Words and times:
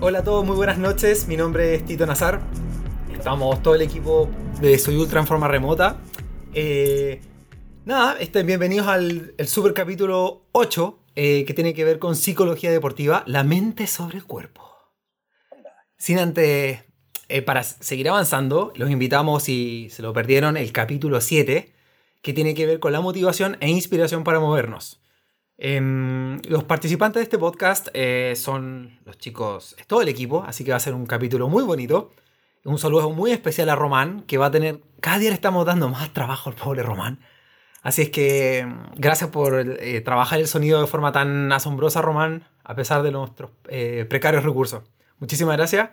Hola 0.00 0.18
a 0.18 0.22
todos, 0.24 0.44
muy 0.44 0.56
buenas 0.56 0.78
noches. 0.78 1.28
Mi 1.28 1.36
nombre 1.36 1.74
es 1.74 1.84
Tito 1.84 2.04
Nazar. 2.04 2.40
Estamos 3.12 3.62
todo 3.62 3.74
el 3.74 3.82
equipo 3.82 4.28
de 4.60 4.78
Soy 4.78 4.96
Ultra 4.96 5.20
en 5.20 5.26
forma 5.26 5.48
remota. 5.48 5.96
Eh, 6.52 7.22
nada, 7.84 8.18
estén 8.18 8.46
bienvenidos 8.46 8.86
al 8.86 9.34
super 9.46 9.72
capítulo 9.72 10.42
8 10.52 10.98
eh, 11.16 11.44
que 11.44 11.54
tiene 11.54 11.74
que 11.74 11.84
ver 11.84 12.00
con 12.00 12.16
psicología 12.16 12.72
deportiva, 12.72 13.22
la 13.26 13.44
mente 13.44 13.86
sobre 13.86 14.18
el 14.18 14.24
cuerpo. 14.24 14.62
Sin 15.96 16.18
antes, 16.18 16.84
eh, 17.28 17.42
para 17.42 17.62
seguir 17.62 18.08
avanzando, 18.08 18.72
los 18.74 18.90
invitamos, 18.90 19.44
si 19.44 19.88
se 19.90 20.02
lo 20.02 20.12
perdieron, 20.12 20.56
el 20.56 20.72
capítulo 20.72 21.20
7, 21.20 21.72
que 22.24 22.32
tiene 22.32 22.54
que 22.54 22.64
ver 22.64 22.80
con 22.80 22.92
la 22.92 23.02
motivación 23.02 23.58
e 23.60 23.68
inspiración 23.68 24.24
para 24.24 24.40
movernos. 24.40 24.98
Em, 25.58 26.40
los 26.48 26.64
participantes 26.64 27.20
de 27.20 27.24
este 27.24 27.38
podcast 27.38 27.88
eh, 27.92 28.32
son 28.34 28.98
los 29.04 29.18
chicos, 29.18 29.76
es 29.78 29.86
todo 29.86 30.00
el 30.00 30.08
equipo, 30.08 30.42
así 30.46 30.64
que 30.64 30.70
va 30.70 30.78
a 30.78 30.80
ser 30.80 30.94
un 30.94 31.04
capítulo 31.04 31.48
muy 31.50 31.62
bonito. 31.64 32.12
Un 32.64 32.78
saludo 32.78 33.10
muy 33.10 33.30
especial 33.30 33.68
a 33.68 33.76
Román, 33.76 34.22
que 34.22 34.38
va 34.38 34.46
a 34.46 34.50
tener, 34.50 34.80
cada 35.00 35.18
día 35.18 35.28
le 35.28 35.34
estamos 35.34 35.66
dando 35.66 35.90
más 35.90 36.14
trabajo 36.14 36.48
al 36.48 36.56
pobre 36.56 36.82
Román. 36.82 37.20
Así 37.82 38.00
es 38.00 38.08
que 38.08 38.66
gracias 38.96 39.28
por 39.28 39.54
eh, 39.60 40.00
trabajar 40.00 40.40
el 40.40 40.48
sonido 40.48 40.80
de 40.80 40.86
forma 40.86 41.12
tan 41.12 41.52
asombrosa, 41.52 42.00
Román, 42.00 42.48
a 42.64 42.74
pesar 42.74 43.02
de 43.02 43.10
nuestros 43.10 43.50
eh, 43.68 44.06
precarios 44.08 44.44
recursos. 44.44 44.82
Muchísimas 45.18 45.58
gracias. 45.58 45.90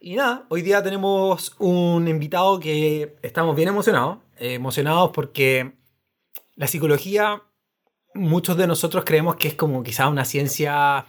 Y 0.00 0.16
nada, 0.16 0.46
hoy 0.48 0.62
día 0.62 0.82
tenemos 0.82 1.54
un 1.60 2.08
invitado 2.08 2.58
que 2.58 3.16
estamos 3.22 3.54
bien 3.54 3.68
emocionados. 3.68 4.23
Emocionados 4.38 5.10
porque 5.12 5.72
la 6.56 6.66
psicología 6.66 7.42
muchos 8.14 8.56
de 8.56 8.66
nosotros 8.66 9.04
creemos 9.04 9.36
que 9.36 9.48
es 9.48 9.54
como 9.54 9.82
quizá 9.82 10.08
una 10.08 10.24
ciencia 10.24 11.06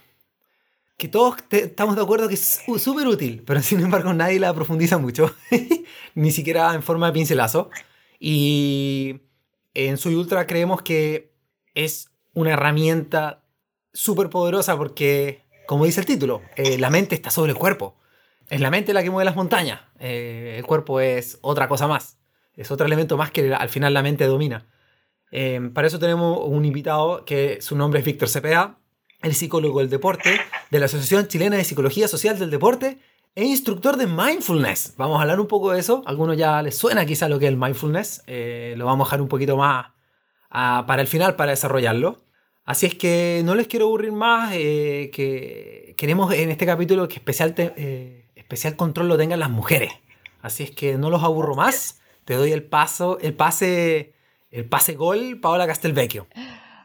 que 0.97 1.08
todos 1.08 1.36
estamos 1.52 1.95
de 1.95 2.02
acuerdo 2.02 2.27
que 2.27 2.36
es 2.36 2.64
súper 2.77 3.08
útil, 3.08 3.44
pero 3.45 3.61
sin 3.61 3.81
embargo 3.81 4.14
nadie 4.14 4.39
la 4.39 4.53
profundiza 4.53 4.97
mucho, 4.97 5.33
ni 6.16 6.31
siquiera 6.31 6.73
en 6.73 6.83
forma 6.83 7.08
de 7.08 7.14
pincelazo. 7.14 7.69
Y 8.19 9.22
en 9.73 9.97
Soy 9.97 10.16
Ultra 10.16 10.47
creemos 10.47 10.81
que 10.81 11.33
es 11.73 12.09
una 12.33 12.53
herramienta 12.53 13.44
súper 13.94 14.30
poderosa 14.30 14.77
porque, 14.77 15.44
como 15.67 15.86
dice 15.86 15.99
el 15.99 16.05
título, 16.05 16.42
eh, 16.55 16.77
la 16.77 16.89
mente 16.89 17.16
está 17.16 17.30
sobre 17.30 17.52
el 17.52 17.58
cuerpo. 17.58 17.97
Es 18.49 18.61
la 18.61 18.71
mente 18.71 18.94
la 18.94 19.03
que 19.03 19.09
mueve 19.09 19.25
las 19.25 19.36
montañas. 19.36 19.81
Eh, 19.99 20.55
el 20.58 20.66
cuerpo 20.66 20.99
es 21.02 21.39
otra 21.42 21.67
cosa 21.67 21.88
más. 21.88 22.17
Es 22.56 22.72
otro 22.72 22.86
elemento 22.86 23.17
más 23.17 23.31
que 23.31 23.53
al 23.53 23.70
final 23.70 23.94
la 23.94 24.03
mente 24.03 24.25
domina. 24.25 24.66
Em, 25.31 25.73
para 25.73 25.88
eso 25.88 26.00
tenemos 26.00 26.39
un 26.45 26.66
invitado 26.66 27.25
que 27.25 27.61
su 27.61 27.75
nombre 27.75 28.00
es 28.00 28.06
Víctor 28.06 28.30
Cepeda, 28.30 28.78
el 29.22 29.34
psicólogo 29.34 29.80
del 29.80 29.89
deporte 29.89 30.39
de 30.70 30.80
la 30.80 30.86
Asociación 30.86 31.28
Chilena 31.28 31.58
de 31.58 31.64
Psicología 31.64 32.08
Social 32.08 32.38
del 32.39 32.52
Deporte 32.52 33.00
e 33.36 33.44
instructor 33.44 33.98
de 33.98 34.08
mindfulness. 34.08 34.94
Vamos 34.98 35.17
a 35.17 35.23
hablar 35.23 35.39
un 35.39 35.48
poco 35.48 35.72
de 35.72 35.80
eso. 35.80 36.03
A 36.06 36.09
algunos 36.09 36.38
ya 36.38 36.61
les 36.61 36.78
suena 36.78 37.06
quizá 37.06 37.28
lo 37.28 37.38
que 37.39 37.45
es 37.45 37.52
el 37.52 37.58
mindfulness. 37.58 38.23
Eh, 38.28 38.76
lo 38.78 38.86
vamos 38.86 39.06
a 39.06 39.08
dejar 39.09 39.22
un 39.22 39.28
poquito 39.28 39.58
más 39.58 39.88
para 40.50 41.02
el 41.02 41.08
final 41.08 41.36
para 41.36 41.52
desarrollarlo. 41.52 42.23
Así 42.64 42.86
es 42.86 42.95
que 42.95 43.42
no 43.45 43.56
les 43.56 43.67
quiero 43.67 43.86
aburrir 43.86 44.11
más. 44.11 44.52
Eh, 44.53 45.11
que 45.14 45.95
queremos 45.98 46.33
en 46.33 46.50
este 46.50 46.66
capítulo 46.66 47.08
que 47.08 47.16
especial, 47.16 47.53
eh, 47.58 48.31
especial 48.36 48.76
control 48.76 49.08
lo 49.08 49.17
tengan 49.17 49.39
las 49.39 49.50
mujeres. 49.50 49.92
Así 50.42 50.64
es 50.64 50.72
que 50.72 50.98
no 50.98 51.09
los 51.09 51.23
aburro 51.23 51.56
más. 51.56 52.00
Te 52.25 52.33
doy 52.33 52.51
el 52.51 52.63
paso, 52.63 53.19
el 53.19 53.35
pase 53.35 54.15
el 54.55 54.69
pase 54.69 54.93
gol, 54.93 55.39
Paola 55.41 55.67
Castelvecchio. 55.67 56.27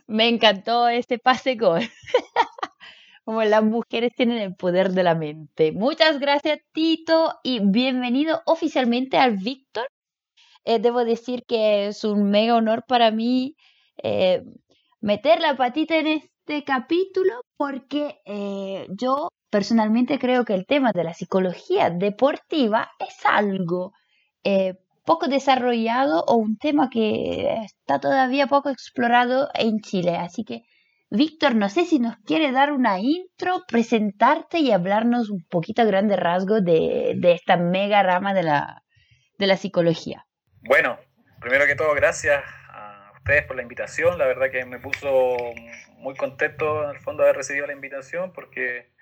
Me 0.09 0.29
encantó 0.29 0.89
este 0.89 1.19
pase 1.19 1.55
gol. 1.55 1.81
Como 3.25 3.45
las 3.45 3.63
mujeres 3.63 4.13
tienen 4.17 4.39
el 4.39 4.57
poder 4.57 4.91
de 4.91 5.05
la 5.05 5.15
mente. 5.15 5.71
Muchas 5.71 6.19
gracias, 6.19 6.59
Tito, 6.73 7.39
y 7.45 7.61
bienvenido 7.61 8.43
oficialmente 8.45 9.19
al 9.19 9.37
Víctor. 9.37 9.87
Eh, 10.65 10.81
debo 10.81 11.05
decir 11.05 11.45
que 11.47 11.87
es 11.87 12.03
un 12.03 12.29
mega 12.29 12.57
honor 12.57 12.85
para 12.89 13.13
mí 13.13 13.55
eh, 14.03 14.43
meter 15.01 15.41
la 15.41 15.57
patita 15.57 15.97
en 15.97 16.09
este 16.09 16.65
capítulo 16.65 17.45
porque 17.57 18.21
eh, 18.25 18.89
yo 18.91 19.29
personalmente 19.49 20.19
creo 20.19 20.45
que 20.45 20.55
el 20.55 20.67
tema 20.67 20.91
de 20.93 21.05
la 21.05 21.15
psicología 21.15 21.89
deportiva 21.89 22.91
es 22.99 23.25
algo 23.25 23.93
poco 25.05 25.29
desarrollado 25.29 26.25
o 26.27 26.37
un 26.37 26.57
tema 26.57 26.91
que 26.91 27.63
está 27.65 28.01
todavía 28.01 28.47
poco 28.47 28.71
explorado 28.71 29.49
en 29.55 29.81
Chile. 29.81 30.17
Así 30.17 30.45
que, 30.45 30.63
Víctor, 31.11 31.55
no 31.55 31.69
sé 31.69 31.85
si 31.85 31.99
nos 31.99 32.17
quiere 32.19 32.53
dar 32.53 32.73
una 32.73 33.01
intro, 33.01 33.65
presentarte 33.67 34.59
y 34.59 34.73
hablarnos 34.73 35.31
un 35.31 35.45
poquito 35.49 35.83
a 35.83 35.87
grande 35.87 36.17
rasgo 36.17 36.61
de, 36.61 37.19
esta 37.23 37.57
mega 37.57 38.03
rama 38.03 38.35
de 38.35 38.43
la, 38.43 38.83
de 39.39 39.47
la 39.47 39.57
psicología. 39.57 40.27
Bueno, 40.63 40.99
primero 41.41 41.67
que 41.67 41.75
todo, 41.75 41.95
gracias 41.95 42.45
a 42.69 43.13
ustedes 43.17 43.45
por 43.45 43.57
la 43.57 43.63
invitación. 43.63 44.19
La 44.19 44.27
verdad 44.27 44.51
que 44.51 44.65
me 44.65 44.79
puso 44.79 45.37
muy 45.97 46.15
contento 46.15 46.85
en 46.85 46.91
el 46.91 47.01
fondo 47.01 47.23
de 47.23 47.31
haber 47.31 47.39
recibido 47.39 47.67
la 47.67 47.73
invitación 47.73 48.33
porque 48.33 48.93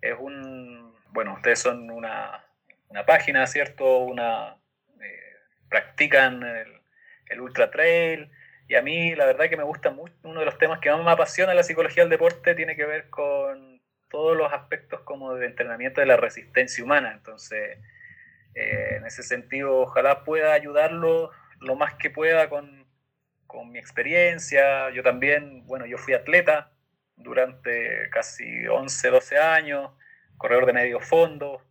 es 0.00 0.14
un, 0.18 0.94
bueno, 1.10 1.34
ustedes 1.34 1.60
son 1.60 1.90
una, 1.90 2.44
una 2.88 3.06
página, 3.06 3.46
¿cierto? 3.46 3.98
Una, 4.00 4.58
practican 5.68 6.42
el, 6.42 7.40
ultra 7.40 7.70
trail. 7.70 8.30
Y 8.68 8.74
a 8.74 8.82
mí 8.82 9.14
la 9.14 9.26
verdad 9.26 9.48
que 9.48 9.56
me 9.56 9.62
gusta 9.62 9.90
mucho, 9.90 10.14
uno 10.22 10.40
de 10.40 10.46
los 10.46 10.58
temas 10.58 10.80
que 10.80 10.90
más 10.90 11.04
me 11.04 11.10
apasiona 11.10 11.54
la 11.54 11.62
psicología 11.62 12.02
del 12.02 12.10
deporte 12.10 12.54
tiene 12.54 12.76
que 12.76 12.84
ver 12.84 13.08
con 13.08 13.80
todos 14.08 14.36
los 14.36 14.52
aspectos 14.52 15.00
como 15.00 15.34
de 15.34 15.46
entrenamiento 15.46 16.00
de 16.00 16.06
la 16.06 16.16
resistencia 16.16 16.82
humana. 16.82 17.12
Entonces, 17.12 17.78
eh, 18.54 18.96
en 18.96 19.06
ese 19.06 19.22
sentido, 19.22 19.78
ojalá 19.78 20.24
pueda 20.24 20.52
ayudarlo 20.52 21.30
lo 21.60 21.76
más 21.76 21.94
que 21.94 22.10
pueda 22.10 22.48
con, 22.48 22.86
con 23.46 23.70
mi 23.70 23.78
experiencia. 23.78 24.90
Yo 24.90 25.02
también, 25.02 25.66
bueno, 25.66 25.86
yo 25.86 25.98
fui 25.98 26.14
atleta 26.14 26.72
durante 27.16 28.08
casi 28.10 28.66
11, 28.66 29.10
12 29.10 29.38
años, 29.38 29.90
corredor 30.36 30.66
de 30.66 30.72
medio 30.72 31.00
fondo, 31.00 31.62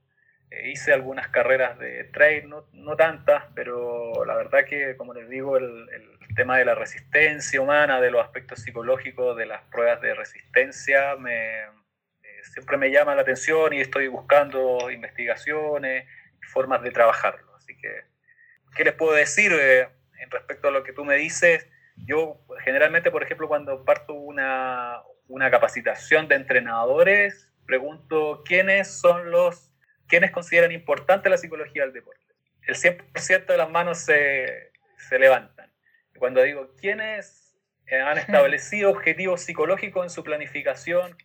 hice 0.52 0.94
algunas 0.94 1.28
carreras 1.30 1.78
de 1.80 2.06
trail, 2.06 2.50
no, 2.50 2.66
no, 2.72 2.96
tantas, 2.96 3.44
pero 3.54 4.26
la 4.26 4.36
verdad 4.36 4.66
que, 4.66 4.96
como 4.96 5.14
les 5.14 5.30
digo, 5.30 5.58
el, 5.58 5.90
el, 5.90 6.18
tema 6.36 6.60
de 6.60 6.66
la 6.66 6.76
resistencia 6.76 7.60
humana, 7.60 8.00
de 8.00 8.12
los 8.12 8.24
aspectos 8.24 8.62
psicológicos 8.62 9.36
de 9.36 9.48
las 9.48 9.64
pruebas 9.72 10.00
de 10.02 10.14
resistencia, 10.14 11.16
me, 11.16 11.62
eh, 11.64 12.44
siempre 12.54 12.78
me 12.78 12.92
llama 12.92 13.16
la 13.16 13.24
atención 13.24 13.74
y 13.74 13.82
estoy 13.82 14.08
buscando 14.08 14.92
investigaciones 14.92 16.06
y 16.40 16.46
formas 16.46 16.84
de 16.84 16.92
trabajarlo. 16.92 17.56
Así 17.56 17.76
que, 17.76 18.04
¿qué 18.76 18.84
les 18.84 18.94
puedo 18.94 19.14
decir 19.14 19.52
eh, 19.52 19.90
en 20.20 20.30
respecto 20.30 20.68
a 20.68 20.72
lo 20.72 20.84
que 20.84 20.94
tú 20.94 21.06
me 21.06 21.16
dices? 21.16 21.68
Yo 22.06 22.40
generalmente, 22.64 23.10
por 23.10 23.24
ejemplo, 23.24 23.48
cuando 23.48 23.84
parto 23.84 24.14
una, 24.14 25.02
una 25.28 25.50
capacitación 25.50 26.28
de 26.28 26.36
entrenadores, 26.36 27.52
pregunto 27.66 28.44
quiénes 28.46 29.00
son 29.00 29.32
los 29.32 29.72
¿quiénes 30.08 30.32
consideran 30.32 30.72
importante 30.72 31.30
la 31.30 31.38
psicología 31.38 31.84
del 31.84 31.94
deporte? 31.94 32.22
El 32.64 32.76
100% 32.76 33.46
de 33.46 33.58
las 33.58 33.70
manos 33.70 34.00
se, 34.00 34.72
se 34.98 35.20
levantan. 35.20 35.72
Cuando 36.18 36.42
digo, 36.42 36.74
¿quiénes 36.80 37.56
han 37.92 38.18
establecido 38.18 38.90
objetivos 38.90 39.42
psicológicos 39.42 40.04
en 40.04 40.10
su 40.10 40.24
planificación? 40.24 41.16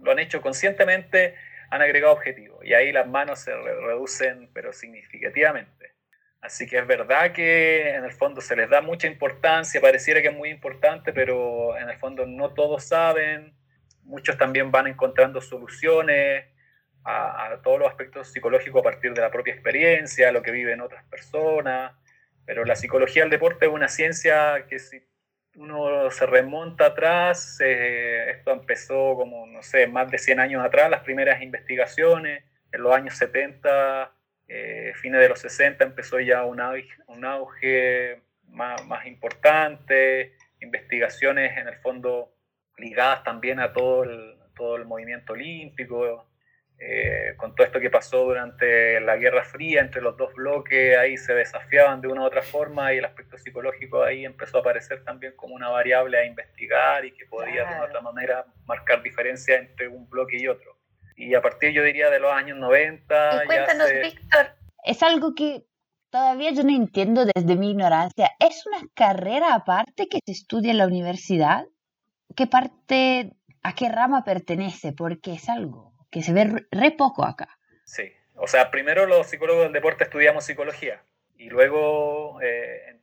Lo 0.00 0.12
han 0.12 0.18
hecho 0.18 0.40
conscientemente, 0.40 1.34
han 1.70 1.82
agregado 1.82 2.14
objetivos. 2.14 2.64
Y 2.64 2.74
ahí 2.74 2.92
las 2.92 3.06
manos 3.06 3.40
se 3.40 3.54
reducen, 3.54 4.50
pero 4.52 4.72
significativamente. 4.72 5.94
Así 6.40 6.66
que 6.66 6.78
es 6.78 6.86
verdad 6.86 7.32
que 7.32 7.90
en 7.90 8.04
el 8.04 8.12
fondo 8.12 8.40
se 8.40 8.54
les 8.54 8.70
da 8.70 8.80
mucha 8.80 9.08
importancia, 9.08 9.80
pareciera 9.80 10.22
que 10.22 10.28
es 10.28 10.34
muy 10.34 10.50
importante, 10.50 11.12
pero 11.12 11.76
en 11.76 11.90
el 11.90 11.98
fondo 11.98 12.24
no 12.24 12.54
todos 12.54 12.84
saben. 12.84 13.54
Muchos 14.04 14.38
también 14.38 14.70
van 14.70 14.86
encontrando 14.86 15.40
soluciones 15.40 16.44
a, 17.06 17.60
todos 17.62 17.78
los 17.78 17.88
aspectos 17.88 18.32
psicológicos 18.32 18.80
a 18.80 18.82
partir 18.82 19.14
de 19.14 19.20
la 19.20 19.30
propia 19.30 19.54
experiencia, 19.54 20.32
lo 20.32 20.42
que 20.42 20.50
viven 20.50 20.80
otras 20.80 21.04
personas, 21.04 21.92
pero 22.44 22.64
la 22.64 22.74
psicología 22.74 23.22
del 23.22 23.30
deporte 23.30 23.66
es 23.66 23.72
una 23.72 23.88
ciencia 23.88 24.66
que 24.68 24.78
si 24.78 25.00
uno 25.56 26.10
se 26.10 26.26
remonta 26.26 26.86
atrás, 26.86 27.60
eh, 27.60 28.30
esto 28.30 28.52
empezó 28.52 29.14
como, 29.16 29.46
no 29.46 29.62
sé, 29.62 29.86
más 29.86 30.10
de 30.10 30.18
100 30.18 30.40
años 30.40 30.64
atrás, 30.64 30.90
las 30.90 31.02
primeras 31.02 31.40
investigaciones, 31.42 32.44
en 32.72 32.82
los 32.82 32.92
años 32.92 33.16
70, 33.16 34.12
eh, 34.48 34.92
fines 34.96 35.20
de 35.20 35.28
los 35.28 35.38
60 35.38 35.84
empezó 35.84 36.18
ya 36.20 36.44
un 36.44 36.60
auge, 36.60 36.88
un 37.06 37.24
auge 37.24 38.20
más, 38.48 38.84
más, 38.86 39.06
importante, 39.06 40.34
investigaciones 40.60 41.56
en 41.56 41.68
el 41.68 41.76
fondo 41.76 42.32
ligadas 42.78 43.22
también 43.22 43.60
a 43.60 43.72
todo 43.72 44.04
el, 44.04 44.36
todo 44.54 44.76
el 44.76 44.84
movimiento 44.84 45.32
olímpico, 45.32 46.26
eh, 46.78 47.34
con 47.38 47.54
todo 47.54 47.66
esto 47.66 47.80
que 47.80 47.88
pasó 47.88 48.24
durante 48.24 49.00
la 49.00 49.16
Guerra 49.16 49.44
Fría 49.44 49.80
entre 49.80 50.02
los 50.02 50.16
dos 50.16 50.34
bloques, 50.34 50.96
ahí 50.98 51.16
se 51.16 51.32
desafiaban 51.32 52.02
de 52.02 52.08
una 52.08 52.20
u 52.22 52.24
otra 52.24 52.42
forma 52.42 52.92
y 52.92 52.98
el 52.98 53.04
aspecto 53.06 53.38
psicológico 53.38 54.02
ahí 54.02 54.26
empezó 54.26 54.58
a 54.58 54.60
aparecer 54.60 55.02
también 55.02 55.32
como 55.36 55.54
una 55.54 55.70
variable 55.70 56.18
a 56.18 56.26
investigar 56.26 57.04
y 57.06 57.12
que 57.12 57.24
podía 57.24 57.64
de 57.64 57.74
una 57.76 57.84
otra 57.84 58.00
manera 58.02 58.44
marcar 58.66 59.02
diferencias 59.02 59.58
entre 59.58 59.88
un 59.88 60.08
bloque 60.10 60.36
y 60.38 60.48
otro. 60.48 60.76
Y 61.16 61.34
a 61.34 61.40
partir, 61.40 61.72
yo 61.72 61.82
diría, 61.82 62.10
de 62.10 62.20
los 62.20 62.30
años 62.30 62.58
90... 62.58 63.44
Y 63.44 63.46
cuéntanos, 63.46 63.90
Víctor, 64.02 64.48
es 64.84 65.02
algo 65.02 65.34
que 65.34 65.64
todavía 66.10 66.50
yo 66.50 66.62
no 66.62 66.76
entiendo 66.76 67.24
desde 67.24 67.56
mi 67.56 67.70
ignorancia. 67.70 68.32
¿Es 68.38 68.66
una 68.66 68.86
carrera 68.92 69.54
aparte 69.54 70.08
que 70.08 70.18
se 70.26 70.32
estudia 70.32 70.72
en 70.72 70.78
la 70.78 70.86
universidad? 70.86 71.64
¿Qué 72.36 72.46
parte, 72.46 73.32
a 73.62 73.74
qué 73.74 73.88
rama 73.88 74.24
pertenece? 74.24 74.92
Porque 74.92 75.32
es 75.32 75.48
algo 75.48 75.95
que 76.16 76.22
se 76.22 76.32
ve 76.32 76.64
re 76.70 76.90
poco 76.92 77.26
acá. 77.26 77.58
Sí, 77.84 78.10
o 78.36 78.46
sea, 78.46 78.70
primero 78.70 79.04
los 79.04 79.26
psicólogos 79.26 79.64
del 79.64 79.74
deporte 79.74 80.04
estudiamos 80.04 80.44
psicología 80.44 81.02
y 81.36 81.50
luego 81.50 82.40
eh, 82.40 83.00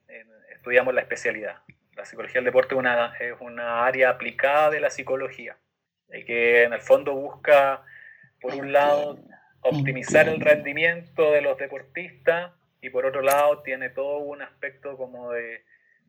estudiamos 0.51 0.95
la 0.95 1.01
especialidad. 1.01 1.57
La 1.95 2.05
psicología 2.05 2.39
del 2.39 2.45
deporte 2.45 2.73
es 2.73 2.79
una, 2.79 3.13
es 3.19 3.35
una 3.39 3.85
área 3.85 4.09
aplicada 4.09 4.71
de 4.71 4.79
la 4.79 4.89
psicología 4.89 5.57
y 6.11 6.25
que 6.25 6.63
en 6.63 6.73
el 6.73 6.81
fondo 6.81 7.13
busca, 7.13 7.83
por 8.41 8.55
un 8.55 8.73
lado, 8.73 9.19
optimizar 9.61 10.27
el 10.27 10.41
rendimiento 10.41 11.33
de 11.33 11.41
los 11.41 11.55
deportistas 11.59 12.51
y 12.81 12.89
por 12.89 13.05
otro 13.05 13.21
lado 13.21 13.61
tiene 13.61 13.91
todo 13.91 14.17
un 14.17 14.41
aspecto 14.41 14.97
como 14.97 15.29
de 15.29 15.63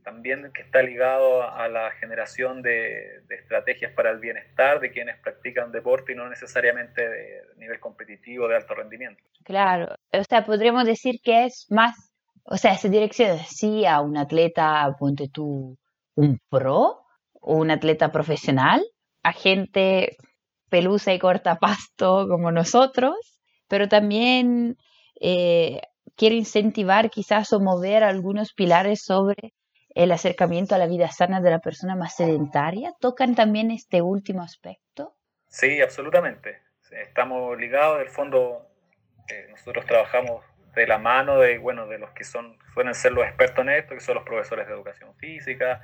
también 0.04 0.52
que 0.52 0.62
está 0.62 0.82
ligado 0.82 1.42
a 1.42 1.66
la 1.68 1.90
generación 1.92 2.62
de, 2.62 3.22
estrategias 3.30 3.92
para 3.92 4.10
el 4.10 4.18
bienestar 4.18 4.78
de 4.80 4.92
quienes 4.92 5.18
practican 5.20 5.72
deporte 5.72 6.12
y 6.12 6.14
no 6.14 6.28
necesariamente 6.28 7.08
de 7.08 7.42
nivel 7.56 7.80
competitivo 7.80 8.46
de 8.46 8.56
alto 8.56 8.74
rendimiento. 8.74 9.22
Claro, 9.44 9.96
o 10.12 10.24
sea, 10.24 10.44
podríamos 10.44 10.84
decir 10.84 11.20
que 11.22 11.46
es 11.46 11.66
más, 11.70 12.12
o 12.44 12.56
sea, 12.56 12.74
esa 12.74 12.88
dirección 12.88 13.38
sí 13.38 13.86
a 13.86 14.00
un 14.00 14.16
atleta, 14.16 14.94
ponte 14.98 15.28
tú, 15.28 15.76
un 16.14 16.38
pro 16.48 17.00
o 17.32 17.56
un 17.56 17.70
atleta 17.70 18.12
profesional, 18.12 18.84
a 19.22 19.32
gente 19.32 20.16
pelusa 20.68 21.12
y 21.14 21.18
corta 21.18 21.56
pasto 21.58 22.28
como 22.28 22.52
nosotros, 22.52 23.16
pero 23.68 23.88
también 23.88 24.76
eh, 25.20 25.80
quiere 26.16 26.36
incentivar 26.36 27.10
quizás 27.10 27.52
o 27.52 27.60
mover 27.60 28.04
algunos 28.04 28.52
pilares 28.52 29.02
sobre 29.02 29.54
el 29.94 30.10
acercamiento 30.10 30.74
a 30.74 30.78
la 30.78 30.86
vida 30.86 31.08
sana 31.10 31.40
de 31.40 31.50
la 31.50 31.60
persona 31.60 31.94
más 31.94 32.16
sedentaria? 32.16 32.92
¿Tocan 33.00 33.34
también 33.34 33.70
este 33.70 34.02
último 34.02 34.42
aspecto? 34.42 35.14
Sí, 35.48 35.80
absolutamente. 35.80 36.62
Estamos 36.90 37.58
ligados, 37.58 37.98
del 37.98 38.08
fondo, 38.08 38.68
eh, 39.28 39.46
nosotros 39.50 39.86
trabajamos 39.86 40.44
de 40.74 40.86
la 40.86 40.98
mano 40.98 41.38
de, 41.38 41.58
bueno, 41.58 41.86
de 41.86 41.98
los 41.98 42.10
que 42.10 42.24
son, 42.24 42.58
suelen 42.72 42.94
ser 42.94 43.12
los 43.12 43.24
expertos 43.24 43.64
en 43.64 43.70
esto, 43.70 43.94
que 43.94 44.00
son 44.00 44.16
los 44.16 44.24
profesores 44.24 44.66
de 44.66 44.74
educación 44.74 45.14
física. 45.16 45.80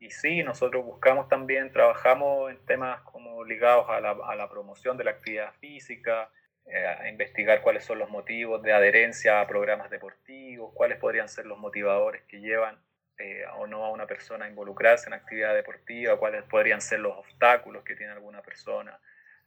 Y 0.00 0.10
sí, 0.10 0.42
nosotros 0.42 0.84
buscamos 0.84 1.28
también, 1.28 1.72
trabajamos 1.72 2.50
en 2.50 2.58
temas 2.66 3.00
como 3.02 3.44
ligados 3.44 3.86
a 3.88 4.00
la, 4.00 4.48
promoción 4.50 4.96
de 4.96 5.04
la 5.04 5.12
actividad 5.12 5.52
física, 5.60 6.30
eh, 6.66 6.86
a 6.86 7.08
investigar 7.08 7.62
cuáles 7.62 7.84
son 7.84 7.98
los 7.98 8.10
motivos 8.10 8.62
de 8.62 8.72
adherencia 8.72 9.40
a 9.40 9.46
programas 9.46 9.90
deportivos, 9.90 10.72
cuáles 10.74 10.98
podrían 10.98 11.28
ser 11.28 11.46
los 11.46 11.58
motivadores 11.58 12.22
que 12.24 12.40
llevan 12.40 12.78
eh, 13.18 13.44
o 13.56 13.66
no 13.66 13.84
a 13.84 13.90
una 13.90 14.06
persona 14.06 14.48
involucrarse 14.48 15.08
en 15.08 15.14
actividad 15.14 15.54
deportiva, 15.54 16.18
cuáles 16.18 16.42
podrían 16.44 16.80
ser 16.80 17.00
los 17.00 17.16
obstáculos 17.16 17.84
que 17.84 17.94
tiene 17.94 18.12
alguna 18.12 18.42
persona. 18.42 18.98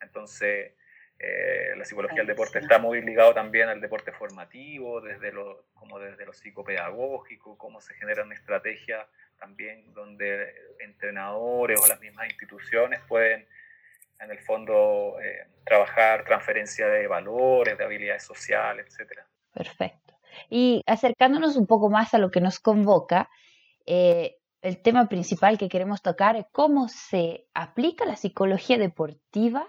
Entonces, 0.01 0.73
eh, 1.19 1.73
la 1.75 1.83
psicología 1.83 2.17
del 2.17 2.27
deporte 2.27 2.59
está 2.59 2.77
muy 2.77 3.01
ligado 3.01 3.33
también 3.33 3.69
al 3.69 3.81
deporte 3.81 4.11
formativo, 4.11 5.01
desde 5.01 5.31
lo, 5.31 5.65
como 5.73 5.99
desde 5.99 6.25
lo 6.25 6.33
psicopedagógico, 6.33 7.57
cómo 7.57 7.81
se 7.81 7.93
generan 7.95 8.31
estrategias 8.31 9.05
también 9.39 9.93
donde 9.93 10.53
entrenadores 10.79 11.79
o 11.81 11.87
las 11.87 11.99
mismas 11.99 12.27
instituciones 12.27 13.01
pueden 13.07 13.47
en 14.19 14.31
el 14.31 14.39
fondo 14.39 15.17
eh, 15.21 15.45
trabajar 15.63 16.23
transferencia 16.23 16.87
de 16.87 17.07
valores, 17.07 17.77
de 17.77 17.83
habilidades 17.83 18.23
sociales, 18.23 18.87
etc. 18.87 19.19
Perfecto. 19.53 20.15
Y 20.49 20.83
acercándonos 20.87 21.55
un 21.55 21.67
poco 21.67 21.89
más 21.89 22.13
a 22.13 22.17
lo 22.17 22.31
que 22.31 22.41
nos 22.41 22.59
convoca, 22.59 23.29
eh, 23.87 24.35
el 24.61 24.81
tema 24.81 25.07
principal 25.07 25.57
que 25.57 25.69
queremos 25.69 26.01
tocar 26.01 26.35
es 26.35 26.45
cómo 26.51 26.89
se 26.89 27.47
aplica 27.53 28.05
la 28.05 28.15
psicología 28.15 28.77
deportiva 28.77 29.65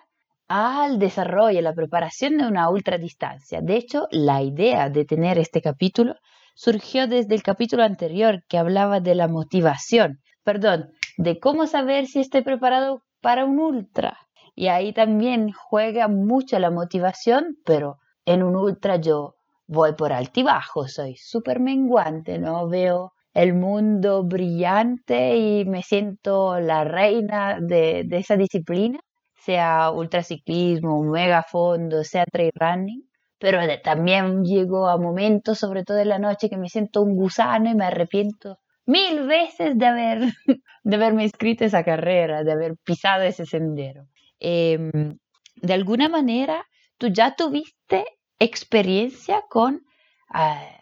al 0.48 0.98
desarrollo, 0.98 1.58
y 1.58 1.62
la 1.62 1.74
preparación 1.74 2.38
de 2.38 2.46
una 2.46 2.68
ultradistancia. 2.70 3.60
De 3.60 3.76
hecho, 3.76 4.08
la 4.10 4.42
idea 4.42 4.88
de 4.88 5.04
tener 5.04 5.38
este 5.38 5.60
capítulo 5.60 6.14
surgió 6.54 7.06
desde 7.06 7.34
el 7.34 7.42
capítulo 7.42 7.84
anterior 7.84 8.42
que 8.48 8.58
hablaba 8.58 9.00
de 9.00 9.14
la 9.14 9.28
motivación, 9.28 10.20
perdón, 10.42 10.90
de 11.18 11.38
cómo 11.38 11.66
saber 11.66 12.06
si 12.06 12.20
estoy 12.20 12.42
preparado 12.42 13.02
para 13.20 13.44
un 13.44 13.60
ultra. 13.60 14.18
Y 14.54 14.68
ahí 14.68 14.92
también 14.92 15.52
juega 15.52 16.08
mucho 16.08 16.58
la 16.58 16.70
motivación, 16.70 17.58
pero 17.64 17.98
en 18.24 18.42
un 18.42 18.56
ultra 18.56 18.96
yo 18.96 19.36
voy 19.66 19.92
por 19.92 20.12
altibajo, 20.12 20.88
soy 20.88 21.16
súper 21.16 21.60
menguante, 21.60 22.38
no 22.38 22.68
veo 22.68 23.12
el 23.34 23.54
mundo 23.54 24.24
brillante 24.24 25.36
y 25.36 25.64
me 25.64 25.82
siento 25.82 26.58
la 26.60 26.84
reina 26.84 27.58
de, 27.60 28.06
esa 28.10 28.36
disciplina, 28.36 29.00
sea 29.36 29.90
ultraciclismo, 29.90 31.02
megafondo, 31.04 32.04
sea 32.04 32.24
trail 32.24 32.52
running. 32.54 33.08
Pero 33.38 33.60
también 33.84 34.44
llego 34.44 34.88
a 34.88 34.98
momentos, 34.98 35.58
sobre 35.58 35.84
todo 35.84 35.98
en 35.98 36.08
la 36.08 36.18
noche, 36.18 36.50
que 36.50 36.56
me 36.56 36.68
siento 36.68 37.02
un 37.02 37.14
gusano 37.14 37.70
y 37.70 37.74
me 37.74 37.84
arrepiento 37.84 38.58
mil 38.84 39.26
veces 39.26 39.78
de, 39.78 39.86
haber, 39.86 40.20
de 40.82 40.96
haberme 40.96 41.22
inscrito 41.22 41.62
a 41.62 41.68
esa 41.68 41.84
carrera, 41.84 42.42
de 42.42 42.52
haber 42.52 42.74
pisado 42.82 43.22
ese 43.22 43.46
sendero. 43.46 44.08
Em, 44.40 45.18
de 45.56 45.72
alguna 45.72 46.08
manera, 46.08 46.66
tú 46.96 47.08
ya 47.08 47.36
tuviste 47.36 48.06
experiencia 48.40 49.42
con 49.48 49.82
ah, 50.30 50.77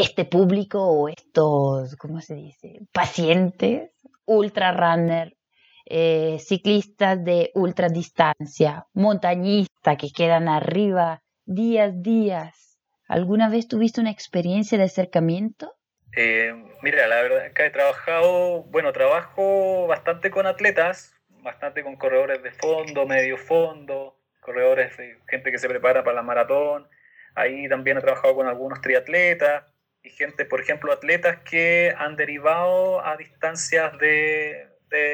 este 0.00 0.24
público 0.24 0.82
o 0.82 1.08
estos, 1.08 1.96
¿cómo 1.96 2.20
se 2.20 2.34
dice? 2.34 2.80
Pacientes, 2.92 3.90
ultra 4.24 4.72
runner, 4.72 5.36
eh, 5.84 6.38
ciclistas 6.38 7.22
de 7.22 7.50
ultra 7.54 7.88
distancia, 7.88 8.86
montañistas 8.94 9.96
que 9.98 10.10
quedan 10.10 10.48
arriba 10.48 11.22
días, 11.44 12.02
días. 12.02 12.78
¿Alguna 13.08 13.50
vez 13.50 13.68
tuviste 13.68 14.00
una 14.00 14.10
experiencia 14.10 14.78
de 14.78 14.84
acercamiento? 14.84 15.74
Eh, 16.16 16.54
mira, 16.82 17.06
la 17.06 17.22
verdad 17.22 17.46
es 17.46 17.52
que 17.52 17.66
he 17.66 17.70
trabajado, 17.70 18.62
bueno, 18.64 18.92
trabajo 18.92 19.86
bastante 19.86 20.30
con 20.30 20.46
atletas, 20.46 21.14
bastante 21.42 21.82
con 21.82 21.96
corredores 21.96 22.42
de 22.42 22.52
fondo, 22.52 23.06
medio 23.06 23.36
fondo, 23.36 24.16
corredores, 24.40 24.96
gente 25.28 25.50
que 25.50 25.58
se 25.58 25.68
prepara 25.68 26.04
para 26.04 26.16
la 26.16 26.22
maratón. 26.22 26.88
Ahí 27.34 27.68
también 27.68 27.98
he 27.98 28.00
trabajado 28.00 28.34
con 28.34 28.46
algunos 28.46 28.80
triatletas 28.80 29.64
y 30.02 30.10
gente, 30.10 30.44
por 30.44 30.60
ejemplo, 30.60 30.92
atletas 30.92 31.40
que 31.42 31.94
han 31.96 32.16
derivado 32.16 33.04
a 33.04 33.16
distancias 33.16 33.96
de, 33.98 34.68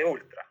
ultra. 0.07 0.47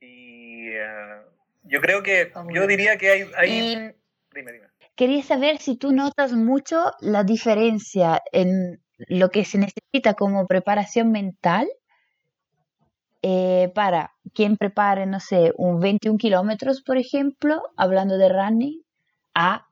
Y 0.00 0.68
eh, 0.70 1.22
yo 1.64 1.80
creo 1.80 2.02
que, 2.02 2.32
yo 2.52 2.66
diría 2.66 2.96
que 2.96 3.10
hay... 3.10 3.30
hay... 3.36 3.94
Dime, 4.32 4.52
dime. 4.52 4.66
Quería 4.94 5.22
saber 5.22 5.58
si 5.58 5.76
tú 5.76 5.92
notas 5.92 6.32
mucho 6.32 6.92
la 7.00 7.22
diferencia 7.22 8.22
en 8.32 8.82
lo 8.96 9.28
que 9.28 9.44
se 9.44 9.58
necesita 9.58 10.14
como 10.14 10.46
preparación 10.46 11.12
mental 11.12 11.68
eh, 13.20 13.70
para 13.74 14.14
quien 14.32 14.56
prepare, 14.56 15.04
no 15.04 15.20
sé, 15.20 15.52
un 15.56 15.80
21 15.80 16.16
kilómetros, 16.16 16.82
por 16.82 16.96
ejemplo, 16.96 17.62
hablando 17.76 18.16
de 18.16 18.28
running, 18.30 18.82
a 19.34 19.65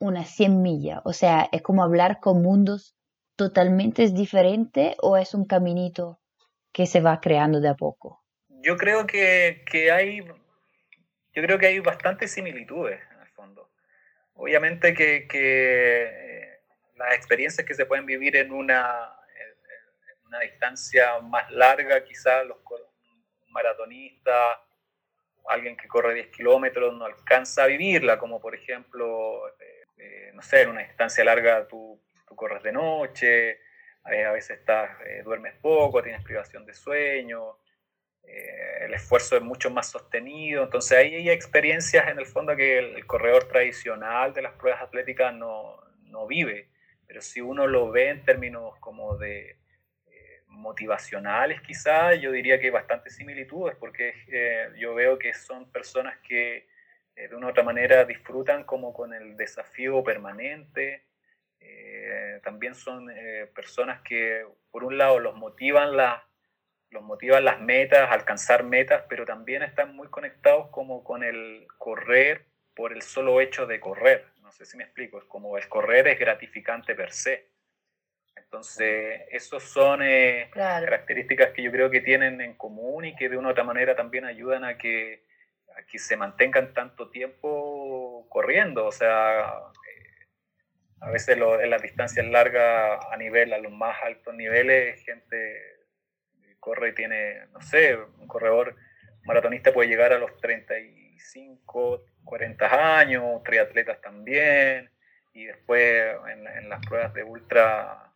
unas 0.00 0.30
100 0.30 0.62
millas. 0.62 1.00
O 1.04 1.12
sea, 1.12 1.48
es 1.52 1.62
como 1.62 1.84
hablar 1.84 2.18
con 2.20 2.42
mundos 2.42 2.96
totalmente 3.36 4.08
diferentes 4.08 4.96
o 4.98 5.16
es 5.16 5.34
un 5.34 5.46
caminito 5.46 6.20
que 6.72 6.86
se 6.86 7.00
va 7.00 7.20
creando 7.20 7.60
de 7.60 7.68
a 7.68 7.74
poco. 7.74 8.24
Yo 8.48 8.76
creo 8.76 9.06
que, 9.06 9.64
que 9.70 9.92
hay, 9.92 10.18
yo 10.20 11.42
creo 11.42 11.58
que 11.58 11.66
hay 11.66 11.78
bastantes 11.80 12.32
similitudes 12.32 13.00
en 13.12 13.20
el 13.20 13.28
fondo. 13.28 13.70
Obviamente 14.34 14.94
que, 14.94 15.26
que 15.28 16.02
eh, 16.02 16.60
las 16.96 17.14
experiencias 17.14 17.66
que 17.66 17.74
se 17.74 17.86
pueden 17.86 18.06
vivir 18.06 18.36
en 18.36 18.52
una, 18.52 19.14
en 19.38 20.26
una 20.26 20.40
distancia 20.40 21.20
más 21.20 21.50
larga, 21.50 22.02
quizás 22.04 22.46
los 22.46 22.58
maratonistas 23.48 24.58
alguien 25.48 25.76
que 25.76 25.88
corre 25.88 26.14
10 26.14 26.28
kilómetros 26.28 26.94
no 26.94 27.04
alcanza 27.04 27.64
a 27.64 27.66
vivirla, 27.66 28.18
como 28.18 28.40
por 28.40 28.54
ejemplo 28.54 29.48
eh, 29.60 29.79
eh, 30.00 30.30
no 30.34 30.42
sé, 30.42 30.62
en 30.62 30.70
una 30.70 30.82
distancia 30.82 31.24
larga 31.24 31.66
tú, 31.68 32.00
corres 32.34 32.62
de 32.62 32.72
noche, 32.72 33.60
a 34.02 34.32
veces 34.32 34.58
estás, 34.58 34.90
eh, 35.04 35.22
duermes 35.22 35.54
poco, 35.60 36.02
tienes 36.02 36.22
privación 36.24 36.64
de 36.64 36.72
sueño. 36.72 37.58
eh, 38.22 38.84
el 38.86 38.94
esfuerzo 38.94 39.36
es 39.36 39.42
mucho 39.42 39.70
más 39.70 39.90
sostenido. 39.90 40.64
Entonces 40.64 40.96
ahí 40.96 41.14
hay 41.14 41.30
experiencias 41.30 42.08
en 42.08 42.18
el 42.18 42.26
fondo 42.26 42.56
que 42.56 42.78
el, 42.78 43.06
corredor 43.06 43.48
tradicional 43.48 44.32
de 44.32 44.42
las 44.42 44.54
pruebas 44.54 44.82
atléticas 44.82 45.34
no, 45.34 45.76
no, 46.04 46.26
vive. 46.26 46.70
Pero 47.06 47.20
si 47.20 47.40
uno 47.40 47.66
lo 47.66 47.90
ve 47.90 48.08
en 48.08 48.24
términos 48.24 48.78
como 48.80 49.16
de 49.18 49.58
motivacionales 50.46 51.60
quizás, 51.62 52.20
yo 52.20 52.32
diría 52.32 52.58
que 52.58 52.66
hay 52.66 52.72
bastantes 52.72 53.16
similitudes 53.16 53.76
porque 53.76 54.14
yo 54.78 54.94
veo 54.94 55.18
que 55.18 55.32
son 55.34 55.70
personas 55.72 56.18
que 56.18 56.69
de 57.14 57.34
una 57.34 57.46
u 57.46 57.50
otra 57.50 57.62
manera 57.62 58.04
disfrutan 58.04 58.64
como 58.64 58.92
con 58.92 59.12
el 59.12 59.36
desafío 59.36 60.02
permanente. 60.02 61.04
también 62.42 62.74
son 62.74 63.10
personas 63.54 64.00
que 64.02 64.46
por 64.70 64.84
un 64.84 64.96
lado 64.96 65.18
los 65.18 65.36
motivan 65.36 65.96
las 65.96 66.22
los 66.90 67.02
motivan 67.02 67.44
las 67.44 67.60
metas, 67.60 68.10
alcanzar 68.10 68.64
metas, 68.64 69.04
pero 69.08 69.24
también 69.24 69.62
están 69.62 69.94
muy 69.94 70.08
conectados 70.08 70.68
como 70.70 71.04
con 71.04 71.22
el 71.22 71.66
correr 71.78 72.46
por 72.74 72.92
el 72.92 73.02
solo 73.02 73.40
hecho 73.40 73.66
de 73.66 73.80
correr. 73.80 74.26
No 74.42 74.50
sé 74.52 74.64
si 74.66 74.76
me 74.76 74.84
explico, 74.84 75.18
es 75.18 75.24
como 75.24 75.56
el 75.56 75.68
correr 75.68 76.08
es 76.08 76.18
gratificante 76.18 76.94
per 76.94 77.12
se. 77.12 77.48
Entonces, 78.36 79.22
esas 79.30 79.62
son 79.62 80.02
eh, 80.02 80.50
características 80.52 81.50
que 81.50 81.62
yo 81.62 81.70
creo 81.70 81.90
que 81.90 82.00
tienen 82.00 82.40
en 82.40 82.54
común 82.54 83.04
y 83.04 83.14
que 83.14 83.28
de 83.28 83.36
una 83.36 83.48
u 83.48 83.50
otra 83.52 83.64
manera 83.64 83.94
también 83.94 84.24
ayudan 84.24 84.64
a 84.64 84.76
que, 84.76 85.24
que 85.86 85.98
se 85.98 86.16
mantengan 86.16 86.72
tanto 86.74 87.10
tiempo 87.10 88.26
corriendo. 88.28 88.86
O 88.86 88.92
sea, 88.92 89.40
eh, 89.40 90.26
a 91.00 91.10
veces 91.10 91.36
en 91.38 91.70
las 91.70 91.82
distancias 91.82 92.26
largas 92.26 93.04
a 93.10 93.16
nivel, 93.16 93.52
a 93.52 93.58
los 93.58 93.72
más 93.72 93.96
altos 94.02 94.34
niveles, 94.34 95.02
gente 95.04 95.80
corre 96.60 96.90
y 96.90 96.94
tiene, 96.94 97.46
no 97.52 97.60
sé, 97.60 97.96
un 97.96 98.28
corredor 98.28 98.76
maratonista 99.24 99.72
puede 99.72 99.88
llegar 99.88 100.12
a 100.12 100.18
los 100.18 100.36
35, 100.40 102.04
40 102.24 102.98
años, 102.98 103.42
triatletas 103.42 104.00
también, 104.00 104.90
y 105.32 105.46
después 105.46 106.16
en, 106.28 106.68
las 106.68 106.84
pruebas 106.86 107.12
de 107.14 107.24
ultra, 107.24 108.12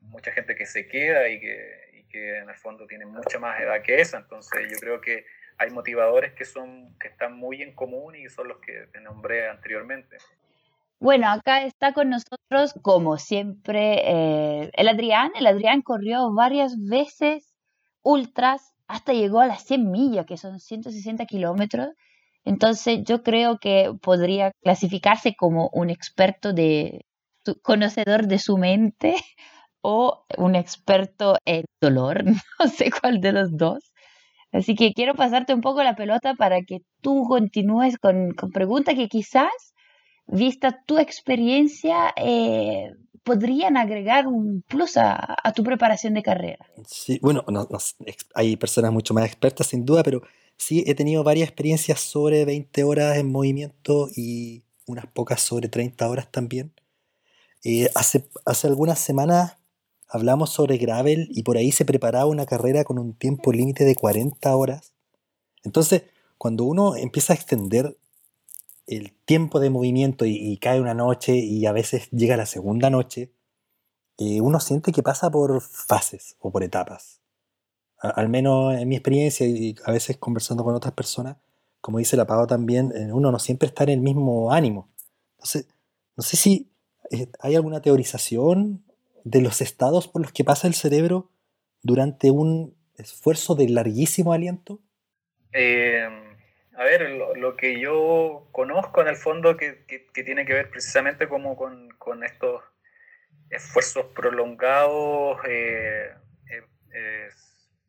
mucha 0.00 0.30
gente 0.32 0.54
que 0.54 0.66
se 0.66 0.86
queda 0.86 1.28
y 1.28 1.40
que, 1.40 1.90
y 1.94 2.04
que 2.04 2.38
en 2.38 2.48
el 2.48 2.56
fondo 2.56 2.86
tiene 2.86 3.06
mucha 3.06 3.38
más 3.38 3.60
edad 3.60 3.82
que 3.82 4.00
esa, 4.00 4.18
entonces 4.18 4.70
yo 4.70 4.78
creo 4.78 5.00
que 5.00 5.24
hay 5.60 5.70
motivadores 5.70 6.32
que, 6.32 6.46
son, 6.46 6.96
que 6.98 7.08
están 7.08 7.36
muy 7.36 7.60
en 7.60 7.74
común 7.74 8.16
y 8.16 8.28
son 8.30 8.48
los 8.48 8.58
que 8.60 8.86
te 8.92 9.00
nombré 9.00 9.46
anteriormente. 9.50 10.16
Bueno, 10.98 11.28
acá 11.28 11.64
está 11.64 11.92
con 11.92 12.08
nosotros, 12.08 12.74
como 12.80 13.18
siempre, 13.18 14.00
eh, 14.04 14.70
el 14.72 14.88
Adrián. 14.88 15.32
El 15.38 15.46
Adrián 15.46 15.82
corrió 15.82 16.32
varias 16.32 16.74
veces 16.78 17.54
ultras 18.02 18.74
hasta 18.88 19.12
llegó 19.12 19.40
a 19.40 19.46
las 19.46 19.62
100 19.64 19.90
millas, 19.90 20.24
que 20.24 20.38
son 20.38 20.60
160 20.60 21.26
kilómetros. 21.26 21.90
Entonces 22.44 23.00
yo 23.04 23.22
creo 23.22 23.58
que 23.58 23.92
podría 24.00 24.52
clasificarse 24.62 25.36
como 25.36 25.68
un 25.74 25.90
experto 25.90 26.54
de 26.54 27.04
conocedor 27.62 28.26
de 28.26 28.38
su 28.38 28.56
mente 28.56 29.14
o 29.82 30.24
un 30.38 30.54
experto 30.54 31.36
en 31.44 31.66
dolor, 31.82 32.24
no 32.58 32.66
sé 32.68 32.90
cuál 32.90 33.20
de 33.20 33.32
los 33.32 33.54
dos. 33.58 33.89
Así 34.52 34.74
que 34.74 34.92
quiero 34.92 35.14
pasarte 35.14 35.54
un 35.54 35.60
poco 35.60 35.82
la 35.82 35.94
pelota 35.94 36.34
para 36.34 36.62
que 36.62 36.82
tú 37.00 37.24
continúes 37.28 37.98
con, 37.98 38.32
con 38.32 38.50
preguntas 38.50 38.94
que 38.94 39.08
quizás, 39.08 39.50
vista 40.26 40.82
tu 40.86 40.98
experiencia, 40.98 42.12
eh, 42.16 42.90
podrían 43.22 43.76
agregar 43.76 44.26
un 44.26 44.62
plus 44.66 44.96
a, 44.96 45.36
tu 45.54 45.62
preparación 45.62 46.14
de 46.14 46.22
carrera. 46.22 46.66
Sí, 46.86 47.18
bueno, 47.22 47.44
hay 48.34 48.56
personas 48.56 48.92
mucho 48.92 49.14
más 49.14 49.26
expertas 49.26 49.68
sin 49.68 49.84
duda, 49.84 50.02
pero 50.02 50.22
sí 50.56 50.82
he 50.86 50.94
tenido 50.94 51.22
varias 51.22 51.48
experiencias 51.48 52.00
sobre 52.00 52.44
20 52.44 52.84
horas 52.84 53.18
en 53.18 53.30
movimiento 53.30 54.08
y 54.16 54.64
unas 54.86 55.06
pocas 55.06 55.40
sobre 55.40 55.68
30 55.68 56.08
horas 56.08 56.30
también. 56.30 56.72
Eh, 57.62 57.90
hace, 57.94 58.28
hace 58.46 58.66
algunas 58.66 58.98
semanas 58.98 59.59
hablamos 60.10 60.50
sobre 60.50 60.76
gravel 60.76 61.28
y 61.30 61.42
por 61.44 61.56
ahí 61.56 61.72
se 61.72 61.84
preparaba 61.84 62.26
una 62.26 62.46
carrera 62.46 62.84
con 62.84 62.98
un 62.98 63.14
tiempo 63.14 63.52
límite 63.52 63.84
de 63.84 63.94
40 63.94 64.54
horas. 64.56 64.92
Entonces, 65.62 66.02
cuando 66.36 66.64
uno 66.64 66.96
empieza 66.96 67.32
a 67.32 67.36
extender 67.36 67.96
el 68.86 69.12
tiempo 69.24 69.60
de 69.60 69.70
movimiento 69.70 70.26
y, 70.26 70.56
cae 70.56 70.80
una 70.80 70.94
noche 70.94 71.36
y 71.36 71.64
a 71.66 71.72
veces 71.72 72.10
llega 72.10 72.36
la 72.36 72.46
segunda 72.46 72.90
noche, 72.90 73.32
eh, 74.18 74.40
uno 74.40 74.58
siente 74.58 74.92
que 74.92 75.02
pasa 75.02 75.30
por 75.30 75.60
fases 75.60 76.36
o 76.40 76.50
por 76.50 76.62
etapas. 76.62 77.20
al 77.98 78.30
menos 78.30 78.74
en 78.74 78.88
mi 78.88 78.96
experiencia 78.96 79.46
y 79.46 79.76
a 79.84 79.92
veces 79.92 80.16
conversando 80.16 80.64
con 80.64 80.74
otras 80.74 80.94
personas, 80.94 81.36
como 81.80 81.98
dice 81.98 82.16
la 82.16 82.26
Pau 82.26 82.46
también, 82.46 82.92
eh, 82.96 83.12
uno 83.12 83.30
no 83.30 83.38
siempre 83.38 83.68
está 83.68 83.84
en 83.84 83.90
el 83.90 84.00
mismo 84.00 84.52
ánimo. 84.52 84.88
Entonces, 85.36 85.66
no 86.16 86.22
sé 86.22 86.36
si 86.36 86.70
eh, 87.10 87.28
hay 87.40 87.56
alguna 87.56 87.80
teorización 87.82 88.84
de 89.24 89.40
los 89.40 89.60
estados 89.60 90.08
por 90.08 90.22
los 90.22 90.32
que 90.32 90.44
pasa 90.44 90.66
el 90.66 90.74
cerebro 90.74 91.30
durante 91.82 92.30
un 92.30 92.76
esfuerzo 92.96 93.54
de 93.54 93.68
larguísimo 93.68 94.32
aliento. 94.32 94.80
Eh 95.52 96.08
a 96.80 96.84
ver, 96.84 97.10
lo, 97.10 97.56
que 97.58 97.78
yo 97.78 98.48
conozco 98.52 99.02
en 99.02 99.08
el 99.08 99.16
fondo 99.16 99.54
que, 99.58 99.84
tiene 100.14 100.46
que 100.46 100.54
ver 100.54 100.70
precisamente 100.70 101.28
como 101.28 101.54
con, 101.54 102.24
estos 102.24 102.62
esfuerzos 103.50 104.06
prolongados, 104.14 105.40
eh, 105.46 106.10
eh, 106.94 107.28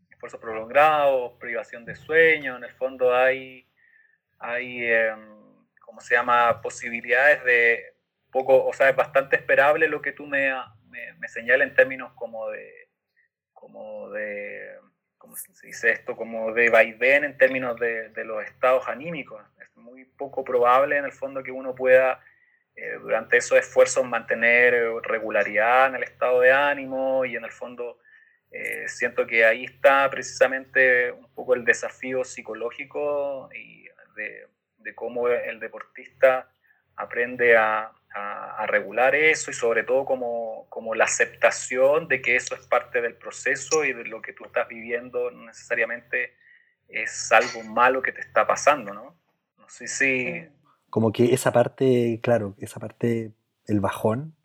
esfuerzos 0.10 0.42
prolongados, 0.42 1.38
privación 1.40 1.86
de 1.86 1.96
sueño, 1.96 2.58
en 2.58 2.66
el 2.66 2.72
fondo 2.72 3.16
hay, 3.16 3.66
hay 4.40 4.84
em, 4.84 5.40
¿cómo 5.80 6.02
se 6.02 6.16
llama?, 6.16 6.62
posibilidades 6.62 7.46
de 7.46 7.96
poco, 8.30 8.66
o 8.66 8.74
sea, 8.74 8.90
es 8.90 8.96
bastante 8.98 9.38
esperable 9.38 9.88
lo 9.88 10.02
que 10.02 10.12
tú 10.12 10.28
me, 10.28 10.52
me, 10.92 11.14
me 11.14 11.28
señalas 11.28 11.68
en 11.68 11.76
términos 11.76 12.14
como 12.14 12.50
de, 12.50 12.90
como 13.54 14.10
de 14.12 14.78
como 15.18 15.36
se 15.36 15.68
dice 15.68 15.92
esto, 15.92 16.16
como 16.16 16.52
de 16.52 16.72
vaivén 16.72 17.24
en 17.24 17.38
términos 17.38 17.80
de, 17.80 18.10
de, 18.10 18.26
los 18.26 18.44
estados 18.44 18.88
anímicos. 18.88 19.40
Es 19.62 19.70
muy 19.76 20.04
poco 20.06 20.44
probable 20.44 20.98
en 20.98 21.06
el 21.06 21.12
fondo 21.12 21.44
que 21.44 21.52
uno 21.52 21.76
pueda 21.76 22.20
eh, 22.76 22.94
durante 23.00 23.38
esos 23.38 23.60
esfuerzos 23.60 24.04
mantener 24.04 24.74
regularidad 25.04 25.90
en 25.90 25.98
el 25.98 26.04
estado 26.04 26.40
de 26.42 26.52
ánimo 26.52 27.24
y 27.24 27.36
en 27.36 27.44
el 27.44 27.52
fondo 27.52 28.00
eh, 28.50 28.88
siento 28.88 29.28
que 29.28 29.46
ahí 29.46 29.66
está 29.66 30.10
precisamente 30.10 31.12
un 31.12 31.32
poco 31.36 31.54
el 31.54 31.66
desafío 31.66 32.24
psicológico 32.24 33.50
y 33.54 33.88
de, 34.16 34.48
de 34.78 34.96
cómo 34.96 35.28
el 35.28 35.60
deportista 35.60 36.52
aprende 36.96 37.56
a, 37.56 37.92
a, 38.14 38.66
regular 38.68 39.16
eso 39.16 39.52
y 39.52 39.54
sobre 39.54 39.84
todo 39.84 40.06
como, 40.06 40.68
como, 40.70 40.96
la 40.96 41.06
aceptación 41.06 42.08
de 42.08 42.22
que 42.22 42.36
eso 42.36 42.56
es 42.56 42.66
parte 42.68 43.02
del 43.02 43.16
proceso 43.16 43.84
y 43.84 43.94
de 43.94 44.06
lo 44.06 44.22
que 44.22 44.34
tú 44.34 44.46
estás 44.46 44.68
viviendo 44.68 45.32
no 45.32 45.46
necesariamente 45.46 46.34
es 46.88 47.32
algo 47.32 47.64
malo 47.64 48.02
que 48.02 48.12
te 48.12 48.22
está 48.22 48.46
pasando, 48.46 48.94
¿no? 48.94 49.16
No 49.58 49.70
sé 49.70 49.88
si... 49.88 50.46
Como 50.90 51.12
que 51.12 51.34
esa 51.34 51.52
parte, 51.52 52.20
claro, 52.22 52.56
esa 52.60 52.80
parte, 52.80 53.32
el 53.66 53.80
bajón, 53.80 54.36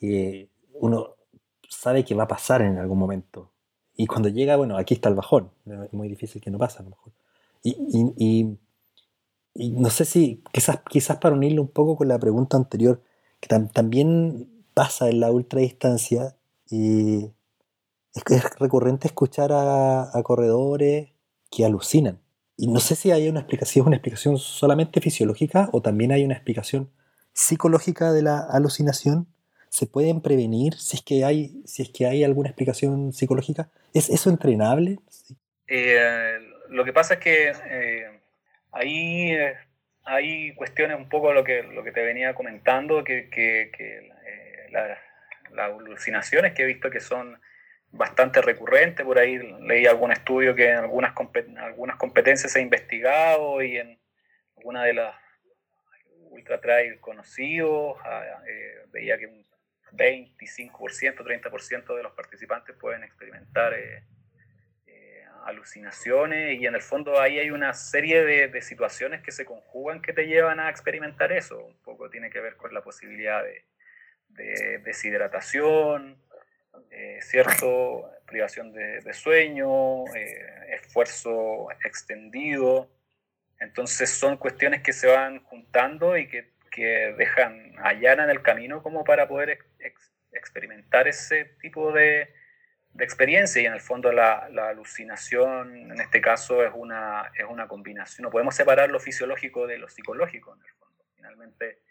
eh, 0.00 0.48
uno 0.72 1.16
sabe 1.68 2.04
que 2.04 2.14
va 2.14 2.24
a 2.24 2.28
pasar 2.28 2.62
en 2.62 2.78
algún 2.78 2.98
momento. 2.98 3.52
Y 3.96 4.06
cuando 4.06 4.28
llega, 4.28 4.56
bueno, 4.56 4.76
aquí 4.76 4.94
está 4.94 5.08
el 5.08 5.14
bajón. 5.14 5.50
Es 5.66 5.92
muy 5.92 6.08
difícil 6.08 6.40
que 6.40 6.50
no 6.50 6.58
pase 6.58 6.78
a 6.78 6.82
lo 6.82 6.90
mejor. 6.90 7.12
Y, 7.62 8.14
y, 8.16 8.58
y, 9.54 9.70
no 9.70 9.90
sé 9.90 10.04
si, 10.04 10.44
quizás, 10.52 10.80
quizás 10.88 11.16
para 11.16 11.34
unirlo 11.34 11.62
un 11.62 11.72
poco 11.72 11.96
con 11.96 12.06
la 12.06 12.18
pregunta 12.18 12.56
anterior, 12.56 13.02
también 13.46 14.48
pasa 14.74 15.08
en 15.08 15.20
la 15.20 15.30
ultradistancia 15.30 16.36
y 16.70 17.30
es, 18.14 18.58
recurrente 18.58 19.08
escuchar 19.08 19.50
a, 19.52 20.10
corredores 20.24 21.08
que 21.50 21.64
alucinan. 21.64 22.20
Y 22.56 22.68
no 22.68 22.80
sé 22.80 22.96
si 22.96 23.10
hay 23.10 23.28
una 23.28 23.40
explicación, 23.40 23.86
una 23.86 23.96
explicación 23.96 24.38
solamente 24.38 25.00
fisiológica 25.00 25.68
o 25.72 25.82
también 25.82 26.12
hay 26.12 26.24
una 26.24 26.34
explicación 26.34 26.90
psicológica 27.32 28.12
de 28.12 28.22
la 28.22 28.38
alucinación. 28.38 29.26
¿Se 29.68 29.86
pueden 29.86 30.22
prevenir 30.22 30.74
si 30.74 30.96
es 30.96 31.02
que 31.02 31.24
hay, 31.24 31.62
si 31.66 31.82
es 31.82 31.90
que 31.90 32.06
hay 32.06 32.24
alguna 32.24 32.48
explicación 32.48 33.12
psicológica? 33.12 33.68
¿Es 33.92 34.08
eso 34.08 34.30
entrenable? 34.30 34.98
Eh, 35.68 36.38
lo 36.70 36.84
que 36.84 36.92
pasa 36.92 37.14
es 37.14 37.20
que 37.20 37.52
eh, 37.70 38.20
ahí 38.72 39.32
eh, 39.32 39.54
hay 40.06 40.54
cuestiones 40.54 40.96
un 40.96 41.08
poco 41.08 41.32
lo 41.32 41.44
que, 41.44 41.62
lo 41.64 41.82
que 41.82 41.92
te 41.92 42.02
venía 42.02 42.34
comentando, 42.34 43.02
que, 43.02 43.28
que, 43.28 43.72
eh, 43.82 44.68
las 44.70 44.98
alucinaciones 45.58 46.54
que 46.54 46.62
he 46.62 46.66
visto 46.66 46.90
que 46.90 47.00
son 47.00 47.40
bastante 47.90 48.40
recurrentes, 48.40 49.04
por 49.04 49.18
ahí 49.18 49.38
leí 49.62 49.86
algún 49.86 50.12
estudio 50.12 50.54
que 50.54 50.70
en 50.70 50.78
algunas, 50.78 51.12
algunas 51.58 51.96
competencias 51.96 52.52
se 52.52 52.60
ha 52.60 52.62
investigado 52.62 53.62
y 53.62 53.78
en 53.78 53.98
alguna 54.56 54.84
de 54.84 54.94
las 54.94 55.14
ultra 56.30 56.60
trail 56.60 57.00
conocidos 57.00 57.96
ah, 58.04 58.42
eh, 58.46 58.86
veía 58.92 59.18
que 59.18 59.26
un 59.26 59.44
25%, 59.92 60.70
30% 61.16 61.96
de 61.96 62.02
los 62.02 62.12
participantes 62.12 62.76
pueden 62.76 63.02
experimentar 63.02 63.74
eh, 63.74 64.04
alucinaciones 65.46 66.60
y 66.60 66.66
en 66.66 66.74
el 66.74 66.82
fondo 66.82 67.20
ahí 67.20 67.38
hay 67.38 67.50
una 67.50 67.72
serie 67.72 68.24
de, 68.24 68.60
situaciones 68.62 69.22
que 69.22 69.30
se 69.32 69.44
conjugan 69.44 70.02
que 70.02 70.12
te 70.12 70.26
llevan 70.26 70.60
a 70.60 70.68
experimentar 70.68 71.32
eso. 71.32 71.64
Un 71.64 71.78
poco 71.82 72.10
tiene 72.10 72.30
que 72.30 72.40
ver 72.40 72.56
con 72.56 72.74
la 72.74 72.82
posibilidad 72.82 73.42
de, 73.42 74.78
deshidratación, 74.84 76.20
eh, 76.90 77.18
cierto, 77.22 78.10
privación 78.26 78.72
de, 78.72 79.14
sueño, 79.14 80.04
eh, 80.14 80.74
esfuerzo 80.74 81.68
extendido. 81.84 82.90
Entonces 83.60 84.10
son 84.10 84.36
cuestiones 84.36 84.82
que 84.82 84.92
se 84.92 85.06
van 85.06 85.42
juntando 85.44 86.16
y 86.16 86.28
que, 86.28 86.54
dejan, 87.16 87.74
allanan 87.78 88.28
el 88.28 88.42
camino 88.42 88.82
como 88.82 89.02
para 89.02 89.26
poder 89.26 89.58
experimentar 90.30 91.08
ese 91.08 91.46
tipo 91.62 91.90
de, 91.90 92.34
de 92.96 93.04
experiencia 93.04 93.60
y 93.60 93.66
en 93.66 93.74
el 93.74 93.80
fondo 93.80 94.10
la, 94.10 94.48
la, 94.50 94.68
alucinación 94.68 95.90
en 95.90 96.00
este 96.00 96.20
caso 96.20 96.64
es 96.64 96.70
una, 96.74 97.30
es 97.34 97.44
una 97.44 97.68
combinación. 97.68 98.24
No 98.24 98.30
podemos 98.30 98.54
separar 98.54 98.90
lo 98.90 98.98
fisiológico 98.98 99.66
de 99.66 99.78
lo 99.78 99.88
psicológico 99.88 100.54
en 100.54 100.62
el 100.62 100.72
fondo. 100.74 101.04
Finalmente, 101.14 101.82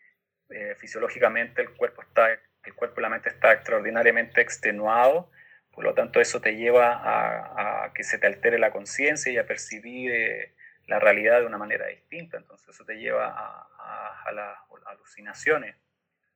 eh, 0.49 0.75
fisiológicamente 0.79 1.61
el 1.61 1.71
cuerpo, 1.71 2.01
está, 2.01 2.31
el 2.31 2.73
cuerpo 2.73 2.99
y 2.99 3.03
la 3.03 3.09
mente 3.09 3.29
está 3.29 3.53
extraordinariamente 3.53 4.41
extenuado, 4.41 5.31
por 5.71 5.83
lo 5.83 5.93
tanto 5.93 6.19
eso 6.19 6.41
te 6.41 6.55
lleva 6.55 6.93
a, 6.93 7.85
a 7.85 7.93
que 7.93 8.03
se 8.03 8.17
te 8.17 8.27
altere 8.27 8.57
la 8.57 8.71
conciencia 8.71 9.31
y 9.31 9.37
a 9.37 9.45
percibir 9.45 10.11
eh, 10.11 10.55
la 10.87 10.99
realidad 10.99 11.41
de 11.41 11.45
una 11.45 11.57
manera 11.57 11.87
distinta. 11.87 12.37
Entonces 12.37 12.69
eso 12.69 12.83
te 12.83 12.95
lleva 12.95 13.27
a, 13.27 14.23
a 14.25 14.31
las 14.31 14.57
alucinaciones. 14.87 15.75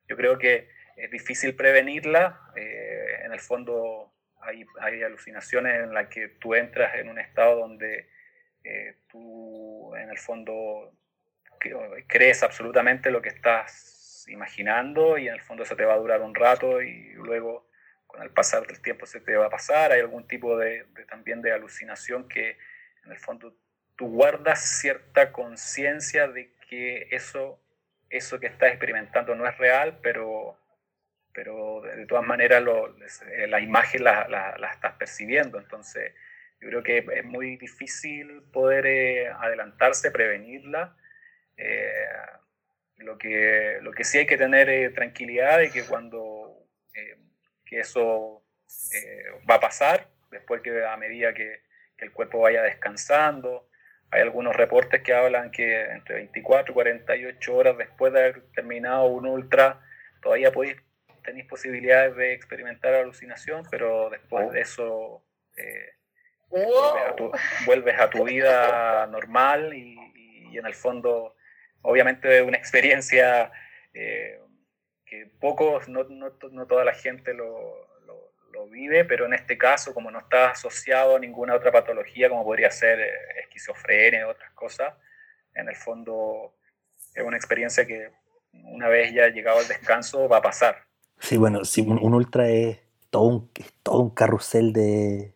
Yo 0.08 0.16
creo 0.16 0.38
que 0.38 0.70
es 0.96 1.10
difícil 1.10 1.56
prevenirla. 1.56 2.52
Eh, 2.56 3.22
en 3.24 3.32
el 3.32 3.40
fondo 3.40 4.12
hay, 4.42 5.04
alucinaciones 5.04 5.84
en 5.84 5.94
las 5.94 6.08
que 6.08 6.28
tú 6.28 6.56
entras 6.56 6.96
en 6.96 7.10
un 7.10 7.20
estado 7.20 7.60
donde 7.60 8.10
eh, 8.64 8.96
tú 9.10 9.96
en 9.96 10.10
el 10.10 10.18
fondo 10.18 10.94
crees 12.08 12.42
absolutamente 12.44 13.12
lo 13.12 13.22
que 13.22 13.30
estás 13.30 14.26
imaginando 14.30 15.18
y 15.18 15.28
en 15.28 15.34
el 15.34 15.42
fondo 15.42 15.64
eso 15.64 15.76
te 15.76 15.86
va 15.86 15.94
a 15.94 15.98
durar 15.98 16.22
un 16.22 16.36
rato 16.36 16.82
y 16.82 17.14
luego 17.14 17.70
con 18.08 18.24
el 18.24 18.32
pasar 18.32 18.66
del 18.66 18.82
tiempo 18.82 19.06
se 19.06 19.20
te 19.20 19.36
va 19.36 19.48
a 19.48 19.50
pasar. 19.50 19.92
Hay 19.92 20.00
algún 20.00 20.28
tipo 20.28 20.58
de, 20.58 20.86
también 21.08 21.42
de 21.42 21.52
alucinación 21.52 22.28
que 22.28 22.58
en 23.06 23.12
el 23.12 23.20
fondo 23.20 23.56
tú 23.96 24.08
guardas 24.08 24.80
cierta 24.80 25.32
conciencia 25.32 26.28
de 26.28 26.54
que 26.68 27.08
eso, 27.12 27.62
eso 28.10 28.40
que 28.40 28.48
estás 28.48 28.70
experimentando 28.70 29.36
no 29.36 29.48
es 29.48 29.58
real, 29.58 30.00
pero 30.02 30.59
pero 31.34 31.82
de 31.82 32.06
todas 32.06 32.26
maneras 32.26 32.64
eh, 33.32 33.48
la 33.48 33.60
imagen 33.60 34.04
la, 34.04 34.28
la, 34.28 34.72
estás 34.72 34.94
percibiendo. 34.94 35.60
Entonces, 35.60 36.14
yo 36.60 36.70
creo 36.70 36.84
que 36.84 36.98
es 36.98 37.26
muy 37.26 37.58
difícil 37.58 38.44
poder 38.52 38.86
eh, 38.86 39.28
adelantarse, 39.28 40.12
prevenirla. 40.12 40.96
Eh, 41.58 41.94
lo, 42.98 43.18
que, 43.18 43.80
lo 43.82 43.92
que 43.92 44.04
sí 44.04 44.18
hay 44.20 44.26
que 44.26 44.38
tener 44.38 44.94
tranquilidad 44.94 45.60
de 45.60 45.72
que 45.72 45.84
cuando 45.84 46.56
que 47.66 47.80
eso 47.80 48.44
va 49.50 49.56
a 49.56 49.60
pasar, 49.60 50.08
después 50.32 50.62
que 50.62 50.84
a 50.84 50.98
medida 50.98 51.34
que, 51.36 51.62
que, 51.96 52.06
el 52.06 52.12
cuerpo 52.12 52.40
vaya 52.40 52.64
descansando, 52.64 53.70
hay 54.10 54.22
algunos 54.22 54.56
reportes 54.56 55.04
que 55.04 55.14
hablan 55.14 55.52
que 55.52 55.82
entre 55.86 56.16
24 56.16 56.72
y 56.72 56.74
48 56.74 57.56
horas 57.56 57.78
después 57.78 58.12
de 58.12 58.20
haber 58.20 58.42
terminado 58.54 59.06
un 59.06 59.28
ultra, 59.28 59.82
todavía 60.22 60.52
podéis 60.52 60.78
tenéis 61.24 61.46
posibilidades 61.48 62.16
de 62.16 62.34
experimentar 62.34 62.94
alucinación, 62.94 63.66
pero 63.70 64.10
después 64.10 64.48
oh. 64.48 64.52
de 64.52 64.62
eso 64.62 65.24
eh, 65.58 65.94
vuelves, 67.66 68.00
a 68.00 68.10
tu, 68.10 68.24
vida 68.24 69.08
normal 69.08 69.74
y, 69.74 69.98
en 70.58 70.66
el 70.66 70.74
fondo, 70.74 71.36
obviamente, 71.84 72.42
una 72.42 72.58
experiencia 72.58 73.52
eh, 73.94 74.40
que 75.06 75.28
pocos, 75.40 75.88
no, 75.88 76.04
no, 76.06 76.34
no, 76.52 76.68
toda 76.68 76.84
la 76.84 76.94
gente 76.94 77.34
lo, 77.34 77.88
lo, 78.52 78.68
vive, 78.68 79.06
pero 79.06 79.26
en 79.26 79.34
este 79.34 79.58
caso, 79.58 79.94
como 79.94 80.12
no 80.12 80.20
está 80.20 80.52
asociado 80.52 81.16
a 81.16 81.20
ninguna 81.20 81.56
otra 81.56 81.72
patología, 81.72 82.28
como 82.28 82.44
podría 82.44 82.70
ser 82.70 83.00
eh, 83.00 83.14
esquizofrenia 83.44 84.20
y 84.20 84.24
otras 84.24 84.52
cosas, 84.52 84.94
en 85.56 85.70
el 85.70 85.76
fondo 85.76 86.56
es 87.16 87.24
una 87.24 87.38
experiencia 87.38 87.86
que 87.86 88.12
una 88.52 88.90
vez 88.90 89.14
ya 89.14 89.30
llegado 89.30 89.60
al 89.60 89.68
descanso 89.68 90.28
va 90.28 90.38
a 90.38 90.42
pasar. 90.42 90.89
Sí, 91.20 91.38
bueno, 91.38 91.66
sí, 91.66 91.82
un, 91.82 92.14
ultra 92.14 92.50
es 92.50 92.80
todo 93.10 93.24
un, 93.24 93.50
todo 93.84 94.00
un 94.00 94.10
carrusel 94.12 94.74
de, 94.74 95.36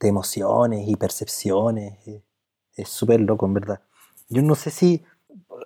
emociones 0.00 0.88
y 0.88 0.96
percepciones. 0.96 1.98
Es 2.76 2.88
súper 2.88 3.20
loco, 3.20 3.46
en 3.46 3.54
verdad. 3.54 3.80
Yo 4.28 4.42
no 4.42 4.54
sé 4.54 4.70
si 4.70 5.04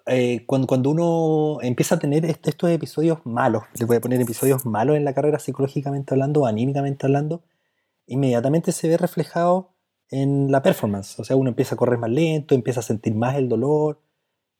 eh, 0.06 0.44
cuando, 0.46 0.66
cuando 0.66 0.90
uno 0.90 1.58
empieza 1.62 1.96
a 1.96 1.98
tener 1.98 2.24
estos 2.24 2.70
episodios 2.70 3.20
malos, 3.24 3.64
le 3.78 3.84
voy 3.86 3.96
a 3.96 4.00
poner 4.00 4.20
episodios 4.20 4.64
malos 4.66 4.96
en 4.96 5.04
la 5.04 5.14
carrera 5.14 5.38
psicológicamente 5.38 6.14
hablando 6.14 6.42
o 6.42 6.46
anímicamente 6.46 7.06
hablando, 7.06 7.42
inmediatamente 8.06 8.72
se 8.72 8.88
ve 8.88 8.96
reflejado 8.96 9.74
en 10.10 10.50
la 10.50 10.62
performance. 10.62 11.18
O 11.20 11.24
sea, 11.24 11.36
uno 11.36 11.50
empieza 11.50 11.74
a 11.74 11.78
correr 11.78 11.98
más 11.98 12.10
lento, 12.10 12.54
empieza 12.54 12.80
a 12.80 12.82
sentir 12.82 13.14
más 13.14 13.36
el 13.36 13.48
dolor 13.48 14.00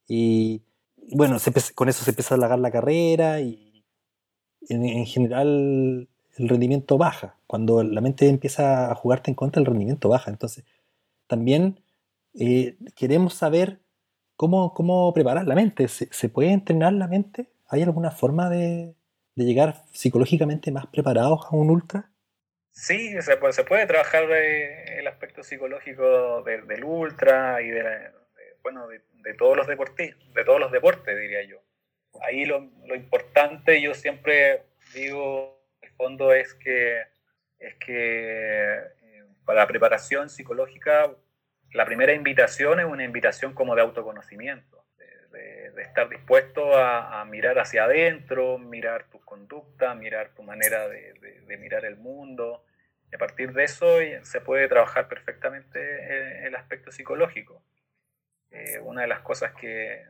y 0.06 0.62
bueno, 1.12 1.38
con 1.74 1.88
eso 1.88 2.04
se 2.04 2.10
empieza 2.10 2.34
a 2.34 2.36
alargar 2.36 2.58
la 2.58 2.70
carrera 2.70 3.40
y 3.40 3.69
en, 4.68 5.07
general 5.07 6.09
el 6.37 6.49
rendimiento 6.49 6.99
baja. 6.99 7.37
Cuando 7.46 7.83
la 7.83 8.01
mente 8.01 8.29
empieza 8.29 8.90
a 8.90 8.94
jugarte 8.94 9.31
en 9.31 9.35
contra, 9.35 9.61
el 9.61 9.66
rendimiento 9.66 10.09
baja. 10.09 10.31
Entonces, 10.31 10.64
también 11.27 11.81
eh, 12.38 12.77
queremos 12.96 13.35
saber 13.35 13.81
cómo, 14.37 14.75
cómo 14.75 15.12
preparar 15.12 15.46
la 15.46 15.55
mente. 15.55 15.88
¿Se, 15.88 16.29
puede 16.29 16.53
entrenar 16.53 16.92
la 16.92 17.09
mente? 17.09 17.49
¿Hay 17.68 17.83
alguna 17.83 18.11
forma 18.11 18.49
de, 18.49 18.94
llegar 19.35 19.85
psicológicamente 19.92 20.70
más 20.70 20.87
preparados 20.87 21.46
a 21.46 21.57
un 21.57 21.70
ultra? 21.70 22.11
Sí, 22.73 23.20
se 23.20 23.37
puede, 23.37 23.53
se 23.53 23.64
puede 23.64 23.87
trabajar 23.87 24.25
el 24.31 25.07
aspecto 25.07 25.42
psicológico 25.42 26.42
del 26.42 26.85
ultra 26.85 27.61
y 27.62 27.68
de, 27.68 28.11
bueno, 28.62 28.87
de, 28.87 29.35
todos 29.35 29.57
los 29.57 29.66
deportes, 29.66 30.14
de 30.35 30.44
todos 30.44 30.61
los 30.61 30.70
deportes, 30.70 31.18
diría 31.18 31.42
yo 31.42 31.59
ahí 32.23 32.44
lo, 32.44 32.70
lo, 32.87 32.94
importante, 32.94 33.81
yo 33.81 33.94
siempre 33.94 34.62
digo, 34.94 35.61
el 35.81 35.90
fondo 35.90 36.33
es 36.33 36.55
que, 36.55 37.03
es 37.59 37.75
que 37.77 38.75
eh, 38.77 39.25
para 39.44 39.61
la 39.61 39.66
preparación 39.66 40.29
psicológica, 40.29 41.11
la 41.73 41.85
primera 41.85 42.12
invitación 42.12 42.81
es 42.81 42.87
una 42.87 43.05
invitación 43.05 43.55
como 43.55 43.75
de 43.75 43.83
autoconocimiento, 43.83 44.85
de, 45.33 45.73
estar 45.83 46.09
dispuesto 46.09 46.77
a, 46.77 47.25
mirar 47.25 47.59
hacia 47.59 47.85
adentro, 47.85 48.59
mirar 48.59 49.05
tu 49.05 49.20
conducta, 49.20 49.94
mirar 49.94 50.35
tu 50.35 50.42
manera 50.42 50.88
de, 50.88 51.14
de, 51.46 51.57
mirar 51.57 51.85
el 51.85 51.96
mundo. 51.96 52.64
Y 53.11 53.14
a 53.14 53.18
partir 53.18 53.53
de 53.53 53.64
eso 53.64 53.96
se 54.23 54.40
puede 54.40 54.68
trabajar 54.68 55.09
perfectamente 55.09 56.46
el, 56.46 56.55
aspecto 56.55 56.92
psicológico. 56.92 57.62
Eh, 58.51 58.79
una 58.81 59.03
de 59.03 59.07
las 59.07 59.20
cosas 59.20 59.55
que 59.55 60.05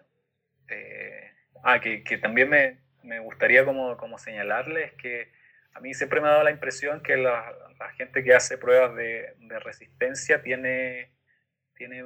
eh, 0.69 1.31
Ah, 1.63 1.81
que, 1.81 2.03
que 2.03 2.19
también 2.19 2.49
me, 2.49 2.79
me, 3.03 3.19
gustaría 3.21 3.65
como, 3.65 3.97
como 3.97 4.19
señalarle 4.19 4.85
es 4.85 4.93
que 4.95 5.33
a 5.75 5.81
mí 5.81 5.95
siempre 5.95 6.21
me 6.21 6.29
ha 6.29 6.33
dado 6.33 6.45
la 6.45 6.51
impresión 6.51 7.03
que 7.03 7.17
la, 7.17 7.53
la 7.79 7.91
gente 7.93 8.25
que 8.25 8.35
hace 8.35 8.59
pruebas 8.59 8.95
de, 8.97 9.35
de, 9.39 9.59
resistencia 9.61 10.43
tiene, 10.43 11.11
tiene, 11.75 12.05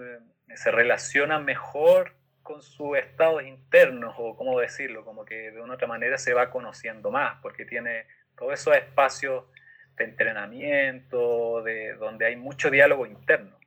se 0.54 0.70
relaciona 0.70 1.38
mejor 1.38 2.14
con 2.42 2.62
sus 2.62 2.98
estados 2.98 3.42
internos, 3.42 4.14
o 4.18 4.36
cómo 4.36 4.60
decirlo, 4.60 5.04
como 5.04 5.24
que 5.24 5.50
de 5.50 5.60
una 5.60 5.74
otra 5.74 5.88
manera 5.88 6.18
se 6.18 6.34
va 6.34 6.50
conociendo 6.50 7.10
más, 7.10 7.40
porque 7.40 7.64
tiene 7.64 8.06
todos 8.36 8.52
esos 8.52 8.76
espacios 8.76 9.44
de 9.96 10.04
entrenamiento, 10.04 11.62
de, 11.62 11.94
donde 11.94 12.26
hay 12.26 12.36
mucho 12.36 12.70
diálogo 12.70 13.06
interno. 13.06 13.58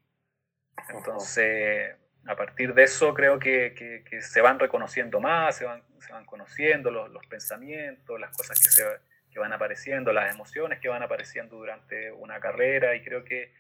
Entonces, 0.90 1.96
a 2.28 2.36
partir 2.36 2.74
de 2.74 2.84
eso 2.84 3.14
creo 3.14 3.40
que, 3.40 3.74
que, 4.06 4.22
se 4.22 4.42
van 4.42 4.60
reconociendo 4.60 5.20
más, 5.20 5.56
se 5.56 5.66
van, 5.66 5.82
se 6.00 6.12
van 6.12 6.26
conociendo 6.26 6.92
los, 6.92 7.10
los, 7.10 7.26
pensamientos, 7.28 8.20
las 8.20 8.32
cosas 8.32 8.60
que, 8.60 8.70
se, 8.70 8.84
que 9.32 9.40
van 9.40 9.54
apareciendo, 9.54 10.12
las 10.12 10.34
emociones 10.34 10.80
que 10.80 10.90
van 10.90 11.04
apareciendo 11.04 11.56
durante 11.56 12.12
una 12.12 12.40
carrera 12.40 12.96
y 12.96 13.02
creo 13.02 13.24
que 13.24 13.54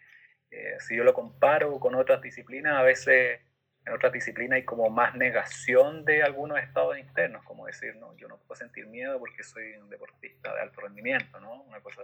eh, 0.51 0.77
si 0.79 0.95
yo 0.95 1.03
lo 1.03 1.13
comparo 1.13 1.79
con 1.79 1.95
otras 1.95 2.21
disciplinas, 2.21 2.75
a 2.75 2.81
veces 2.81 3.39
en 3.85 3.93
otras 3.93 4.11
disciplinas 4.11 4.57
hay 4.57 4.65
como 4.65 4.89
más 4.89 5.15
negación 5.15 6.03
de 6.03 6.23
algunos 6.23 6.59
estados 6.59 6.97
internos, 6.97 7.43
como 7.43 7.67
decir, 7.67 7.95
no, 7.95 8.15
yo 8.17 8.27
no 8.27 8.37
puedo 8.37 8.59
sentir 8.59 8.85
miedo 8.87 9.17
porque 9.17 9.43
soy 9.43 9.73
un 9.77 9.89
deportista 9.89 10.53
de 10.53 10.61
alto 10.61 10.81
rendimiento, 10.81 11.39
¿no? 11.39 11.61
Una 11.63 11.79
cosa. 11.79 12.01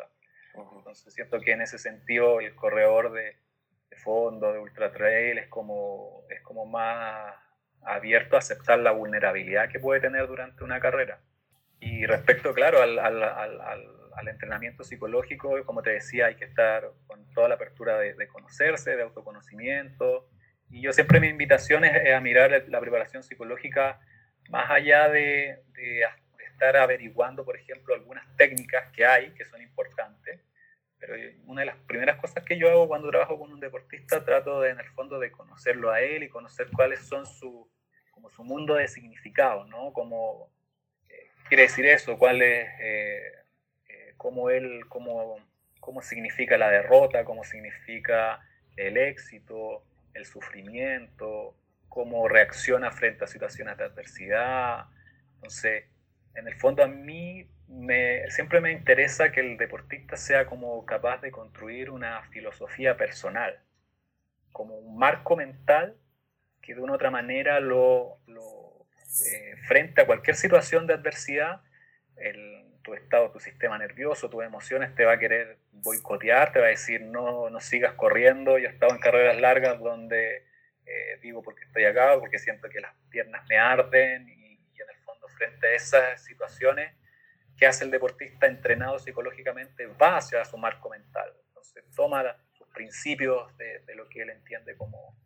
Entonces 0.55 1.13
siento 1.13 1.41
que 1.41 1.51
en 1.51 1.61
ese 1.61 1.77
sentido 1.77 2.39
el 2.39 2.55
corredor 2.55 3.11
de, 3.11 3.35
fondo, 3.95 4.51
de 4.51 4.59
ultra 4.59 4.91
trail, 4.91 5.37
es 5.37 5.47
como, 5.47 6.25
es 6.29 6.41
como 6.41 6.65
más 6.65 7.35
abierto 7.81 8.35
a 8.35 8.39
aceptar 8.39 8.79
la 8.79 8.91
vulnerabilidad 8.91 9.69
que 9.69 9.79
puede 9.79 10.01
tener 10.01 10.27
durante 10.27 10.63
una 10.63 10.79
carrera. 10.79 11.19
Y 11.79 12.05
respecto, 12.05 12.53
claro, 12.53 12.81
al, 12.81 12.97
al, 12.97 13.23
al, 13.23 13.61
al, 14.15 14.27
entrenamiento 14.27 14.83
psicológico, 14.83 15.65
como 15.65 15.81
te 15.81 15.91
decía, 15.91 16.27
hay 16.27 16.35
que 16.35 16.45
estar 16.45 16.89
con 17.07 17.29
toda 17.33 17.49
la 17.49 17.55
apertura 17.55 17.99
de, 17.99 18.27
conocerse, 18.27 18.95
de 18.95 19.03
autoconocimiento. 19.03 20.29
Y 20.69 20.81
yo 20.81 20.93
siempre 20.93 21.19
mi 21.19 21.27
invitación 21.27 21.83
es, 21.83 22.13
a 22.13 22.21
mirar 22.21 22.63
la 22.69 22.79
preparación 22.79 23.21
psicológica 23.21 23.99
más 24.49 24.69
allá 24.69 25.09
de, 25.09 25.63
de, 25.73 26.05
estar 26.51 26.77
averiguando, 26.77 27.43
por 27.43 27.57
ejemplo, 27.57 27.93
algunas 27.93 28.25
técnicas 28.37 28.91
que 28.93 29.05
hay 29.05 29.31
que 29.31 29.45
son 29.45 29.61
importantes. 29.61 30.39
Pero 31.05 31.15
una 31.45 31.61
de 31.61 31.65
las 31.65 31.77
primeras 31.79 32.17
cosas 32.19 32.45
que 32.45 32.57
yo 32.57 32.69
hago 32.69 32.87
cuando 32.87 33.09
trabajo 33.09 33.37
con 33.37 33.51
un 33.51 33.59
deportista, 33.59 34.23
trato 34.23 34.61
de, 34.61 34.69
en 34.69 34.79
el 34.79 34.89
fondo 34.91 35.19
de 35.19 35.31
conocerlo 35.31 35.91
a 35.91 35.99
él 35.99 36.23
y 36.23 36.29
conocer 36.29 36.69
cuáles 36.73 37.01
son 37.01 37.25
su, 37.25 37.69
como 38.11 38.29
su 38.29 38.43
mundo 38.43 38.75
de 38.75 38.87
significado, 38.87 39.65
¿no? 39.65 39.91
Como, 39.91 40.49
quiere 41.47 41.63
decir 41.63 41.85
eso? 41.85 42.17
¿Cuál 42.17 42.41
es, 42.41 42.69
eh, 42.79 43.31
eh, 43.89 44.13
cómo 44.17 44.49
él, 44.49 44.85
cómo, 44.87 45.37
cómo 45.79 46.01
significa 46.01 46.57
la 46.57 46.69
derrota, 46.69 47.25
cómo 47.25 47.43
significa 47.43 48.39
el 48.77 48.97
éxito, 48.97 49.83
el 50.13 50.25
sufrimiento, 50.25 51.55
cómo 51.89 52.27
reacciona 52.27 52.91
frente 52.91 53.25
a 53.25 53.27
situaciones 53.27 53.77
de 53.77 53.83
adversidad. 53.83 54.85
Entonces, 55.35 55.85
en 56.35 56.47
el 56.47 56.55
fondo 56.55 56.83
a 56.83 56.87
mí 56.87 57.47
me, 57.67 58.29
siempre 58.29 58.61
me 58.61 58.71
interesa 58.71 59.31
que 59.31 59.39
el 59.39 59.57
deportista 59.57 60.17
sea 60.17 60.45
como 60.45 60.85
capaz 60.85 61.21
de 61.21 61.31
construir 61.31 61.89
una 61.89 62.21
filosofía 62.23 62.97
personal, 62.97 63.59
como 64.51 64.77
un 64.77 64.97
marco 64.97 65.35
mental 65.35 65.95
que 66.61 66.73
de 66.73 66.81
una 66.81 66.93
u 66.93 66.95
otra 66.95 67.11
manera 67.11 67.59
lo, 67.59 68.19
eh, 68.27 69.55
frente 69.67 70.01
a 70.01 70.05
cualquier 70.05 70.35
situación 70.35 70.87
de 70.87 70.93
adversidad, 70.93 71.61
tu 72.83 72.93
estado, 72.93 73.31
tu 73.31 73.39
sistema 73.39 73.77
nervioso, 73.77 74.29
tus 74.29 74.43
emociones 74.43 74.93
te 74.93 75.05
va 75.05 75.13
a 75.13 75.19
querer 75.19 75.57
boicotear, 75.71 76.51
te 76.51 76.59
va 76.59 76.65
a 76.65 76.69
decir 76.69 77.01
no, 77.01 77.49
no 77.49 77.59
sigas 77.61 77.93
corriendo. 77.93 78.57
Yo 78.57 78.67
he 78.67 78.71
estado 78.71 78.93
en 78.93 78.99
carreras 78.99 79.39
largas 79.39 79.79
donde 79.79 80.43
eh, 80.85 81.19
digo 81.21 81.41
porque 81.41 81.63
estoy 81.63 81.85
acá, 81.85 82.19
porque 82.19 82.39
siento 82.39 82.69
que 82.69 82.81
las 82.81 82.93
piernas 83.09 83.45
me 83.49 83.57
arden 83.57 84.27
y, 84.27 84.59
en 84.81 84.89
el 84.89 84.97
fondo 85.05 85.22
frente 85.37 85.67
a 85.67 85.71
esas 85.71 86.23
situaciones, 86.23 86.95
¿qué 87.57 87.67
hace 87.67 87.83
el 87.83 87.91
deportista 87.91 88.47
entrenado 88.47 88.99
psicológicamente? 88.99 89.87
Va 89.87 90.17
hacia 90.17 90.43
su 90.45 90.57
marco 90.57 90.89
mental. 90.89 91.33
Entonces 91.47 91.83
toma 91.95 92.37
sus 92.53 92.67
principios 92.69 93.55
de, 93.57 93.79
de 93.79 93.95
lo 93.95 94.07
que 94.09 94.21
él 94.21 94.29
entiende 94.29 94.75
como, 94.75 95.17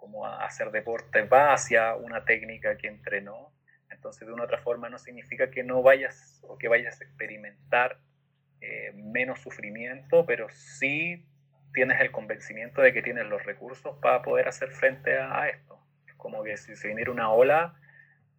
como 0.00 0.26
hacer 0.26 0.70
deporte 0.70 1.22
va 1.22 1.52
hacia 1.52 1.94
una 1.94 2.24
técnica 2.24 2.76
que 2.76 2.88
entrenó. 2.88 3.52
Entonces, 3.90 4.26
de 4.26 4.32
una 4.32 4.44
otra 4.44 4.58
forma, 4.58 4.88
no 4.88 4.98
significa 4.98 5.50
que 5.50 5.62
no 5.62 5.82
vayas 5.82 6.40
o 6.42 6.56
que 6.56 6.68
vayas 6.68 7.00
a 7.00 7.04
experimentar 7.04 7.98
eh, 8.60 8.92
menos 8.94 9.40
sufrimiento, 9.40 10.24
pero 10.26 10.48
sí 10.48 11.26
tienes 11.72 12.00
el 12.00 12.10
convencimiento 12.10 12.82
de 12.82 12.92
que 12.92 13.02
tienes 13.02 13.26
los 13.26 13.44
recursos 13.44 13.96
para 14.00 14.22
poder 14.22 14.48
hacer 14.48 14.70
frente 14.70 15.18
a, 15.18 15.48
esto. 15.48 15.78
Es 16.06 16.14
como 16.14 16.42
que 16.42 16.56
si 16.56 16.74
se 16.76 16.88
viniera 16.88 17.10
una 17.10 17.30
ola, 17.30 17.74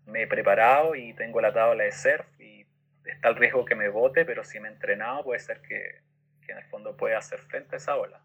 me 0.05 0.23
he 0.23 0.27
preparado 0.27 0.95
y 0.95 1.13
tengo 1.13 1.41
la 1.41 1.53
tabla 1.53 1.83
de 1.83 1.91
surf 1.91 2.25
y 2.39 2.65
está 3.05 3.29
el 3.29 3.35
riesgo 3.35 3.65
que 3.65 3.75
me 3.75 3.89
bote, 3.89 4.25
pero 4.25 4.43
si 4.43 4.59
me 4.59 4.69
he 4.69 4.71
entrenado, 4.71 5.23
puede 5.23 5.39
ser 5.39 5.61
que, 5.61 6.01
que 6.45 6.51
en 6.51 6.59
el 6.59 6.65
fondo 6.65 6.97
pueda 6.97 7.17
hacer 7.17 7.39
frente 7.39 7.75
a 7.75 7.77
esa 7.77 7.95
ola. 7.95 8.23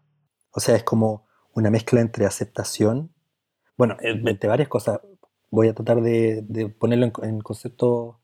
O 0.51 0.59
sea, 0.59 0.75
es 0.75 0.83
como 0.83 1.27
una 1.53 1.69
mezcla 1.69 2.01
entre 2.01 2.25
aceptación 2.25 3.11
bueno, 3.77 3.95
entre 4.01 4.49
varias 4.49 4.67
cosas. 4.67 4.99
Voy 5.49 5.69
a 5.69 5.73
tratar 5.73 6.01
de, 6.01 6.73
ponerlo 6.79 7.05
en, 7.05 7.13
en 7.23 7.39
conceptos 7.41 8.15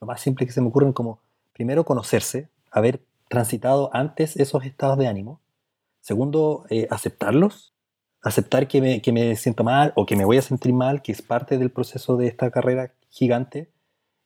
lo 0.00 0.06
más 0.06 0.20
simple 0.20 0.46
que 0.46 0.52
se 0.52 0.60
me 0.60 0.68
ocurren, 0.68 0.92
como 0.92 1.20
primero 1.54 1.84
conocerse, 1.84 2.48
haber 2.70 3.00
transitado 3.28 3.90
antes 3.92 4.36
esos 4.36 4.64
estados 4.64 4.98
de 4.98 5.08
ánimo. 5.08 5.40
Segundo, 6.00 6.66
eh, 6.70 6.86
aceptarlos, 6.90 7.74
aceptar 8.22 8.68
que 8.68 8.80
me, 8.80 9.02
que 9.02 9.10
me, 9.10 9.34
siento 9.34 9.64
mal 9.64 9.92
o 9.96 10.06
que 10.06 10.14
me 10.14 10.24
voy 10.24 10.36
a 10.36 10.42
sentir 10.42 10.72
mal, 10.72 11.02
que 11.02 11.10
es 11.10 11.22
parte 11.22 11.58
del 11.58 11.70
proceso 11.70 12.16
de 12.16 12.28
esta 12.28 12.50
carrera 12.50 12.92
gigante. 13.10 13.70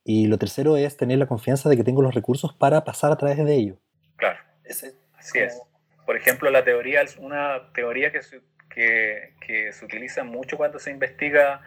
Y 0.04 0.26
lo 0.26 0.38
tercero 0.38 0.76
es 0.76 0.96
tener 0.96 1.18
la 1.18 1.26
confianza 1.26 1.68
de 1.68 1.76
que 1.76 1.84
tengo 1.84 2.02
los 2.02 2.14
recursos 2.14 2.52
para 2.54 2.84
pasar 2.84 3.12
a 3.12 3.16
través 3.16 3.36
de 3.38 3.54
ello. 3.54 3.78
Claro, 4.16 4.38
así 4.64 5.38
es. 5.38 5.60
Por 6.04 6.16
ejemplo, 6.16 6.50
la 6.50 6.64
teoría 6.64 7.02
es 7.02 7.16
una 7.16 7.72
teoría 7.72 8.10
que 8.10 8.22
se 8.22 8.40
que, 8.74 9.70
se 9.72 9.84
utiliza 9.84 10.24
mucho 10.24 10.56
cuando 10.56 10.78
se 10.78 10.90
investiga 10.90 11.60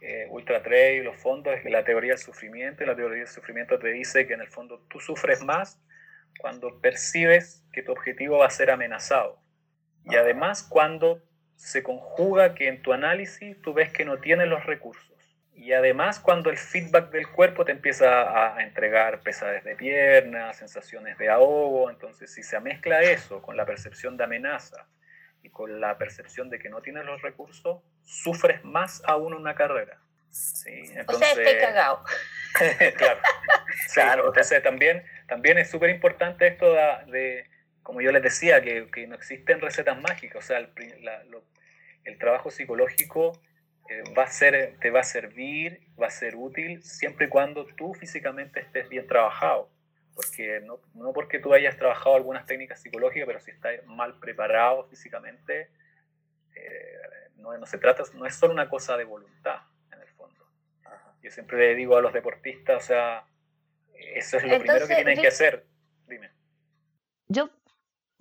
eh, 0.00 0.26
ultra 0.30 0.62
trail, 0.62 1.04
los 1.04 1.16
fondos, 1.16 1.54
es 1.54 1.64
la 1.70 1.84
teoría 1.84 2.12
del 2.12 2.18
sufrimiento. 2.18 2.82
Y 2.82 2.86
la 2.86 2.96
teoría 2.96 3.18
del 3.18 3.28
sufrimiento 3.28 3.78
te 3.78 3.88
dice 3.88 4.26
que 4.26 4.34
en 4.34 4.40
el 4.40 4.48
fondo 4.48 4.84
tú 4.88 5.00
sufres 5.00 5.42
más 5.42 5.80
cuando 6.40 6.80
percibes 6.80 7.64
que 7.72 7.82
tu 7.82 7.92
objetivo 7.92 8.38
va 8.38 8.46
a 8.46 8.50
ser 8.50 8.70
amenazado. 8.70 9.40
Y 10.04 10.16
además 10.16 10.62
cuando 10.62 11.22
se 11.56 11.82
conjuga 11.82 12.54
que 12.54 12.68
en 12.68 12.82
tu 12.82 12.92
análisis 12.92 13.60
tú 13.62 13.74
ves 13.74 13.92
que 13.92 14.04
no 14.04 14.18
tienes 14.18 14.48
los 14.48 14.64
recursos. 14.64 15.17
Y 15.58 15.72
además 15.72 16.20
cuando 16.20 16.50
el 16.50 16.56
feedback 16.56 17.10
del 17.10 17.28
cuerpo 17.28 17.64
te 17.64 17.72
empieza 17.72 18.54
a 18.54 18.62
entregar 18.62 19.20
pesadez 19.20 19.64
de 19.64 19.74
piernas, 19.74 20.56
sensaciones 20.56 21.18
de 21.18 21.28
ahogo, 21.28 21.90
entonces 21.90 22.32
si 22.32 22.42
se 22.44 22.58
mezcla 22.60 23.02
eso 23.02 23.42
con 23.42 23.56
la 23.56 23.66
percepción 23.66 24.16
de 24.16 24.24
amenaza, 24.24 24.86
y 25.42 25.50
con 25.50 25.80
la 25.80 25.98
percepción 25.98 26.50
de 26.50 26.58
que 26.58 26.68
no 26.68 26.80
tienes 26.80 27.04
los 27.04 27.22
recursos, 27.22 27.82
sufres 28.02 28.64
más 28.64 29.02
aún 29.04 29.34
una 29.34 29.54
carrera. 29.54 30.00
Sí, 30.30 30.82
entonces, 30.94 31.32
o 31.32 31.34
sea, 31.34 31.44
estoy 31.44 31.60
cagado. 31.60 32.04
claro. 32.96 33.20
claro. 33.94 34.26
Entonces 34.28 34.62
también, 34.62 35.04
también 35.26 35.58
es 35.58 35.70
súper 35.70 35.90
importante 35.90 36.46
esto 36.46 36.72
de, 37.06 37.46
como 37.82 38.00
yo 38.00 38.12
les 38.12 38.22
decía, 38.22 38.60
que, 38.60 38.90
que, 38.90 39.06
no 39.06 39.14
existen 39.14 39.60
recetas 39.60 40.00
mágicas. 40.00 40.44
O 40.44 40.46
sea, 40.46 40.58
el, 40.58 40.70
el 42.04 42.18
trabajo 42.18 42.50
psicológico 42.50 43.40
eh, 43.88 44.02
va 44.16 44.24
a 44.24 44.30
ser, 44.30 44.76
te 44.80 44.90
va 44.90 45.00
a 45.00 45.04
servir, 45.04 45.80
va 46.00 46.06
a 46.08 46.10
ser 46.10 46.36
útil 46.36 46.82
siempre 46.82 47.26
y 47.26 47.28
cuando 47.28 47.64
tú 47.64 47.94
físicamente 47.94 48.60
estés 48.60 48.88
bien 48.88 49.06
trabajado 49.06 49.70
porque 50.18 50.60
no, 50.64 50.80
no, 50.94 51.12
porque 51.12 51.38
tú 51.38 51.54
hayas 51.54 51.76
trabajado 51.76 52.16
algunas 52.16 52.44
técnicas 52.44 52.82
psicológicas, 52.82 53.24
pero 53.24 53.38
si 53.38 53.52
estás 53.52 53.74
mal 53.86 54.18
preparado 54.18 54.82
físicamente, 54.88 55.70
eh, 56.56 57.30
no, 57.36 57.56
no, 57.56 57.64
se 57.66 57.78
trata, 57.78 58.02
no 58.14 58.26
es 58.26 58.34
solo 58.34 58.52
una 58.52 58.68
cosa 58.68 58.96
de 58.96 59.04
voluntad, 59.04 59.60
en 59.92 60.00
el 60.00 60.08
fondo. 60.08 60.44
Yo 61.22 61.30
siempre 61.30 61.58
le 61.58 61.76
digo 61.76 61.96
a 61.96 62.02
los 62.02 62.12
deportistas, 62.12 62.82
o 62.82 62.86
sea, 62.88 63.28
eso 63.94 64.38
es 64.38 64.42
lo 64.42 64.58
primero 64.58 64.88
que 64.88 64.94
tienen 64.96 65.20
que 65.20 65.28
hacer. 65.28 65.64
Dime. 66.08 66.32
Yo 67.28 67.50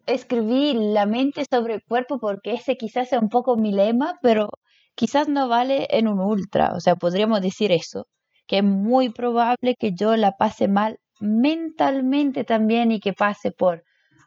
escribí 0.05 0.75
la 0.75 1.07
mente 1.07 1.45
sobre 1.49 1.73
el 1.73 1.83
cuerpo 1.83 2.19
porque 2.19 2.53
ese 2.53 2.77
quizás 2.77 3.09
sea 3.09 3.19
un 3.19 3.29
poco 3.29 3.57
mi 3.57 3.71
lema, 3.71 4.19
pero 4.21 4.49
quizás 4.97 5.29
no 5.29 5.47
vale 5.47 5.87
en 5.91 6.07
un 6.07 6.19
ultra, 6.19 6.73
o 6.75 6.79
sea, 6.79 6.95
podríamos 6.95 7.39
decir 7.41 7.71
eso, 7.71 8.07
que 8.47 8.57
es 8.57 8.63
muy 8.63 9.09
probable 9.09 9.75
que 9.79 9.93
yo 9.93 10.17
la 10.17 10.31
pase 10.31 10.67
mal 10.67 10.97
mentalmente 11.19 12.43
también 12.43 12.91
y 12.91 12.99
que 12.99 13.13
pase 13.13 13.51
por 13.51 13.83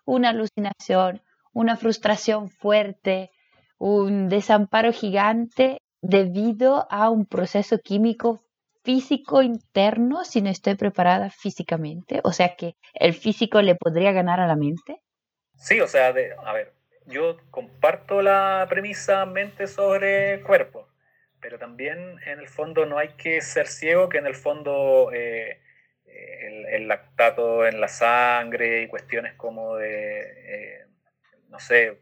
una 0.06 0.30
alucinación, 0.30 1.22
una 1.52 1.76
frustración 1.76 2.48
fuerte, 2.50 3.30
un 3.78 4.28
desamparo 4.28 4.92
gigante 4.92 5.78
debido 6.00 6.86
a 6.88 7.10
un 7.10 7.26
proceso 7.26 7.78
químico 7.78 8.40
físico 8.84 9.42
interno 9.42 10.24
si 10.24 10.40
no 10.40 10.50
estoy 10.50 10.76
preparada 10.76 11.30
físicamente. 11.30 12.20
O 12.22 12.32
sea 12.32 12.54
que 12.54 12.76
el 12.94 13.12
físico 13.14 13.60
le 13.60 13.74
podría 13.74 14.12
ganar 14.12 14.40
a 14.40 14.46
la 14.46 14.56
mente. 14.56 15.02
Sí, 15.56 15.80
o 15.80 15.88
sea, 15.88 16.08
a 16.08 16.12
ver, 16.12 16.72
yo 17.10 17.38
comparto 17.50 18.22
la 18.22 18.66
premisa 18.68 19.26
mente 19.26 19.66
sobre 19.66 20.40
cuerpo, 20.42 20.88
pero 21.40 21.58
también 21.58 22.16
en 22.26 22.38
el 22.38 22.48
fondo 22.48 22.86
no 22.86 22.98
hay 22.98 23.10
que 23.10 23.40
ser 23.40 23.66
ciego 23.66 24.08
que 24.08 24.18
en 24.18 24.26
el 24.26 24.34
fondo... 24.34 25.10
Eh, 25.12 25.60
el, 26.10 26.88
lactato 26.88 27.66
en 27.66 27.80
la 27.80 27.88
sangre 27.88 28.82
y 28.82 28.88
cuestiones 28.88 29.34
como 29.34 29.76
de, 29.76 30.20
eh, 30.20 30.86
no 31.48 31.58
sé, 31.58 32.00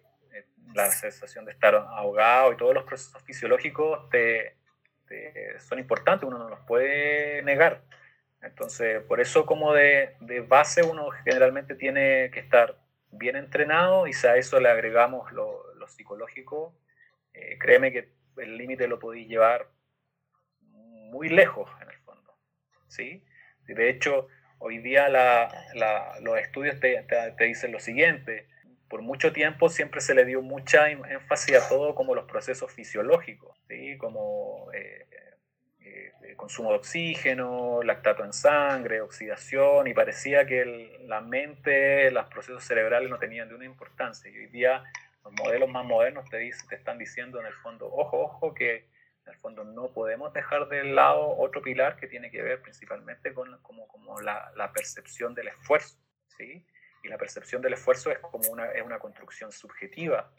la 0.74 0.90
sensación 0.90 1.44
de 1.44 1.52
estar 1.52 1.74
ahogado 1.74 2.52
y 2.52 2.56
todos 2.56 2.74
los 2.74 2.84
procesos 2.84 3.22
fisiológicos 3.22 4.08
te, 4.10 4.56
son 5.58 5.78
importantes, 5.78 6.28
uno 6.28 6.38
no 6.38 6.48
los 6.48 6.60
puede 6.60 7.42
negar. 7.42 7.82
Entonces, 8.42 9.02
por 9.02 9.20
eso 9.20 9.46
como 9.46 9.72
de, 9.72 10.14
de, 10.20 10.40
base 10.40 10.82
uno 10.82 11.10
generalmente 11.24 11.74
tiene 11.74 12.30
que 12.32 12.40
estar 12.40 12.76
bien 13.18 13.36
entrenado 13.36 14.06
y 14.06 14.12
si 14.12 14.26
a 14.26 14.36
eso 14.36 14.60
le 14.60 14.68
agregamos 14.68 15.32
lo, 15.32 15.64
psicológico, 15.88 16.74
eh, 17.32 17.56
créeme 17.58 17.90
que 17.90 18.12
el 18.36 18.58
límite 18.58 18.86
lo 18.86 18.98
podéis 18.98 19.26
llevar 19.26 19.70
muy 20.60 21.30
lejos 21.30 21.70
en 21.80 21.88
el 21.88 21.96
fondo. 22.00 22.36
¿sí? 22.88 23.24
De 23.66 23.88
hecho, 23.88 24.28
hoy 24.58 24.78
día 24.78 25.08
los 26.20 26.38
estudios 26.38 26.78
te, 26.78 27.04
dicen 27.46 27.72
lo 27.72 27.80
siguiente. 27.80 28.48
Por 28.88 29.00
mucho 29.00 29.32
tiempo 29.32 29.70
siempre 29.70 30.02
se 30.02 30.14
le 30.14 30.26
dio 30.26 30.42
mucha 30.42 30.90
énfasis 30.90 31.56
a 31.56 31.68
todo 31.68 31.94
como 31.94 32.14
los 32.14 32.26
procesos 32.26 32.70
fisiológicos, 32.70 33.58
¿sí? 33.66 33.96
como 33.96 34.70
eh, 34.74 35.06
eh, 36.22 36.34
consumo 36.36 36.70
de 36.70 36.76
oxígeno, 36.76 37.82
lactato 37.82 38.24
en 38.24 38.32
sangre, 38.32 39.00
oxidación, 39.00 39.86
y 39.86 39.94
parecía 39.94 40.46
que 40.46 40.98
la 41.06 41.20
mente, 41.20 42.10
los 42.10 42.26
procesos 42.26 42.64
cerebrales 42.64 43.10
no 43.10 43.18
tenían 43.18 43.48
de 43.48 43.54
una 43.54 43.64
importancia. 43.64 44.30
Y 44.30 44.36
hoy 44.36 44.46
día 44.46 44.82
los 45.24 45.32
modelos 45.32 45.68
más 45.68 45.84
modernos 45.84 46.28
te, 46.30 46.50
te 46.68 46.74
están 46.74 46.98
diciendo 46.98 47.40
en 47.40 47.46
el 47.46 47.54
fondo, 47.54 47.86
ojo, 47.86 48.20
ojo, 48.20 48.54
que 48.54 48.88
en 49.26 49.32
el 49.32 49.36
fondo 49.36 49.64
no 49.64 49.92
podemos 49.92 50.32
dejar 50.32 50.68
de 50.68 50.84
lado 50.84 51.36
otro 51.36 51.60
pilar 51.60 51.96
que 51.96 52.06
tiene 52.06 52.30
que 52.30 52.42
ver 52.42 52.62
principalmente 52.62 53.34
con 53.34 53.60
como, 53.62 53.86
como 53.88 54.20
la, 54.20 54.52
la, 54.56 54.72
percepción 54.72 55.34
del 55.34 55.48
esfuerzo. 55.48 55.98
¿sí? 56.36 56.64
Y 57.02 57.08
la 57.08 57.18
percepción 57.18 57.62
del 57.62 57.74
esfuerzo 57.74 58.10
es 58.10 58.18
como 58.18 58.48
una, 58.50 58.70
es 58.72 58.82
una 58.82 58.98
construcción 58.98 59.52
subjetiva. 59.52 60.30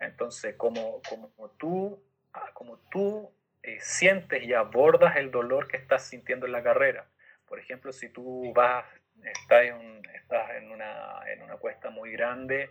Entonces, 0.00 0.56
como, 0.56 1.00
como 1.08 1.50
tú, 1.58 2.02
ah, 2.32 2.50
como 2.54 2.78
tú 2.90 3.32
eh, 3.62 3.78
sientes 3.80 4.42
y 4.42 4.54
abordas 4.54 5.16
el 5.16 5.30
dolor 5.30 5.68
que 5.68 5.76
estás 5.76 6.06
sintiendo 6.06 6.46
en 6.46 6.52
la 6.52 6.62
carrera. 6.62 7.06
Por 7.46 7.58
ejemplo, 7.58 7.92
si 7.92 8.08
tú 8.10 8.52
vas, 8.54 8.84
estás, 9.24 9.64
en, 9.64 10.02
estás 10.14 10.50
en, 10.56 10.70
una, 10.70 11.20
en 11.26 11.42
una 11.42 11.56
cuesta 11.56 11.90
muy 11.90 12.12
grande 12.12 12.70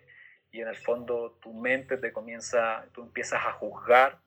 y 0.51 0.61
en 0.61 0.67
el 0.67 0.77
fondo 0.77 1.37
tu 1.41 1.53
mente 1.53 1.97
te 1.97 2.13
comienza, 2.13 2.85
tú 2.93 3.03
empiezas 3.03 3.45
a 3.45 3.51
juzgar 3.53 4.19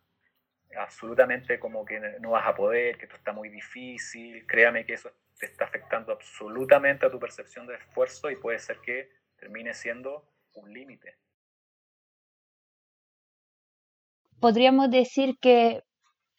absolutamente 0.77 1.59
como 1.59 1.85
que 1.85 2.01
no 2.21 2.31
vas 2.31 2.47
a 2.47 2.55
poder, 2.55 2.97
que 2.97 3.05
esto 3.05 3.17
está 3.17 3.33
muy 3.33 3.49
difícil, 3.49 4.47
créame 4.47 4.85
que 4.85 4.95
eso 4.95 5.11
te 5.39 5.47
está 5.47 5.65
afectando 5.65 6.13
absolutamente 6.13 7.07
a 7.07 7.11
tu 7.11 7.19
percepción 7.19 7.67
de 7.67 7.75
esfuerzo 7.75 8.31
y 8.31 8.37
puede 8.37 8.59
ser 8.59 8.79
que 8.81 9.11
termine 9.39 9.75
siendo 9.75 10.29
un 10.55 10.73
límite. 10.73 11.17
Podríamos 14.39 14.91
decir 14.91 15.39
que 15.41 15.83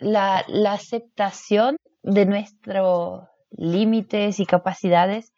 la, 0.02 0.44
la 0.48 0.74
aceptación 0.74 1.78
de 2.04 2.26
nuestros 2.26 3.24
límites 3.52 4.40
y 4.40 4.46
capacidades 4.46 5.32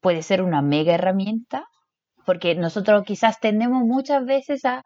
puede 0.00 0.22
ser 0.22 0.42
una 0.42 0.60
mega 0.60 0.94
herramienta, 0.94 1.66
porque 2.26 2.54
nosotros 2.54 3.04
quizás 3.04 3.40
tendemos 3.40 3.82
muchas 3.84 4.24
veces 4.24 4.64
a 4.64 4.82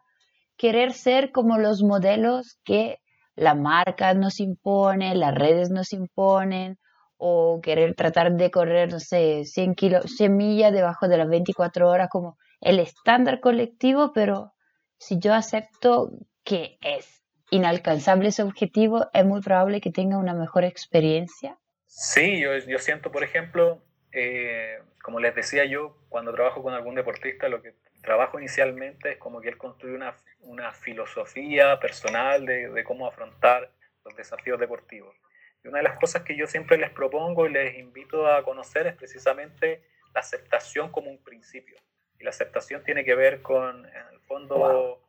querer 0.55 0.93
ser 0.93 1.31
como 1.31 1.57
los 1.57 1.81
modelos 1.81 2.59
que 2.63 2.99
la 3.35 3.55
marca 3.55 4.13
nos 4.13 4.39
impone, 4.39 5.15
las 5.15 5.33
redes 5.33 5.71
nos 5.71 5.91
imponen, 5.93 6.77
o 7.17 7.59
querer 7.61 7.95
tratar 7.95 8.33
de 8.33 8.51
correr, 8.51 8.91
no 8.91 8.99
sé, 8.99 9.45
100, 9.45 9.75
kilo, 9.75 10.01
100 10.03 10.35
millas 10.35 10.73
debajo 10.73 11.07
de 11.07 11.17
las 11.17 11.29
24 11.29 11.89
horas 11.89 12.09
como 12.11 12.37
el 12.59 12.79
estándar 12.79 13.39
colectivo, 13.39 14.11
pero 14.13 14.53
si 14.97 15.19
yo 15.19 15.33
acepto 15.33 16.11
que 16.43 16.77
es 16.81 17.22
inalcanzable 17.53 18.29
ese 18.29 18.41
objetivo, 18.41 19.09
es 19.13 19.25
muy 19.25 19.41
probable 19.41 19.79
que 19.79 19.91
tenga 19.91 20.17
una 20.17 20.33
mejor 20.33 20.63
experiencia. 20.63 21.57
Sí, 21.85 22.39
yo, 22.39 22.57
yo 22.57 22.79
siento, 22.79 23.11
por 23.11 23.23
ejemplo, 23.23 23.83
eh, 24.11 24.79
como 25.03 25.19
les 25.19 25.35
decía 25.35 25.63
yo, 25.65 25.95
cuando 26.09 26.33
trabajo 26.33 26.63
con 26.63 26.73
algún 26.73 26.95
deportista, 26.95 27.47
lo 27.49 27.61
que 27.61 27.75
trabajo 28.01 28.39
inicialmente 28.39 29.11
es 29.11 29.17
como 29.17 29.39
que 29.39 29.49
él 29.49 29.57
construye 29.57 29.95
una, 29.95 30.15
una 30.39 30.73
filosofía 30.73 31.79
personal 31.79 32.45
de, 32.45 32.69
de, 32.69 32.83
cómo 32.83 33.07
afrontar 33.07 33.71
los 34.03 34.15
desafíos 34.15 34.59
deportivos. 34.59 35.15
Y 35.63 35.67
una 35.67 35.77
de 35.77 35.83
las 35.83 35.99
cosas 35.99 36.23
que 36.23 36.35
yo 36.35 36.47
siempre 36.47 36.77
les 36.77 36.89
propongo 36.89 37.45
y 37.45 37.53
les 37.53 37.77
invito 37.77 38.27
a 38.27 38.43
conocer 38.43 38.87
es 38.87 38.95
precisamente 38.95 39.83
la 40.13 40.21
aceptación 40.21 40.91
como 40.91 41.11
un 41.11 41.23
principio. 41.23 41.77
Y 42.19 42.23
la 42.23 42.31
aceptación 42.31 42.83
tiene 42.83 43.05
que 43.05 43.13
ver 43.15 43.41
con, 43.41 43.85
en 43.85 44.07
el 44.11 44.19
fondo, 44.21 45.02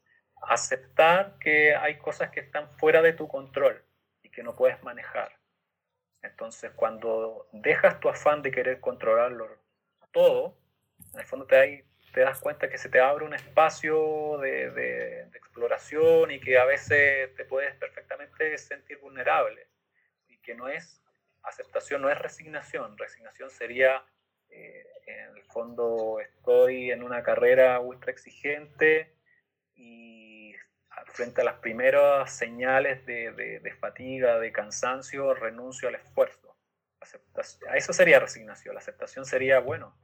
aceptar 0.48 1.38
que 1.38 1.74
hay 1.74 1.98
cosas 1.98 2.30
que 2.30 2.40
están 2.40 2.68
fuera 2.70 3.02
de 3.02 3.12
tu 3.12 3.28
control 3.28 3.84
y 4.22 4.30
que 4.30 4.42
no 4.42 4.54
puedes 4.54 4.82
manejar. 4.82 5.32
Entonces, 6.22 6.72
cuando 6.72 7.48
dejas 7.52 8.00
tu 8.00 8.08
afán 8.08 8.42
de 8.42 8.50
querer 8.50 8.80
controlarlo 8.80 9.64
todo, 10.14 10.56
en 11.12 11.20
el 11.20 11.26
fondo 11.26 11.46
te, 11.46 11.56
hay, 11.56 11.84
te 12.12 12.20
das 12.20 12.38
cuenta 12.40 12.70
que 12.70 12.78
se 12.78 12.88
te 12.88 13.00
abre 13.00 13.26
un 13.26 13.34
espacio 13.34 14.38
de, 14.38 14.70
de, 14.70 15.22
exploración 15.34 16.30
y 16.30 16.40
que 16.40 16.58
a 16.58 16.64
veces 16.64 17.34
te 17.36 17.44
puedes 17.44 17.74
perfectamente 17.76 18.56
sentir 18.56 18.98
vulnerable. 18.98 19.68
Y 20.28 20.38
que 20.38 20.54
no 20.54 20.68
es 20.68 21.02
aceptación, 21.42 22.00
no 22.00 22.10
es 22.10 22.18
resignación. 22.18 22.96
Resignación 22.96 23.50
sería, 23.50 24.04
eh, 24.48 24.86
en 25.06 25.36
el 25.36 25.44
fondo, 25.44 26.18
estoy 26.20 26.90
en 26.90 27.02
una 27.02 27.22
carrera 27.22 27.78
ultra 27.80 28.10
exigente 28.10 29.14
y 29.74 30.33
frente 31.06 31.40
a 31.40 31.44
las 31.44 31.56
primeras 31.56 32.32
señales 32.32 33.04
de, 33.06 33.32
de, 33.32 33.60
de 33.60 33.74
fatiga, 33.74 34.38
de 34.38 34.52
cansancio, 34.52 35.34
renuncio 35.34 35.88
al 35.88 35.96
esfuerzo. 35.96 36.56
A 37.68 37.76
eso 37.76 37.92
sería 37.92 38.18
resignación. 38.18 38.74
La 38.74 38.80
aceptación 38.80 39.24
sería, 39.24 39.60
bueno, 39.60 39.94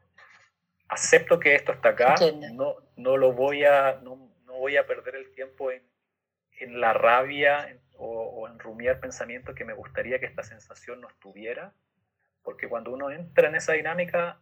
acepto 0.88 1.38
que 1.38 1.54
esto 1.54 1.72
está 1.72 1.90
acá, 1.90 2.16
no, 2.52 2.76
no 2.96 3.16
lo 3.16 3.32
voy 3.32 3.64
a, 3.64 4.00
no, 4.02 4.30
no, 4.44 4.54
voy 4.54 4.76
a 4.76 4.86
perder 4.86 5.14
el 5.14 5.30
tiempo 5.32 5.70
en, 5.70 5.82
en 6.58 6.80
la 6.80 6.92
rabia 6.92 7.78
o, 7.96 8.22
o, 8.22 8.48
en 8.48 8.58
rumiar 8.58 9.00
pensamientos 9.00 9.54
que 9.54 9.64
me 9.64 9.72
gustaría 9.72 10.18
que 10.18 10.26
esta 10.26 10.42
sensación 10.42 11.00
no 11.00 11.08
estuviera, 11.08 11.72
porque 12.42 12.68
cuando 12.68 12.92
uno 12.92 13.10
entra 13.10 13.48
en 13.48 13.54
esa 13.54 13.74
dinámica, 13.74 14.40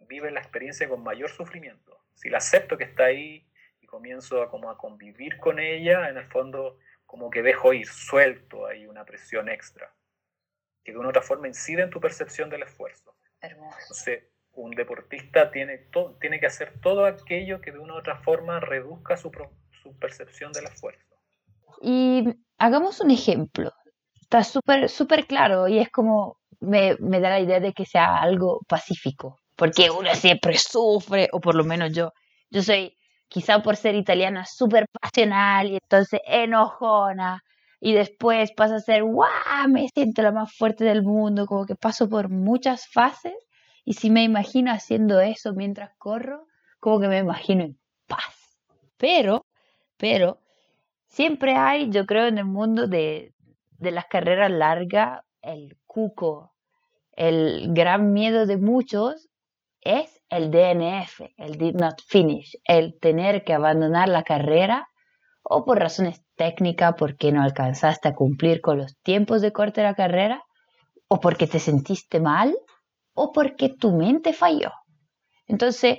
vive 0.00 0.30
la 0.30 0.40
experiencia 0.40 0.88
con 0.88 1.02
mayor 1.02 1.30
sufrimiento. 1.30 1.98
Si 2.14 2.28
la 2.28 2.38
acepto 2.38 2.76
que 2.76 2.84
está 2.84 3.04
ahí 3.06 3.47
comienzo 3.88 4.42
a, 4.42 4.50
como 4.50 4.70
a 4.70 4.78
convivir 4.78 5.38
con 5.38 5.58
ella, 5.58 6.08
en 6.08 6.16
el 6.16 6.26
fondo 6.26 6.78
como 7.06 7.30
que 7.30 7.42
dejo 7.42 7.72
ir, 7.72 7.88
suelto 7.88 8.66
ahí 8.66 8.86
una 8.86 9.04
presión 9.04 9.48
extra, 9.48 9.92
que 10.84 10.92
de 10.92 10.98
una 10.98 11.08
otra 11.08 11.22
forma 11.22 11.48
incide 11.48 11.82
en 11.82 11.90
tu 11.90 12.00
percepción 12.00 12.50
del 12.50 12.62
esfuerzo. 12.62 13.16
Hermoso. 13.40 13.78
Entonces, 13.80 14.24
un 14.52 14.72
deportista 14.72 15.50
tiene, 15.50 15.78
to, 15.78 16.16
tiene 16.20 16.38
que 16.40 16.46
hacer 16.46 16.80
todo 16.80 17.06
aquello 17.06 17.60
que 17.60 17.72
de 17.72 17.78
una 17.78 17.94
u 17.94 17.98
otra 17.98 18.16
forma 18.16 18.60
reduzca 18.60 19.16
su, 19.16 19.30
su 19.82 19.96
percepción 19.98 20.52
del 20.52 20.66
esfuerzo. 20.66 21.16
Y 21.80 22.24
hagamos 22.58 23.00
un 23.00 23.10
ejemplo. 23.10 23.72
Está 24.20 24.44
súper 24.44 24.90
súper 24.90 25.26
claro 25.26 25.68
y 25.68 25.78
es 25.78 25.88
como 25.90 26.38
me, 26.60 26.96
me, 26.98 27.20
da 27.20 27.30
la 27.30 27.40
idea 27.40 27.60
de 27.60 27.72
que 27.72 27.86
sea 27.86 28.16
algo 28.16 28.60
pacífico, 28.68 29.38
porque 29.56 29.90
uno 29.90 30.14
siempre 30.14 30.58
sufre, 30.58 31.28
o 31.32 31.40
por 31.40 31.54
lo 31.54 31.64
menos 31.64 31.92
yo. 31.92 32.12
Yo 32.50 32.62
soy, 32.62 32.97
quizá 33.28 33.62
por 33.62 33.76
ser 33.76 33.94
italiana, 33.94 34.44
súper 34.46 34.86
pasional 35.00 35.68
y 35.68 35.74
entonces 35.74 36.20
enojona. 36.26 37.42
Y 37.80 37.92
después 37.92 38.52
pasa 38.56 38.76
a 38.76 38.80
ser, 38.80 39.04
¡guau! 39.04 39.68
Me 39.68 39.88
siento 39.88 40.22
la 40.22 40.32
más 40.32 40.52
fuerte 40.52 40.84
del 40.84 41.02
mundo, 41.02 41.46
como 41.46 41.64
que 41.66 41.76
paso 41.76 42.08
por 42.08 42.28
muchas 42.28 42.88
fases 42.88 43.34
y 43.84 43.94
si 43.94 44.10
me 44.10 44.24
imagino 44.24 44.72
haciendo 44.72 45.20
eso 45.20 45.54
mientras 45.54 45.94
corro, 45.96 46.46
como 46.80 47.00
que 47.00 47.08
me 47.08 47.18
imagino 47.18 47.64
en 47.64 47.78
paz. 48.06 48.58
Pero, 48.96 49.46
pero, 49.96 50.40
siempre 51.06 51.54
hay, 51.54 51.90
yo 51.90 52.04
creo, 52.04 52.26
en 52.26 52.38
el 52.38 52.44
mundo 52.44 52.88
de, 52.88 53.32
de 53.78 53.90
las 53.92 54.06
carreras 54.06 54.50
largas, 54.50 55.22
el 55.42 55.76
cuco, 55.86 56.52
el 57.12 57.72
gran 57.72 58.12
miedo 58.12 58.46
de 58.46 58.58
muchos 58.58 59.28
es 59.80 60.17
el 60.30 60.50
DNF, 60.50 61.20
el 61.36 61.56
did 61.58 61.74
not 61.74 62.00
finish, 62.06 62.56
el 62.64 62.98
tener 62.98 63.44
que 63.44 63.54
abandonar 63.54 64.08
la 64.08 64.22
carrera 64.22 64.88
o 65.42 65.64
por 65.64 65.78
razones 65.78 66.22
técnicas 66.36 66.94
porque 66.98 67.32
no 67.32 67.42
alcanzaste 67.42 68.08
a 68.08 68.14
cumplir 68.14 68.60
con 68.60 68.78
los 68.78 68.96
tiempos 69.02 69.40
de 69.40 69.52
corte 69.52 69.80
de 69.80 69.86
la 69.86 69.94
carrera 69.94 70.42
o 71.08 71.20
porque 71.20 71.46
te 71.46 71.58
sentiste 71.58 72.20
mal 72.20 72.54
o 73.14 73.32
porque 73.32 73.70
tu 73.70 73.92
mente 73.92 74.32
falló. 74.32 74.70
Entonces, 75.46 75.98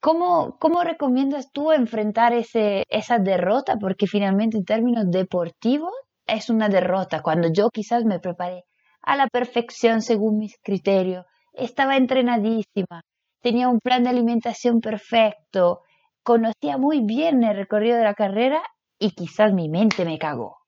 ¿cómo, 0.00 0.58
recomiendas 0.82 1.50
tú 1.52 1.72
enfrentar 1.72 2.32
ese, 2.32 2.84
esa 2.88 3.18
derrota? 3.18 3.76
Porque 3.78 4.06
finalmente 4.06 4.56
en 4.56 4.64
términos 4.64 5.04
deportivos 5.10 5.92
es 6.26 6.48
una 6.48 6.68
derrota. 6.68 7.22
Cuando 7.22 7.48
yo 7.52 7.68
quizás 7.70 8.04
me 8.04 8.18
preparé 8.18 8.64
a 9.02 9.16
la 9.16 9.28
perfección 9.28 10.00
según 10.00 10.38
mis 10.38 10.58
criterios, 10.62 11.26
estaba 11.52 11.96
entrenadísima, 11.96 13.02
tenía 13.46 13.68
un 13.68 13.78
plan 13.78 14.02
de 14.02 14.10
alimentación 14.10 14.80
perfecto, 14.80 15.84
conocía 16.24 16.78
muy 16.78 17.04
bien 17.04 17.44
el 17.44 17.56
recorrido 17.56 17.96
de 17.96 18.02
la 18.02 18.14
carrera 18.14 18.60
y 18.98 19.12
quizás 19.12 19.52
mi 19.52 19.68
mente 19.68 20.04
me 20.04 20.18
cagó. 20.18 20.58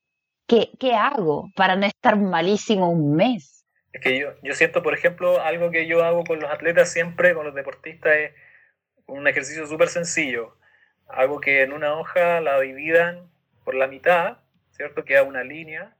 ¿Qué, 0.46 0.70
qué 0.78 0.94
hago 0.94 1.50
para 1.56 1.74
no 1.74 1.86
estar 1.86 2.16
malísimo 2.16 2.88
un 2.88 3.16
mes? 3.16 3.66
Es 3.92 4.00
que 4.00 4.16
yo, 4.20 4.28
yo 4.44 4.54
siento, 4.54 4.80
por 4.84 4.94
ejemplo, 4.94 5.40
algo 5.40 5.72
que 5.72 5.88
yo 5.88 6.04
hago 6.04 6.22
con 6.22 6.38
los 6.38 6.48
atletas 6.48 6.92
siempre, 6.92 7.34
con 7.34 7.46
los 7.46 7.54
deportistas, 7.56 8.14
es 8.14 8.32
un 9.06 9.26
ejercicio 9.26 9.66
súper 9.66 9.88
sencillo. 9.88 10.56
Algo 11.08 11.40
que 11.40 11.62
en 11.62 11.72
una 11.72 11.98
hoja 11.98 12.40
la 12.40 12.60
dividan 12.60 13.28
por 13.64 13.74
la 13.74 13.88
mitad, 13.88 14.38
¿cierto? 14.70 15.04
Queda 15.04 15.24
una 15.24 15.42
línea 15.42 15.96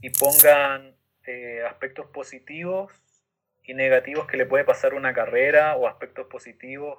y 0.00 0.10
pongan 0.10 0.96
eh, 1.28 1.62
aspectos 1.64 2.06
positivos 2.06 2.92
y 3.68 3.74
negativos 3.74 4.26
que 4.26 4.38
le 4.38 4.46
puede 4.46 4.64
pasar 4.64 4.94
una 4.94 5.12
carrera 5.12 5.76
o 5.76 5.86
aspectos 5.86 6.26
positivos 6.26 6.98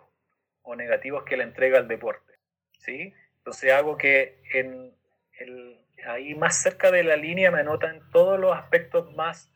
o 0.62 0.76
negativos 0.76 1.24
que 1.24 1.36
le 1.36 1.44
entrega 1.44 1.80
el 1.80 1.88
deporte, 1.88 2.36
¿sí? 2.78 3.12
Entonces 3.38 3.74
hago 3.74 3.98
que 3.98 4.40
en 4.54 4.96
el, 5.40 5.84
ahí 6.06 6.36
más 6.36 6.62
cerca 6.62 6.92
de 6.92 7.04
la 7.04 7.16
línea 7.16 7.50
me 7.50 7.62
anotan 7.62 8.08
todos 8.12 8.40
los 8.40 8.56
aspectos 8.56 9.12
más 9.16 9.52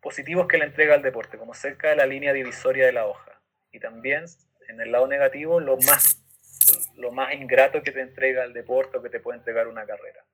positivos 0.00 0.46
que 0.46 0.58
le 0.58 0.66
entrega 0.66 0.94
al 0.94 1.02
deporte, 1.02 1.38
como 1.38 1.54
cerca 1.54 1.88
de 1.90 1.96
la 1.96 2.06
línea 2.06 2.32
divisoria 2.32 2.86
de 2.86 2.92
la 2.92 3.06
hoja. 3.06 3.40
Y 3.72 3.80
también 3.80 4.26
en 4.68 4.80
el 4.80 4.92
lado 4.92 5.08
negativo, 5.08 5.58
lo 5.58 5.76
más, 5.78 6.22
lo 6.94 7.10
más 7.10 7.34
ingrato 7.34 7.82
que 7.82 7.90
te 7.90 8.00
entrega 8.00 8.44
el 8.44 8.52
deporte 8.52 8.96
o 8.98 9.02
que 9.02 9.10
te 9.10 9.18
puede 9.18 9.38
entregar 9.38 9.66
una 9.66 9.86
carrera. 9.86 10.24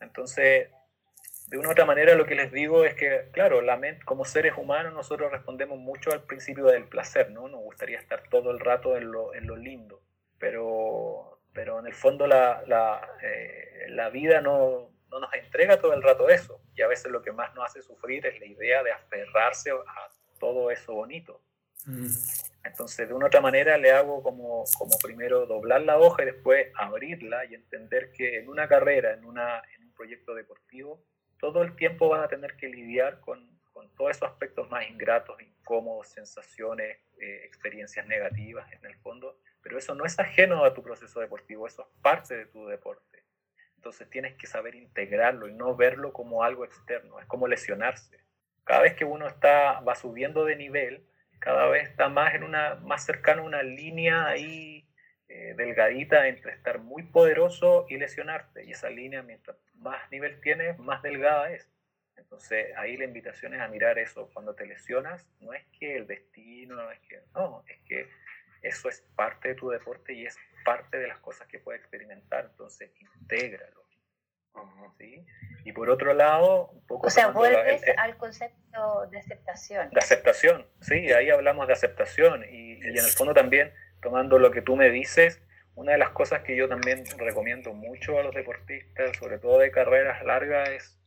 Entonces, 0.00 0.70
de 1.46 1.58
una 1.58 1.68
u 1.68 1.72
otra 1.72 1.84
manera 1.84 2.14
lo 2.14 2.26
que 2.26 2.34
les 2.34 2.50
digo 2.50 2.84
es 2.84 2.94
que, 2.94 3.28
claro, 3.32 3.60
la 3.62 3.76
mente, 3.76 4.04
como 4.04 4.24
seres 4.24 4.54
humanos 4.56 4.92
nosotros 4.92 5.30
respondemos 5.30 5.78
mucho 5.78 6.10
al 6.10 6.24
principio 6.24 6.66
del 6.66 6.88
placer, 6.88 7.30
¿no? 7.30 7.48
Nos 7.48 7.60
gustaría 7.60 7.98
estar 7.98 8.24
todo 8.28 8.50
el 8.50 8.58
rato 8.58 8.96
en 8.96 9.12
lo, 9.12 9.32
en 9.34 9.46
lo 9.46 9.54
lindo, 9.54 10.02
pero, 10.38 11.40
pero 11.52 11.78
en 11.78 11.86
el 11.86 11.94
fondo 11.94 12.26
la, 12.26 12.62
la, 12.66 13.00
eh, 13.22 13.86
la 13.90 14.10
vida 14.10 14.40
no, 14.40 14.90
no, 15.10 15.20
nos 15.20 15.32
entrega 15.34 15.80
todo 15.80 15.94
el 15.94 16.02
rato 16.02 16.28
eso, 16.28 16.60
y 16.74 16.82
a 16.82 16.88
veces 16.88 17.12
lo 17.12 17.22
que 17.22 17.30
más 17.30 17.54
nos 17.54 17.66
hace 17.66 17.80
sufrir 17.80 18.26
es 18.26 18.40
la 18.40 18.46
idea 18.46 18.82
de 18.82 18.90
aferrarse 18.90 19.70
a 19.70 20.08
todo 20.40 20.72
eso 20.72 20.94
bonito. 20.94 21.40
Mm. 21.84 22.08
Entonces, 22.64 23.06
de 23.06 23.14
una 23.14 23.26
u 23.26 23.28
otra 23.28 23.40
manera 23.40 23.78
le 23.78 23.92
hago 23.92 24.20
como, 24.24 24.64
como 24.76 24.98
primero 24.98 25.46
doblar 25.46 25.82
la 25.82 25.98
hoja 25.98 26.24
y 26.24 26.26
después 26.26 26.72
abrirla 26.74 27.44
y 27.44 27.54
entender 27.54 28.10
que 28.10 28.38
en 28.38 28.48
una 28.48 28.66
carrera, 28.66 29.12
en, 29.12 29.24
una, 29.24 29.62
en 29.76 29.84
un 29.84 29.92
proyecto 29.92 30.34
deportivo, 30.34 31.00
todo 31.38 31.62
el 31.62 31.76
tiempo 31.76 32.08
vas 32.08 32.24
a 32.24 32.28
tener 32.28 32.56
que 32.56 32.68
lidiar 32.68 33.20
con, 33.20 33.48
con 33.72 33.88
todos 33.94 34.12
esos 34.12 34.28
aspectos 34.28 34.70
más 34.70 34.88
ingratos, 34.88 35.40
incómodos, 35.40 36.08
sensaciones, 36.08 36.98
eh, 37.20 37.42
experiencias 37.44 38.06
negativas 38.06 38.70
en 38.72 38.84
el 38.86 38.96
fondo, 38.96 39.38
pero 39.62 39.78
eso 39.78 39.94
no 39.94 40.04
es 40.04 40.18
ajeno 40.18 40.64
a 40.64 40.74
tu 40.74 40.82
proceso 40.82 41.20
deportivo, 41.20 41.66
eso 41.66 41.82
es 41.82 42.02
parte 42.02 42.36
de 42.36 42.46
tu 42.46 42.66
deporte. 42.66 43.24
Entonces 43.76 44.08
tienes 44.08 44.34
que 44.36 44.46
saber 44.46 44.74
integrarlo 44.74 45.48
y 45.48 45.54
no 45.54 45.76
verlo 45.76 46.12
como 46.12 46.42
algo 46.42 46.64
externo, 46.64 47.20
es 47.20 47.26
como 47.26 47.46
lesionarse. 47.46 48.18
Cada 48.64 48.82
vez 48.82 48.94
que 48.94 49.04
uno 49.04 49.26
está, 49.26 49.80
va 49.80 49.94
subiendo 49.94 50.44
de 50.44 50.56
nivel, 50.56 51.06
cada 51.38 51.66
vez 51.68 51.88
está 51.88 52.08
más, 52.08 52.34
en 52.34 52.42
una, 52.42 52.76
más 52.76 53.04
cercano 53.04 53.42
a 53.42 53.46
una 53.46 53.62
línea 53.62 54.26
ahí 54.26 54.85
eh, 55.28 55.54
delgadita 55.56 56.28
entre 56.28 56.52
estar 56.52 56.78
muy 56.78 57.02
poderoso 57.02 57.86
y 57.88 57.96
lesionarte. 57.96 58.64
Y 58.64 58.72
esa 58.72 58.90
línea, 58.90 59.22
mientras 59.22 59.56
más 59.74 60.08
nivel 60.10 60.40
tienes, 60.40 60.78
más 60.78 61.02
delgada 61.02 61.50
es. 61.50 61.68
Entonces 62.16 62.76
ahí 62.76 62.96
la 62.96 63.04
invitación 63.04 63.54
es 63.54 63.60
a 63.60 63.68
mirar 63.68 63.98
eso. 63.98 64.30
Cuando 64.32 64.54
te 64.54 64.66
lesionas, 64.66 65.26
no 65.40 65.52
es 65.52 65.64
que 65.78 65.96
el 65.96 66.06
destino, 66.06 66.76
no 66.76 66.90
es 66.90 67.00
que, 67.00 67.20
no, 67.34 67.64
es 67.68 67.78
que 67.86 68.08
eso 68.62 68.88
es 68.88 69.00
parte 69.16 69.48
de 69.48 69.54
tu 69.56 69.68
deporte 69.68 70.12
y 70.12 70.26
es 70.26 70.36
parte 70.64 70.98
de 70.98 71.08
las 71.08 71.18
cosas 71.18 71.48
que 71.48 71.58
puedes 71.58 71.80
experimentar. 71.80 72.46
Entonces, 72.50 72.90
intégralo. 73.00 73.84
¿sí? 74.98 75.26
Y 75.64 75.72
por 75.72 75.90
otro 75.90 76.14
lado, 76.14 76.68
un 76.68 76.86
poco... 76.86 77.08
O 77.08 77.10
sea, 77.10 77.28
vuelves 77.28 77.82
al 77.98 78.16
concepto 78.16 79.06
de 79.10 79.18
aceptación. 79.18 79.90
De 79.90 79.98
aceptación, 79.98 80.66
sí, 80.80 81.12
ahí 81.12 81.30
hablamos 81.30 81.66
de 81.66 81.72
aceptación 81.72 82.44
y, 82.44 82.74
y 82.74 82.98
en 82.98 83.04
el 83.04 83.10
fondo 83.10 83.34
también 83.34 83.72
tomando 84.00 84.38
lo 84.38 84.50
que 84.50 84.62
tú 84.62 84.76
me 84.76 84.90
dices, 84.90 85.42
una 85.74 85.92
de 85.92 85.98
las 85.98 86.10
cosas 86.10 86.42
que 86.42 86.56
yo 86.56 86.68
también 86.68 87.04
recomiendo 87.18 87.74
mucho 87.74 88.18
a 88.18 88.22
los 88.22 88.34
deportistas, 88.34 89.16
sobre 89.18 89.38
todo 89.38 89.58
de 89.58 89.70
carreras 89.70 90.24
largas, 90.24 90.70
es 90.70 90.98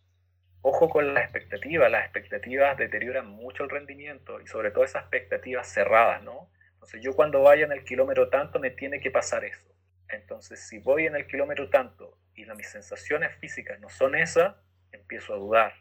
ojo 0.62 0.90
con 0.90 1.14
las 1.14 1.24
expectativas. 1.24 1.92
Las 1.92 2.04
expectativas 2.04 2.78
deterioran 2.78 3.28
mucho 3.28 3.64
el 3.64 3.70
rendimiento 3.70 4.40
y 4.40 4.48
sobre 4.48 4.72
todo 4.72 4.84
esas 4.84 5.04
expectativas 5.04 5.68
cerradas, 5.68 6.22
¿no? 6.24 6.52
Entonces 6.74 7.02
yo 7.02 7.16
cuando 7.16 7.42
vaya 7.42 7.66
en 7.66 7.72
el 7.72 7.84
kilómetro 7.84 8.30
tanto 8.30 8.60
me 8.60 8.70
tiene 8.70 9.00
que 9.00 9.12
pasar 9.12 9.44
eso. 9.44 9.68
Entonces 10.08 10.68
si 10.68 10.80
voy 10.80 11.08
en 11.08 11.16
el 11.16 11.28
kilómetro 11.28 11.70
tanto 11.70 12.18
y 12.36 12.46
mis 12.46 12.70
sensaciones 12.70 13.36
físicas 13.38 13.80
no 13.80 13.90
son 13.90 14.16
esas, 14.16 14.56
empiezo 14.92 15.34
a 15.34 15.38
dudar, 15.38 15.74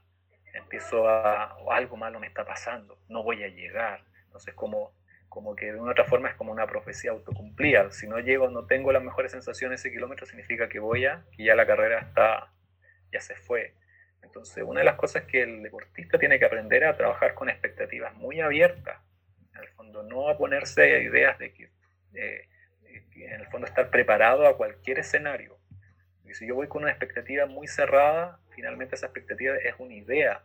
empiezo 0.54 1.08
a 1.08 1.56
algo 1.70 1.96
malo 1.96 2.18
me 2.18 2.26
está 2.26 2.44
pasando, 2.44 2.98
no 3.08 3.22
voy 3.22 3.44
a 3.44 3.48
llegar. 3.48 4.02
Entonces 4.24 4.54
como 4.54 4.92
como 5.28 5.54
que 5.54 5.72
de 5.72 5.80
una 5.80 5.92
otra 5.92 6.04
forma 6.04 6.28
es 6.28 6.34
como 6.36 6.52
una 6.52 6.66
profecía 6.66 7.10
autocumplida. 7.10 7.90
Si 7.90 8.06
no 8.06 8.18
llego, 8.18 8.48
no 8.48 8.66
tengo 8.66 8.92
las 8.92 9.02
mejores 9.02 9.32
sensaciones 9.32 9.80
ese 9.80 9.90
kilómetro, 9.90 10.26
significa 10.26 10.68
que 10.68 10.78
voy 10.78 11.06
a, 11.06 11.24
que 11.36 11.44
ya 11.44 11.54
la 11.54 11.66
carrera 11.66 12.00
está, 12.00 12.52
ya 13.12 13.20
se 13.20 13.36
fue. 13.36 13.74
Entonces, 14.22 14.64
una 14.66 14.80
de 14.80 14.86
las 14.86 14.96
cosas 14.96 15.24
que 15.24 15.42
el 15.42 15.62
deportista 15.62 16.18
tiene 16.18 16.38
que 16.38 16.44
aprender 16.44 16.84
a 16.84 16.96
trabajar 16.96 17.34
con 17.34 17.48
expectativas 17.48 18.14
muy 18.14 18.40
abiertas. 18.40 19.00
En 19.54 19.62
el 19.62 19.68
fondo, 19.68 20.02
no 20.02 20.28
a 20.28 20.36
ponerse 20.36 21.02
ideas 21.02 21.38
de 21.38 21.52
que, 21.52 21.70
en 22.14 23.40
el 23.40 23.46
fondo, 23.46 23.66
estar 23.66 23.90
preparado 23.90 24.46
a 24.46 24.56
cualquier 24.56 24.98
escenario. 24.98 25.58
Y 26.24 26.34
si 26.34 26.46
yo 26.46 26.54
voy 26.54 26.68
con 26.68 26.82
una 26.82 26.90
expectativa 26.90 27.46
muy 27.46 27.66
cerrada, 27.66 28.38
finalmente 28.50 28.96
esa 28.96 29.06
expectativa 29.06 29.56
es 29.56 29.74
una 29.78 29.94
idea 29.94 30.42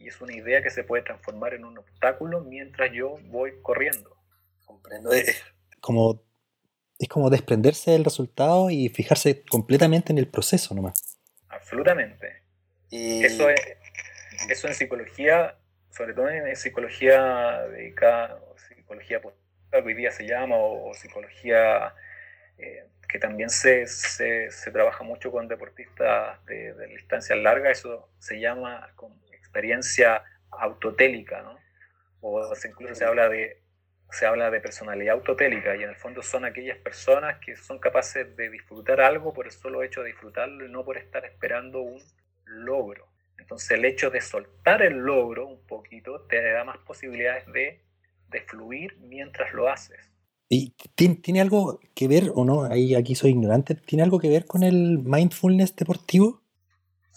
y 0.00 0.08
es 0.08 0.20
una 0.22 0.34
idea 0.34 0.62
que 0.62 0.70
se 0.70 0.82
puede 0.82 1.02
transformar 1.02 1.52
en 1.52 1.64
un 1.64 1.76
obstáculo 1.76 2.40
mientras 2.40 2.90
yo 2.90 3.18
voy 3.26 3.60
corriendo. 3.60 4.16
Comprendo. 4.64 5.12
Es 5.12 5.44
como, 5.80 6.24
es 6.98 7.06
como 7.06 7.28
desprenderse 7.28 7.90
del 7.90 8.04
resultado 8.04 8.70
y 8.70 8.88
fijarse 8.88 9.44
completamente 9.44 10.10
en 10.10 10.18
el 10.18 10.26
proceso 10.26 10.74
nomás. 10.74 11.20
Absolutamente. 11.48 12.42
Y... 12.88 13.22
Eso, 13.24 13.50
es, 13.50 13.60
eso 14.48 14.68
en 14.68 14.74
psicología, 14.74 15.58
sobre 15.90 16.14
todo 16.14 16.30
en 16.30 16.56
psicología 16.56 17.60
dedicada, 17.68 18.40
o 18.48 18.56
psicología 18.58 19.20
que 19.20 19.76
hoy 19.76 19.94
día 19.94 20.10
se 20.12 20.26
llama, 20.26 20.56
o, 20.56 20.94
psicología 20.94 21.94
eh, 22.56 22.86
que 23.06 23.18
también 23.18 23.50
se, 23.50 23.86
se, 23.86 24.50
se, 24.50 24.70
trabaja 24.70 25.04
mucho 25.04 25.30
con 25.30 25.46
deportistas 25.46 26.42
de, 26.46 26.72
de 26.72 26.86
distancias 26.86 27.38
largas, 27.38 27.78
eso 27.78 28.08
se 28.18 28.40
llama 28.40 28.90
experiencia 29.50 30.22
autotélica, 30.50 31.42
¿no? 31.42 31.58
O 32.20 32.52
incluso 32.64 32.94
se 32.94 33.04
habla 33.04 33.28
de 33.28 33.60
se 34.12 34.26
habla 34.26 34.50
de 34.50 34.60
personalidad 34.60 35.14
autotélica 35.14 35.76
y 35.76 35.84
en 35.84 35.90
el 35.90 35.96
fondo 35.96 36.22
son 36.22 36.44
aquellas 36.44 36.78
personas 36.78 37.38
que 37.38 37.54
son 37.56 37.78
capaces 37.78 38.36
de 38.36 38.50
disfrutar 38.50 39.00
algo 39.00 39.32
por 39.32 39.46
el 39.46 39.52
solo 39.52 39.82
hecho 39.84 40.02
de 40.02 40.08
disfrutarlo 40.08 40.66
y 40.66 40.70
no 40.70 40.84
por 40.84 40.98
estar 40.98 41.24
esperando 41.24 41.80
un 41.80 42.02
logro. 42.44 43.06
Entonces 43.38 43.70
el 43.70 43.84
hecho 43.84 44.10
de 44.10 44.20
soltar 44.20 44.82
el 44.82 44.98
logro 44.98 45.46
un 45.46 45.64
poquito 45.66 46.22
te 46.22 46.42
da 46.42 46.64
más 46.64 46.78
posibilidades 46.78 47.46
de, 47.52 47.80
de 48.28 48.40
fluir 48.42 48.98
mientras 48.98 49.52
lo 49.52 49.68
haces. 49.68 50.10
¿Y 50.52 50.74
tiene 50.96 51.40
algo 51.40 51.78
que 51.94 52.08
ver, 52.08 52.32
o 52.34 52.44
no? 52.44 52.64
Ahí 52.64 52.96
aquí 52.96 53.14
soy 53.14 53.30
ignorante. 53.30 53.76
¿Tiene 53.76 54.02
algo 54.02 54.18
que 54.18 54.28
ver 54.28 54.46
con 54.46 54.64
el 54.64 54.98
mindfulness 54.98 55.76
deportivo? 55.76 56.39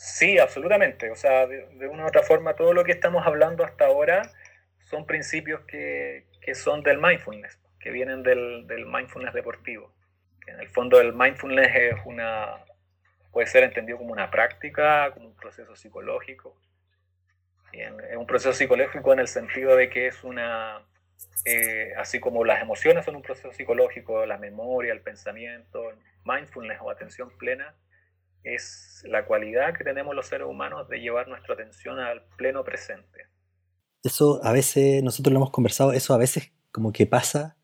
Sí, 0.04 0.38
absolutamente. 0.38 1.10
O 1.12 1.16
sea, 1.16 1.48
de, 1.48 1.88
una 1.88 2.04
u 2.04 2.08
otra 2.08 2.24
forma, 2.24 2.58
todo 2.58 2.74
lo 2.74 2.84
que 2.84 2.92
estamos 2.92 3.26
hablando 3.26 3.64
hasta 3.64 3.86
ahora 3.86 4.30
son 4.82 5.06
principios 5.06 5.62
que, 5.62 6.26
que 6.42 6.56
son 6.56 6.84
del 6.84 6.98
mindfulness, 6.98 7.58
que 7.80 7.90
vienen 7.90 8.22
del, 8.22 8.68
del, 8.68 8.86
mindfulness 8.86 9.34
deportivo. 9.34 9.94
Que 10.44 10.52
en 10.52 10.60
el 10.60 10.68
fondo 10.68 11.00
el 11.00 11.14
mindfulness 11.14 11.74
es 11.74 11.96
una, 12.04 12.66
puede 13.32 13.48
ser 13.48 13.64
entendido 13.64 13.98
como 13.98 14.12
una 14.12 14.30
práctica, 14.30 15.10
como 15.14 15.28
un 15.28 15.38
proceso 15.38 15.74
psicológico. 15.74 16.54
es 17.72 18.18
un 18.18 18.28
proceso 18.28 18.52
psicológico 18.52 19.14
en 19.14 19.20
el 19.20 19.30
sentido 19.30 19.78
de 19.78 19.90
que 19.90 20.08
es 20.08 20.22
una, 20.26 20.82
eh, 21.46 21.94
así 21.96 22.20
como 22.20 22.44
las 22.44 22.62
emociones 22.62 23.06
son 23.06 23.16
un 23.16 23.22
proceso 23.22 23.54
psicológico, 23.54 24.26
la 24.26 24.38
memoria, 24.38 24.92
el 24.92 25.00
pensamiento, 25.00 25.94
mindfulness 26.26 26.80
o 26.82 26.92
atención 26.92 27.30
plena 27.38 27.74
es 28.44 29.04
la 29.06 29.26
cualidad 29.26 29.74
que 29.78 29.84
tenemos 29.84 30.16
los 30.16 30.28
seres 30.28 30.48
humanos 30.48 30.88
de 30.90 31.00
llevar 31.00 31.28
nuestra 31.28 31.54
atención 31.54 32.00
al 32.00 32.26
pleno 32.38 32.64
presente. 32.64 33.28
Eso 34.04 34.42
a 34.44 34.52
veces, 34.52 35.02
nosotros 35.02 35.32
lo 35.32 35.40
hemos 35.40 35.52
conversado, 35.52 35.94
eso 35.94 36.14
a 36.14 36.18
veces 36.18 36.52
como 36.72 36.92
que 36.92 37.06
pasa, 37.06 37.58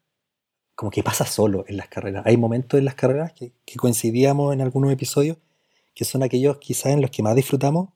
como 0.75 0.91
que 0.91 1.03
pasa 1.03 1.25
solo 1.25 1.65
en 1.67 1.77
las 1.77 1.89
carreras. 1.89 2.25
Hay 2.25 2.37
momentos 2.37 2.77
en 2.77 2.85
las 2.85 2.95
carreras 2.95 3.33
que, 3.33 3.53
coincidíamos 3.77 4.53
en 4.53 4.61
algunos 4.61 4.91
episodios, 4.91 5.37
que 5.93 6.05
son 6.05 6.23
aquellos 6.23 6.57
quizás 6.59 6.93
en 6.93 7.01
los 7.01 7.11
que 7.11 7.23
más 7.23 7.35
disfrutamos, 7.35 7.89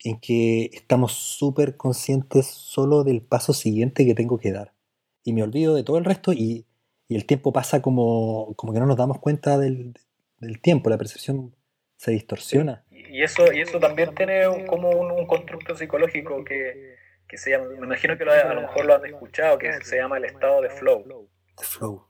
en 0.00 0.18
que 0.18 0.70
estamos 0.72 1.12
súper 1.12 1.76
conscientes 1.76 2.46
solo 2.46 3.04
del 3.04 3.22
paso 3.22 3.52
siguiente 3.52 4.04
que 4.04 4.14
tengo 4.14 4.38
que 4.38 4.52
dar. 4.52 4.74
Y 5.22 5.32
me 5.32 5.42
olvido 5.42 5.74
de 5.74 5.84
todo 5.84 5.98
el 5.98 6.04
resto 6.04 6.32
y, 6.32 6.66
el 7.08 7.26
tiempo 7.26 7.52
pasa 7.52 7.80
como, 7.80 8.54
como 8.56 8.72
que 8.72 8.80
no 8.80 8.86
nos 8.86 8.96
damos 8.96 9.20
cuenta 9.20 9.56
del, 9.56 9.94
del 10.38 10.60
tiempo, 10.60 10.90
la 10.90 10.98
percepción 10.98 11.54
se 11.96 12.12
distorsiona. 12.12 12.84
Y 12.90 13.22
eso, 13.22 13.52
y 13.52 13.60
eso 13.60 13.78
también 13.78 14.14
tiene 14.14 14.66
como 14.66 14.90
un, 14.90 15.26
constructo 15.26 15.76
psicológico 15.76 16.44
que, 16.44 16.96
que, 17.28 17.38
se 17.38 17.50
llama, 17.50 17.66
me 17.78 17.86
imagino 17.86 18.16
que 18.18 18.24
a 18.24 18.54
lo 18.54 18.62
mejor 18.62 18.84
lo 18.84 18.94
han 18.96 19.06
escuchado, 19.06 19.58
que 19.58 19.72
se 19.82 19.96
llama 19.96 20.18
el 20.18 20.24
estado 20.24 20.62
de 20.62 20.70
flow. 20.70 21.30
flow. 21.60 22.06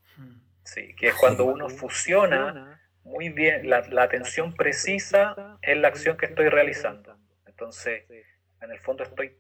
Sí, 0.65 0.95
que 0.97 1.09
es 1.09 1.15
cuando 1.15 1.45
uno 1.45 1.69
fusiona 1.69 2.81
muy 3.03 3.29
bien 3.29 3.69
la, 3.69 3.83
la 3.91 4.05
atención 4.05 4.55
precisa 4.55 5.59
en 5.61 5.83
la 5.83 5.89
acción 5.89 6.17
que 6.17 6.27
estoy 6.27 6.49
realizando. 6.49 7.19
Entonces, 7.47 8.05
en 8.63 8.71
el 8.71 8.79
fondo 8.81 9.05
estoy 9.05 9.37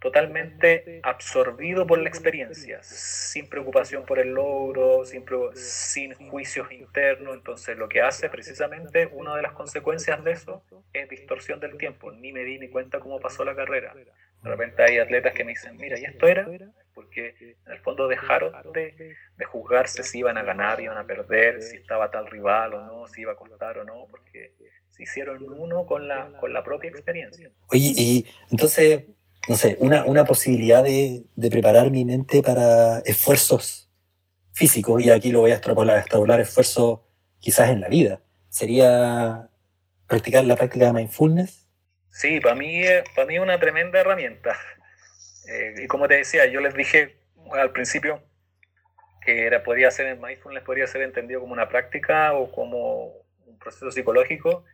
totalmente 0.00 1.00
absorbido 1.02 1.86
por 1.86 1.98
la 1.98 2.08
experiencia, 2.08 2.82
sin 2.82 3.48
preocupación 3.48 4.04
por 4.04 4.18
el 4.18 4.30
logro, 4.30 5.04
sin, 5.04 5.24
sin 5.54 6.14
juicios 6.14 6.70
internos. 6.70 7.34
Entonces, 7.34 7.76
lo 7.76 7.88
que 7.88 8.00
hace 8.00 8.28
precisamente, 8.28 9.08
una 9.12 9.34
de 9.36 9.42
las 9.42 9.52
consecuencias 9.52 10.22
de 10.22 10.32
eso 10.32 10.62
es 10.92 11.08
distorsión 11.08 11.58
del 11.60 11.76
tiempo. 11.76 12.12
Ni 12.12 12.32
me 12.32 12.44
di 12.44 12.58
ni 12.58 12.68
cuenta 12.68 13.00
cómo 13.00 13.18
pasó 13.18 13.44
la 13.44 13.56
carrera. 13.56 13.94
De 13.94 14.50
repente 14.50 14.82
hay 14.82 14.98
atletas 14.98 15.34
que 15.34 15.44
me 15.44 15.50
dicen, 15.50 15.76
mira, 15.76 15.98
¿y 15.98 16.04
esto 16.04 16.26
era? 16.28 16.46
Porque 16.94 17.56
en 17.66 17.72
el 17.72 17.78
fondo 17.80 18.06
dejaron 18.06 18.52
de, 18.72 19.16
de 19.36 19.44
juzgarse 19.44 20.04
si 20.04 20.18
iban 20.18 20.38
a 20.38 20.42
ganar, 20.42 20.80
iban 20.80 20.96
a 20.96 21.06
perder, 21.06 21.60
si 21.60 21.76
estaba 21.76 22.10
tal 22.10 22.28
rival 22.28 22.74
o 22.74 22.86
no, 22.86 23.06
si 23.08 23.22
iba 23.22 23.32
a 23.32 23.36
costar 23.36 23.78
o 23.78 23.84
no, 23.84 24.06
porque 24.08 24.52
se 24.90 25.02
hicieron 25.02 25.42
uno 25.42 25.86
con 25.86 26.06
la, 26.06 26.32
con 26.38 26.52
la 26.52 26.62
propia 26.62 26.90
experiencia. 26.90 27.50
Oye, 27.68 27.92
y 27.96 28.26
entonces, 28.50 29.04
no 29.48 29.56
sé, 29.56 29.76
una, 29.80 30.04
una 30.04 30.24
posibilidad 30.24 30.82
de, 30.84 31.24
de 31.34 31.50
preparar 31.50 31.90
mi 31.90 32.04
mente 32.04 32.42
para 32.42 32.98
esfuerzos 33.00 33.90
físicos, 34.52 35.02
y 35.02 35.10
aquí 35.10 35.30
lo 35.30 35.40
voy 35.40 35.52
a 35.52 35.54
extrapolar, 35.54 35.98
extrapolar 35.98 36.40
esfuerzos 36.40 37.00
quizás 37.38 37.70
en 37.70 37.80
la 37.80 37.88
vida, 37.88 38.20
sería 38.48 39.48
practicar 40.06 40.44
la 40.44 40.56
práctica 40.56 40.86
de 40.86 40.92
mindfulness 40.92 41.68
Sí, 42.18 42.40
para 42.40 42.56
mí, 42.56 42.82
para 43.14 43.28
mí 43.28 43.36
es 43.36 43.40
una 43.40 43.60
tremenda 43.60 44.00
herramienta. 44.00 44.56
Eh, 45.50 45.84
y 45.84 45.86
como 45.86 46.06
te 46.06 46.16
decía, 46.16 46.44
yo 46.44 46.60
les 46.60 46.74
dije 46.74 47.16
al 47.52 47.72
principio 47.72 48.22
que 49.24 49.46
era, 49.46 49.62
podría 49.62 49.90
ser 49.90 50.04
el 50.08 50.18
mindfulness 50.18 50.62
podría 50.62 50.86
ser 50.86 51.00
entendido 51.00 51.40
como 51.40 51.54
una 51.54 51.70
práctica 51.70 52.34
o 52.34 52.52
como 52.52 53.14
un 53.46 53.58
proceso 53.58 53.90
psicológico. 53.90 54.66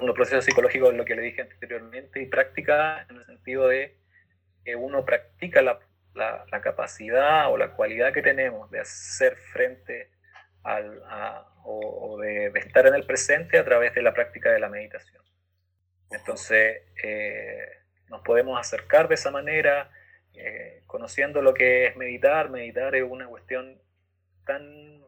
Un 0.00 0.14
proceso 0.14 0.40
psicológico 0.40 0.92
es 0.92 0.96
lo 0.96 1.04
que 1.04 1.16
le 1.16 1.22
dije 1.22 1.42
anteriormente 1.42 2.22
y 2.22 2.26
práctica 2.26 3.04
en 3.10 3.16
el 3.16 3.24
sentido 3.24 3.66
de 3.66 3.96
que 4.64 4.76
uno 4.76 5.04
practica 5.04 5.62
la, 5.62 5.78
la, 6.14 6.60
capacidad 6.62 7.52
o 7.52 7.56
la 7.56 7.72
cualidad 7.72 8.12
que 8.12 8.22
tenemos 8.22 8.70
de 8.70 8.80
hacer 8.80 9.36
frente 9.36 10.10
al, 10.62 11.02
o, 11.64 12.18
de, 12.20 12.50
de 12.50 12.60
estar 12.60 12.86
en 12.86 12.94
el 12.94 13.04
presente 13.04 13.58
a 13.58 13.64
través 13.64 13.94
de 13.94 14.02
la 14.02 14.14
práctica 14.14 14.50
de 14.50 14.60
la 14.60 14.68
meditación. 14.68 15.22
Entonces, 16.10 16.82
eh, 17.02 17.68
nos 18.08 18.22
podemos 18.22 18.58
acercar 18.58 19.08
de 19.08 19.14
esa 19.16 19.30
manera, 19.30 19.90
eh, 20.34 20.82
conociendo 20.86 21.42
lo 21.42 21.54
que 21.54 21.86
es 21.86 21.96
meditar. 21.96 22.50
Meditar 22.50 22.94
es 22.94 23.02
una 23.02 23.26
cuestión 23.26 23.80
tan 24.46 25.02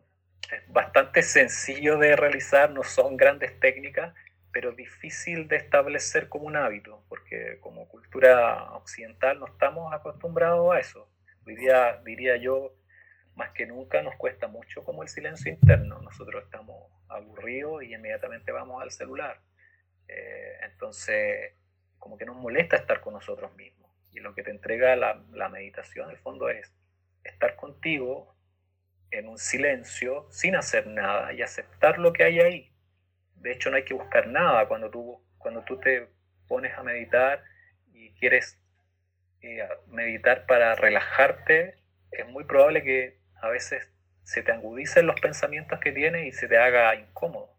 bastante 0.69 1.23
sencillo 1.23 1.99
de 1.99 2.17
realizar, 2.17 2.71
no 2.71 2.83
son 2.83 3.17
grandes 3.17 3.59
técnicas, 3.61 4.15
pero 4.57 4.73
difícil 4.73 5.49
de 5.49 5.57
establecer 5.57 6.31
como 6.31 6.47
un 6.47 6.57
hábito, 6.57 7.05
porque 7.11 7.59
como 7.61 7.87
cultura 7.91 8.73
occidental 8.73 9.39
no 9.39 9.49
estamos 9.49 9.93
acostumbrados 9.93 10.75
a 10.75 10.79
eso. 10.79 11.11
Hoy 11.47 11.57
día, 11.57 12.01
diría 12.07 12.39
yo, 12.39 12.73
más 13.35 13.51
que 13.51 13.67
nunca 13.67 14.01
nos 14.01 14.17
cuesta 14.17 14.49
mucho 14.49 14.83
como 14.83 15.03
el 15.03 15.11
silencio 15.11 15.53
interno. 15.53 16.01
Nosotros 16.01 16.43
estamos 16.43 16.91
aburridos 17.07 17.83
y 17.83 17.93
inmediatamente 17.93 18.51
vamos 18.51 18.83
al 18.83 18.91
celular. 18.91 19.43
Eh, 20.09 20.57
entonces, 20.63 21.53
como 21.99 22.17
que 22.17 22.25
nos 22.25 22.37
molesta 22.37 22.77
estar 22.77 23.03
con 23.03 23.13
nosotros 23.13 23.55
mismos. 23.57 23.91
Y 24.11 24.21
lo 24.21 24.35
que 24.35 24.43
te 24.43 24.53
entrega 24.53 24.97
la, 24.97 25.23
la 25.33 25.51
meditación, 25.51 26.07
en 26.07 26.13
el 26.13 26.19
fondo, 26.23 26.49
es 26.49 26.73
estar 27.25 27.57
contigo 27.57 28.35
en 29.11 29.29
un 29.29 29.37
silencio, 29.37 30.27
sin 30.31 30.57
hacer 30.57 30.87
nada, 30.87 31.35
y 31.35 31.43
aceptar 31.43 31.99
lo 31.99 32.15
que 32.15 32.25
hay 32.25 32.41
ahí. 32.41 32.76
De 33.47 33.53
hecho, 33.53 33.70
no 33.70 33.76
hay 33.76 33.84
que 33.84 33.94
buscar 33.94 34.26
nada 34.26 34.66
cuando 34.66 34.90
tú, 34.90 35.22
cuando 35.38 35.62
tú 35.62 35.78
te 35.78 36.09
pones 36.49 36.76
a 36.76 36.82
meditar 36.82 37.44
y 37.92 38.11
quieres 38.14 38.59
eh, 39.40 39.62
meditar 39.86 40.47
para 40.47 40.74
relajarte, 40.74 41.76
es 42.11 42.26
muy 42.26 42.42
probable 42.42 42.82
que 42.82 43.20
a 43.40 43.49
veces 43.49 43.88
se 44.24 44.42
te 44.42 44.51
agudicen 44.51 45.07
los 45.07 45.20
pensamientos 45.20 45.78
que 45.78 45.92
tienes 45.92 46.26
y 46.26 46.32
se 46.32 46.49
te 46.49 46.59
haga 46.59 46.92
incómodo. 46.97 47.57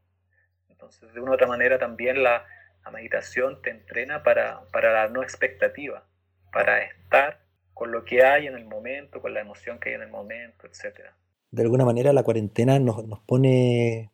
Entonces, 0.67 1.13
de 1.13 1.21
una 1.21 1.31
u 1.31 1.33
otra 1.35 1.47
manera 1.47 1.79
también 1.79 2.21
la, 2.21 2.45
meditación 2.91 3.61
te 3.61 3.69
entrena 3.69 4.23
para, 4.23 4.63
la 4.73 5.07
no 5.07 5.23
expectativa, 5.23 6.05
para 6.51 6.83
estar 6.83 7.39
con 7.73 7.91
lo 7.91 8.03
que 8.03 8.23
hay 8.23 8.47
en 8.47 8.55
el 8.55 8.65
momento, 8.65 9.21
con 9.21 9.33
la 9.33 9.39
emoción 9.39 9.79
que 9.79 9.89
hay 9.89 9.95
en 9.95 10.01
el 10.01 10.09
momento, 10.09 10.67
etc. 10.67 11.11
De 11.51 11.61
alguna 11.61 11.85
manera 11.85 12.11
la 12.11 12.23
cuarentena 12.23 12.77
nos, 12.77 13.05
nos 13.07 13.19
pone... 13.21 14.11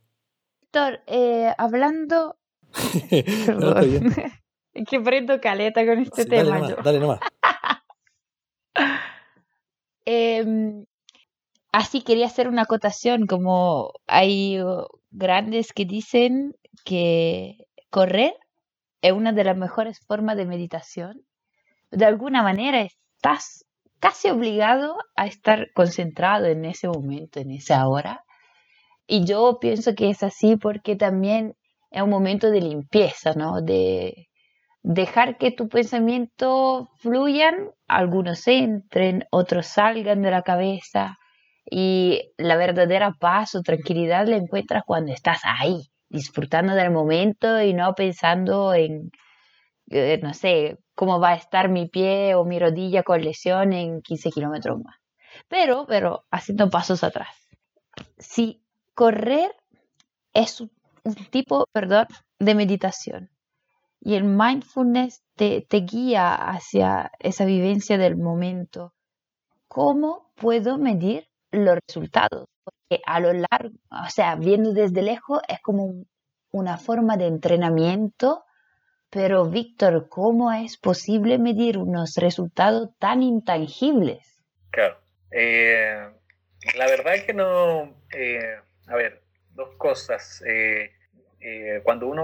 Doctor, 0.74 1.04
eh, 1.06 1.54
hablando... 1.60 2.36
es 3.12 4.88
que 4.90 5.00
prendo 5.00 5.40
caleta 5.40 5.86
con 5.86 6.00
este 6.00 6.26
tema. 6.26 6.60
Dale 6.60 6.70
nomás. 6.70 6.84
Dale 6.84 7.00
nomás. 7.00 7.20
Em, 10.06 10.86
así 11.72 12.02
quería 12.02 12.26
hacer 12.26 12.50
una 12.50 12.64
acotación, 12.64 13.26
como 13.26 13.94
hay 14.06 14.60
grandes 15.12 15.72
que 15.72 15.86
dicen 15.86 16.56
que 16.84 17.68
correr 17.90 18.34
es 19.02 19.14
una 19.14 19.32
de 19.32 19.46
las 19.46 19.56
mejores 19.56 20.02
formas 20.06 20.36
de 20.36 20.46
meditación. 20.46 21.22
De 21.90 22.04
alguna 22.04 22.44
manera 22.44 22.82
estás 22.82 23.66
casi 24.00 24.30
obligado 24.30 24.98
a 25.16 25.26
estar 25.26 25.72
concentrado 25.74 26.48
en 26.48 26.66
ese 26.66 26.90
momento, 26.90 27.40
en 27.40 27.52
esa 27.52 27.88
hora. 27.88 28.26
Y 29.08 29.26
yo 29.26 29.60
pienso 29.60 29.96
que 29.96 30.10
es 30.10 30.24
así 30.24 30.56
porque 30.56 30.96
también 30.96 31.56
es 31.92 32.02
un 32.02 32.10
momento 32.10 32.50
de 32.52 32.62
limpieza, 32.62 33.34
¿no? 33.34 33.62
De 33.62 34.30
dejar 34.82 35.38
que 35.38 35.52
tu 35.52 35.70
pensamiento 35.70 36.90
fluyan, 36.98 37.72
algunos 37.88 38.48
entren, 38.48 39.26
otros 39.32 39.68
salgan 39.68 40.22
de 40.22 40.32
la 40.32 40.42
cabeza, 40.42 41.18
y 41.70 42.34
la 42.38 42.58
verdadera 42.58 43.16
paz 43.20 43.56
o 43.56 43.62
tranquilidad 43.62 44.28
la 44.28 44.36
encuentras 44.38 44.84
cuando 44.86 45.14
estás 45.14 45.42
ahí, 45.44 45.90
disfrutando 46.10 46.76
del 46.76 46.92
momento 46.92 47.62
y 47.62 47.74
no 47.74 47.94
pensando 47.96 48.74
en, 48.74 49.12
eh, 49.90 50.20
no 50.22 50.34
sé, 50.34 50.78
cómo 50.96 51.20
va 51.20 51.30
a 51.30 51.36
estar 51.36 51.70
mi 51.70 51.88
pie 51.88 52.36
o 52.36 52.46
mi 52.46 52.60
rodilla 52.60 53.04
con 53.04 53.22
lesión 53.22 53.74
en 53.74 54.02
15 54.02 54.30
kilómetros 54.32 54.80
más. 54.84 54.98
Pero, 55.48 55.86
pero 55.88 56.26
haciendo 56.32 56.70
pasos 56.70 57.04
atrás. 57.04 57.36
Si 58.18 58.63
correr 58.94 59.56
es 60.34 60.62
un, 60.62 60.72
tipo, 61.32 61.68
perdón, 61.72 62.08
de 62.40 62.56
meditación 62.56 63.30
y 64.00 64.16
el 64.16 64.24
mindfulness 64.24 65.24
te, 65.36 65.66
guía 65.70 66.34
hacia 66.36 67.12
esa 67.20 67.46
vivencia 67.46 67.98
del 67.98 68.18
momento, 68.18 68.94
¿cómo 69.68 70.32
puedo 70.36 70.78
medir 70.78 71.28
los 71.54 71.78
resultados. 71.88 72.48
Porque 72.64 73.02
a 73.06 73.20
lo 73.20 73.34
largo, 73.34 73.76
o 73.90 74.10
sea, 74.10 74.36
viendo 74.36 74.74
desde 74.74 75.02
lejos 75.02 75.42
es 75.48 75.60
como 75.62 76.06
una 76.52 76.78
forma 76.78 77.18
de 77.18 77.28
entrenamiento, 77.28 78.44
pero 79.10 79.46
Víctor, 79.46 80.08
¿cómo 80.10 80.52
es 80.52 80.78
posible 80.78 81.38
medir 81.38 81.78
unos 81.78 82.16
resultados 82.16 82.90
tan 83.00 83.24
intangibles? 83.24 84.44
Claro. 84.72 84.98
Eh, 85.32 86.10
la 86.76 86.86
verdad 86.88 87.16
es 87.16 87.24
que 87.24 87.34
no, 87.34 87.96
eh, 88.16 88.60
a 88.88 88.96
ver, 88.96 89.22
dos 89.52 89.76
cosas. 89.76 90.44
Eh, 90.46 90.92
cuando 91.84 92.08
uno 92.08 92.24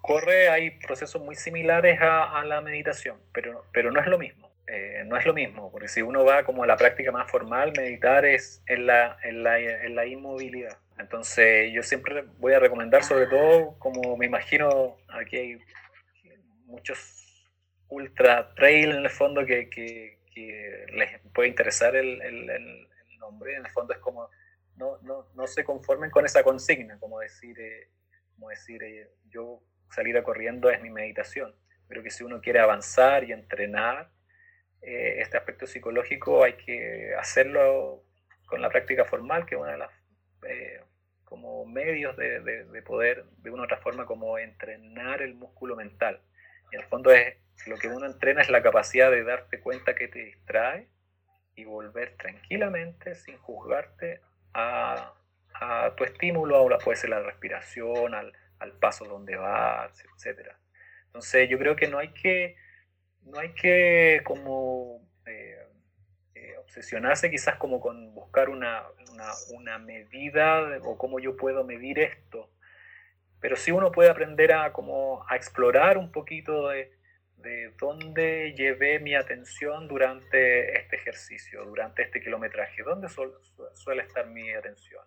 corre 0.00 0.48
hay 0.48 0.70
procesos 0.78 1.20
muy 1.20 1.34
similares 1.34 2.00
a, 2.00 2.40
a, 2.40 2.44
la 2.44 2.60
meditación, 2.60 3.18
pero, 3.32 3.64
pero 3.72 3.90
no 3.90 4.00
es 4.00 4.06
lo 4.06 4.18
mismo. 4.18 4.50
Eh, 4.66 5.02
no 5.04 5.16
es 5.16 5.26
lo 5.26 5.34
mismo, 5.34 5.72
porque 5.72 5.88
si 5.88 6.00
uno 6.00 6.24
va 6.24 6.44
como 6.44 6.62
a 6.62 6.66
la 6.66 6.76
práctica 6.76 7.10
más 7.10 7.28
formal, 7.28 7.72
meditar 7.76 8.24
es 8.24 8.62
en 8.68 8.86
la, 8.86 9.16
en 9.24 9.42
la, 9.42 9.58
en 9.58 9.96
la 9.96 10.06
inmovilidad. 10.06 10.78
Entonces 10.96 11.72
yo 11.72 11.82
siempre 11.82 12.24
voy 12.38 12.52
a 12.52 12.60
recomendar, 12.60 13.02
sobre 13.02 13.26
todo, 13.26 13.76
como 13.80 14.16
me 14.16 14.26
imagino, 14.26 14.96
aquí 15.08 15.36
hay 15.36 15.58
muchos 16.66 17.48
ultra 17.88 18.54
trail 18.54 18.92
en 18.92 18.98
el 18.98 19.10
fondo 19.10 19.44
que, 19.44 19.68
que, 19.68 20.18
que 20.32 20.86
les 20.92 21.18
puede 21.34 21.48
interesar 21.48 21.96
el, 21.96 22.22
el, 22.22 22.50
el, 22.50 22.86
nombre, 23.18 23.56
en 23.56 23.66
el 23.66 23.72
fondo 23.72 23.92
es 23.92 23.98
como, 23.98 24.30
no, 24.76 24.98
no, 25.02 25.28
no, 25.34 25.46
se 25.46 25.64
conformen 25.64 26.10
con 26.10 26.24
esa 26.24 26.42
consigna, 26.42 26.98
como 26.98 27.20
decir, 27.20 27.58
eh, 27.60 27.90
como 28.34 28.48
decir 28.48 28.82
eh, 28.82 29.10
yo 29.28 29.62
salir 29.90 30.16
a 30.16 30.22
corriendo 30.22 30.70
es 30.70 30.80
mi 30.80 30.90
meditación, 30.90 31.54
pero 31.88 32.02
que 32.02 32.10
si 32.10 32.24
uno 32.24 32.40
quiere 32.40 32.60
avanzar 32.60 33.24
y 33.24 33.32
entrenar, 33.32 34.10
eh, 34.82 35.20
este 35.20 35.36
aspecto 35.36 35.66
psicológico 35.66 36.42
hay 36.42 36.54
que 36.54 37.14
hacerlo 37.18 38.04
con 38.46 38.62
la 38.62 38.70
práctica 38.70 39.04
formal, 39.04 39.44
que 39.44 39.54
es 39.54 39.60
una 39.60 39.72
de 39.72 39.78
las 39.78 39.90
eh, 40.48 40.80
como 41.24 41.64
medios 41.64 42.16
de, 42.16 42.40
de, 42.40 42.82
poder 42.82 43.24
de 43.38 43.50
una 43.50 43.62
u 43.62 43.64
otra 43.66 43.76
forma 43.76 44.04
como 44.04 44.38
entrenar 44.38 45.22
el 45.22 45.34
músculo 45.34 45.76
mental. 45.76 46.20
Y 46.72 46.76
en 46.76 46.82
el 46.82 46.88
fondo 46.88 47.12
es 47.12 47.36
lo 47.66 47.76
que 47.76 47.88
uno 47.88 48.06
entrena 48.06 48.42
es 48.42 48.50
la 48.50 48.62
capacidad 48.62 49.10
de 49.10 49.22
darte 49.22 49.60
cuenta 49.60 49.94
que 49.94 50.08
te 50.08 50.18
distrae 50.24 50.88
y 51.54 51.64
volver 51.64 52.16
tranquilamente, 52.16 53.14
sin 53.14 53.36
juzgarte, 53.38 54.22
a, 54.54 55.14
a 55.54 55.94
tu 55.96 56.04
estímulo, 56.04 56.56
ahora 56.56 56.78
puede 56.78 56.96
ser 56.96 57.10
la 57.10 57.20
respiración, 57.20 58.14
al, 58.14 58.32
al 58.58 58.72
paso 58.72 59.04
donde 59.04 59.36
vas, 59.36 60.04
etc. 60.04 60.52
Entonces 61.06 61.48
yo 61.48 61.58
creo 61.58 61.76
que 61.76 61.88
no 61.88 61.98
hay 61.98 62.12
que 62.12 62.56
no 63.22 63.38
hay 63.38 63.52
que 63.52 64.22
como 64.24 65.02
eh, 65.26 65.58
eh, 66.34 66.56
obsesionarse 66.58 67.30
quizás 67.30 67.56
como 67.56 67.80
con 67.80 68.14
buscar 68.14 68.48
una, 68.48 68.82
una, 69.52 69.78
medida 69.78 70.78
o 70.82 70.96
cómo 70.96 71.18
yo 71.20 71.36
puedo 71.36 71.64
medir 71.64 71.98
esto, 71.98 72.50
pero 73.40 73.56
sí 73.56 73.72
uno 73.72 73.92
puede 73.92 74.10
aprender 74.10 74.52
a, 74.52 74.72
como, 74.72 75.24
a 75.28 75.36
explorar 75.36 75.98
un 75.98 76.12
poquito 76.12 76.68
de, 76.68 76.92
de 77.42 77.72
dónde 77.78 78.54
llevé 78.54 78.98
mi 79.00 79.14
atención 79.14 79.88
durante 79.88 80.78
este 80.78 80.96
ejercicio, 80.96 81.64
durante 81.64 82.02
este 82.02 82.20
kilometraje, 82.20 82.82
dónde 82.82 83.08
suele 83.08 84.02
estar 84.02 84.26
mi 84.26 84.52
atención. 84.52 85.04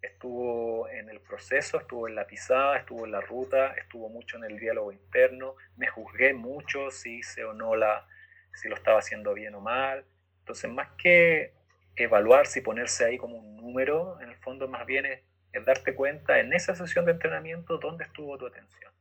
Estuvo 0.00 0.88
en 0.88 1.08
el 1.08 1.20
proceso, 1.20 1.78
estuvo 1.80 2.06
en 2.06 2.14
la 2.14 2.26
pisada, 2.26 2.78
estuvo 2.78 3.04
en 3.04 3.12
la 3.12 3.20
ruta, 3.20 3.74
estuvo 3.74 4.08
mucho 4.08 4.36
en 4.36 4.44
el 4.44 4.58
diálogo 4.58 4.92
interno, 4.92 5.56
me 5.76 5.88
juzgué 5.88 6.34
mucho 6.34 6.90
si 6.90 7.18
hice 7.18 7.44
o 7.44 7.52
no 7.52 7.74
la, 7.74 8.06
si 8.54 8.68
lo 8.68 8.76
estaba 8.76 9.00
haciendo 9.00 9.34
bien 9.34 9.54
o 9.56 9.60
mal. 9.60 10.04
Entonces, 10.40 10.70
más 10.70 10.90
que 10.96 11.52
evaluarse 11.96 12.60
y 12.60 12.62
ponerse 12.62 13.04
ahí 13.04 13.18
como 13.18 13.36
un 13.36 13.56
número, 13.56 14.20
en 14.20 14.30
el 14.30 14.36
fondo 14.36 14.68
más 14.68 14.86
bien 14.86 15.06
es, 15.06 15.20
darte 15.66 15.94
cuenta 15.94 16.38
en 16.38 16.52
esa 16.52 16.76
sesión 16.76 17.04
de 17.04 17.12
entrenamiento 17.12 17.78
dónde 17.78 18.04
estuvo 18.04 18.38
tu 18.38 18.46
atención. 18.46 18.92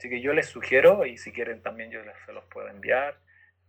Así 0.00 0.08
que 0.08 0.22
yo 0.22 0.32
les 0.32 0.46
sugiero, 0.46 1.04
y 1.04 1.18
si 1.18 1.30
quieren 1.30 1.60
también 1.60 1.90
yo 1.90 2.00
se 2.24 2.32
los 2.32 2.46
puedo 2.46 2.68
enviar, 2.68 3.18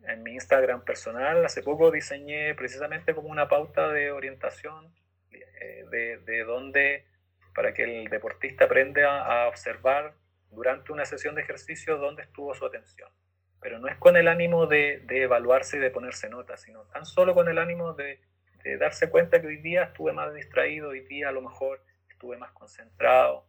en 0.08 0.24
mi 0.24 0.36
Instagram 0.36 0.86
personal, 0.86 1.44
hace 1.44 1.62
poco 1.62 1.92
diseñé 1.92 2.56
precisamente 2.56 3.14
como 3.14 3.28
una 3.28 3.50
pauta 3.50 3.90
de 3.90 4.14
orientación 4.14 4.96
eh, 5.30 5.84
de, 5.92 6.20
de 6.20 6.44
dónde, 6.46 7.06
para 7.54 7.74
que 7.74 7.84
el 7.84 8.08
deportista 8.08 8.64
aprenda 8.64 9.26
a 9.26 9.50
observar 9.50 10.14
durante 10.52 10.94
una 10.94 11.04
sesión 11.04 11.36
de 11.36 11.42
ejercicio 11.42 11.98
dónde 11.98 12.22
estuvo 12.22 12.56
su 12.56 12.66
atención. 12.66 13.10
Pero 13.60 13.80
no 13.80 13.90
es 13.90 13.98
con 13.98 14.16
el 14.16 14.30
ánimo 14.30 14.68
de, 14.68 15.02
de 15.04 15.24
evaluarse 15.24 15.76
y 15.76 15.82
de 15.82 15.92
ponerse 15.92 16.30
notas, 16.30 16.62
sino 16.62 16.84
tan 16.86 17.06
solo 17.06 17.34
con 17.34 17.50
el 17.50 17.58
ánimo 17.58 17.92
de 17.92 18.22
de 18.64 18.78
darse 18.78 19.10
cuenta 19.10 19.42
que 19.42 19.48
hoy 19.48 19.58
día 19.58 19.84
estuve 19.84 20.14
más 20.14 20.34
distraído, 20.34 20.90
hoy 20.90 21.02
día 21.02 21.30
a 21.30 21.32
lo 21.32 21.42
mejor 21.42 21.84
estuve 22.10 22.38
más 22.38 22.52
concentrado. 22.52 23.46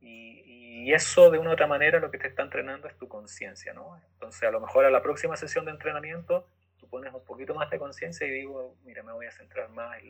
Y, 0.00 0.92
eso 0.92 1.30
de 1.30 1.38
una 1.38 1.50
u 1.50 1.52
otra 1.52 1.66
manera 1.66 2.00
lo 2.00 2.10
que 2.10 2.16
te 2.16 2.28
está 2.28 2.42
entrenando 2.42 2.88
es 2.88 2.96
tu 2.96 3.08
conciencia, 3.08 3.74
¿no? 3.74 4.00
Entonces 4.14 4.42
a 4.44 4.50
lo 4.50 4.58
mejor 4.58 4.86
a 4.86 4.90
la 4.90 5.02
próxima 5.02 5.36
sesión 5.36 5.66
de 5.66 5.70
entrenamiento 5.70 6.48
tú 6.78 6.88
pones 6.88 7.12
un 7.12 7.22
poquito 7.26 7.54
más 7.54 7.68
de 7.68 7.78
conciencia 7.78 8.26
y 8.26 8.30
digo, 8.30 8.74
mira, 8.84 9.02
me 9.02 9.12
voy 9.12 9.26
a 9.26 9.30
centrar 9.30 9.68
más 9.68 9.98
en, 10.00 10.08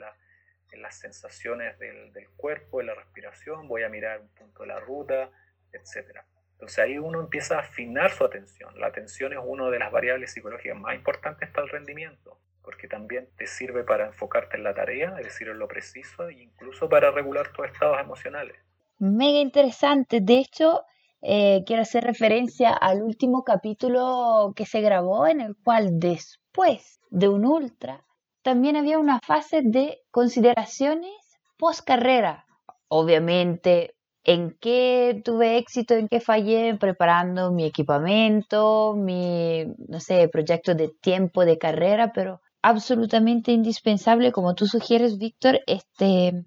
las 0.80 0.98
sensaciones 1.00 1.76
del, 1.80 2.12
del, 2.12 2.28
cuerpo, 2.30 2.80
en 2.80 2.86
la 2.86 2.94
respiración, 2.94 3.66
voy 3.66 3.82
a 3.82 3.88
mirar 3.88 4.20
un 4.20 4.28
punto 4.28 4.62
de 4.62 4.68
la 4.68 4.78
ruta, 4.78 5.30
etc. 5.72 6.20
Entonces 6.52 6.78
ahí 6.78 6.96
uno 6.96 7.20
empieza 7.20 7.56
a 7.56 7.60
afinar 7.60 8.12
su 8.12 8.24
atención. 8.24 8.78
La 8.78 8.86
atención 8.86 9.32
es 9.32 9.40
una 9.42 9.68
de 9.70 9.80
las 9.80 9.90
variables 9.90 10.32
psicológicas 10.32 10.78
más 10.78 10.94
importantes 10.94 11.50
para 11.50 11.64
el 11.64 11.70
rendimiento 11.70 12.38
porque 12.68 12.86
también 12.86 13.26
te 13.38 13.46
sirve 13.46 13.82
para 13.82 14.08
enfocarte 14.08 14.58
en 14.58 14.62
la 14.62 14.74
tarea, 14.74 15.16
es 15.18 15.24
decir, 15.24 15.48
en 15.48 15.58
lo 15.58 15.66
preciso, 15.68 16.28
e 16.28 16.34
incluso 16.34 16.86
para 16.86 17.10
regular 17.10 17.50
tus 17.50 17.64
estados 17.64 17.98
emocionales. 17.98 18.58
Mega 18.98 19.40
interesante. 19.40 20.20
De 20.20 20.38
hecho, 20.38 20.82
eh, 21.22 21.62
quiero 21.66 21.82
hacer 21.82 22.04
referencia 22.04 22.72
al 22.72 23.02
último 23.02 23.44
capítulo 23.44 24.52
que 24.56 24.66
se 24.66 24.80
grabó, 24.80 25.26
en 25.26 25.40
el 25.40 25.56
cual 25.56 25.98
después 25.98 27.00
de 27.10 27.28
un 27.28 27.44
ultra, 27.44 28.04
también 28.42 28.76
había 28.76 28.98
una 28.98 29.20
fase 29.20 29.62
de 29.62 30.00
consideraciones 30.10 31.12
post 31.56 31.84
carrera. 31.84 32.46
Obviamente, 32.88 33.94
en 34.24 34.56
qué 34.60 35.20
tuve 35.24 35.58
éxito, 35.58 35.94
en 35.94 36.08
qué 36.08 36.20
fallé 36.20 36.76
preparando 36.76 37.52
mi 37.52 37.64
equipamiento, 37.64 38.94
mi, 38.96 39.64
no 39.88 40.00
sé, 40.00 40.28
proyecto 40.28 40.74
de 40.74 40.88
tiempo 40.88 41.44
de 41.44 41.58
carrera, 41.58 42.12
pero 42.12 42.40
absolutamente 42.62 43.52
indispensable, 43.52 44.32
como 44.32 44.54
tú 44.54 44.66
sugieres, 44.66 45.18
Víctor, 45.18 45.60
este, 45.66 46.44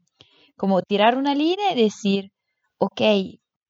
como 0.57 0.81
tirar 0.81 1.17
una 1.17 1.33
línea 1.33 1.71
y 1.73 1.83
decir, 1.83 2.31
ok, 2.81 3.01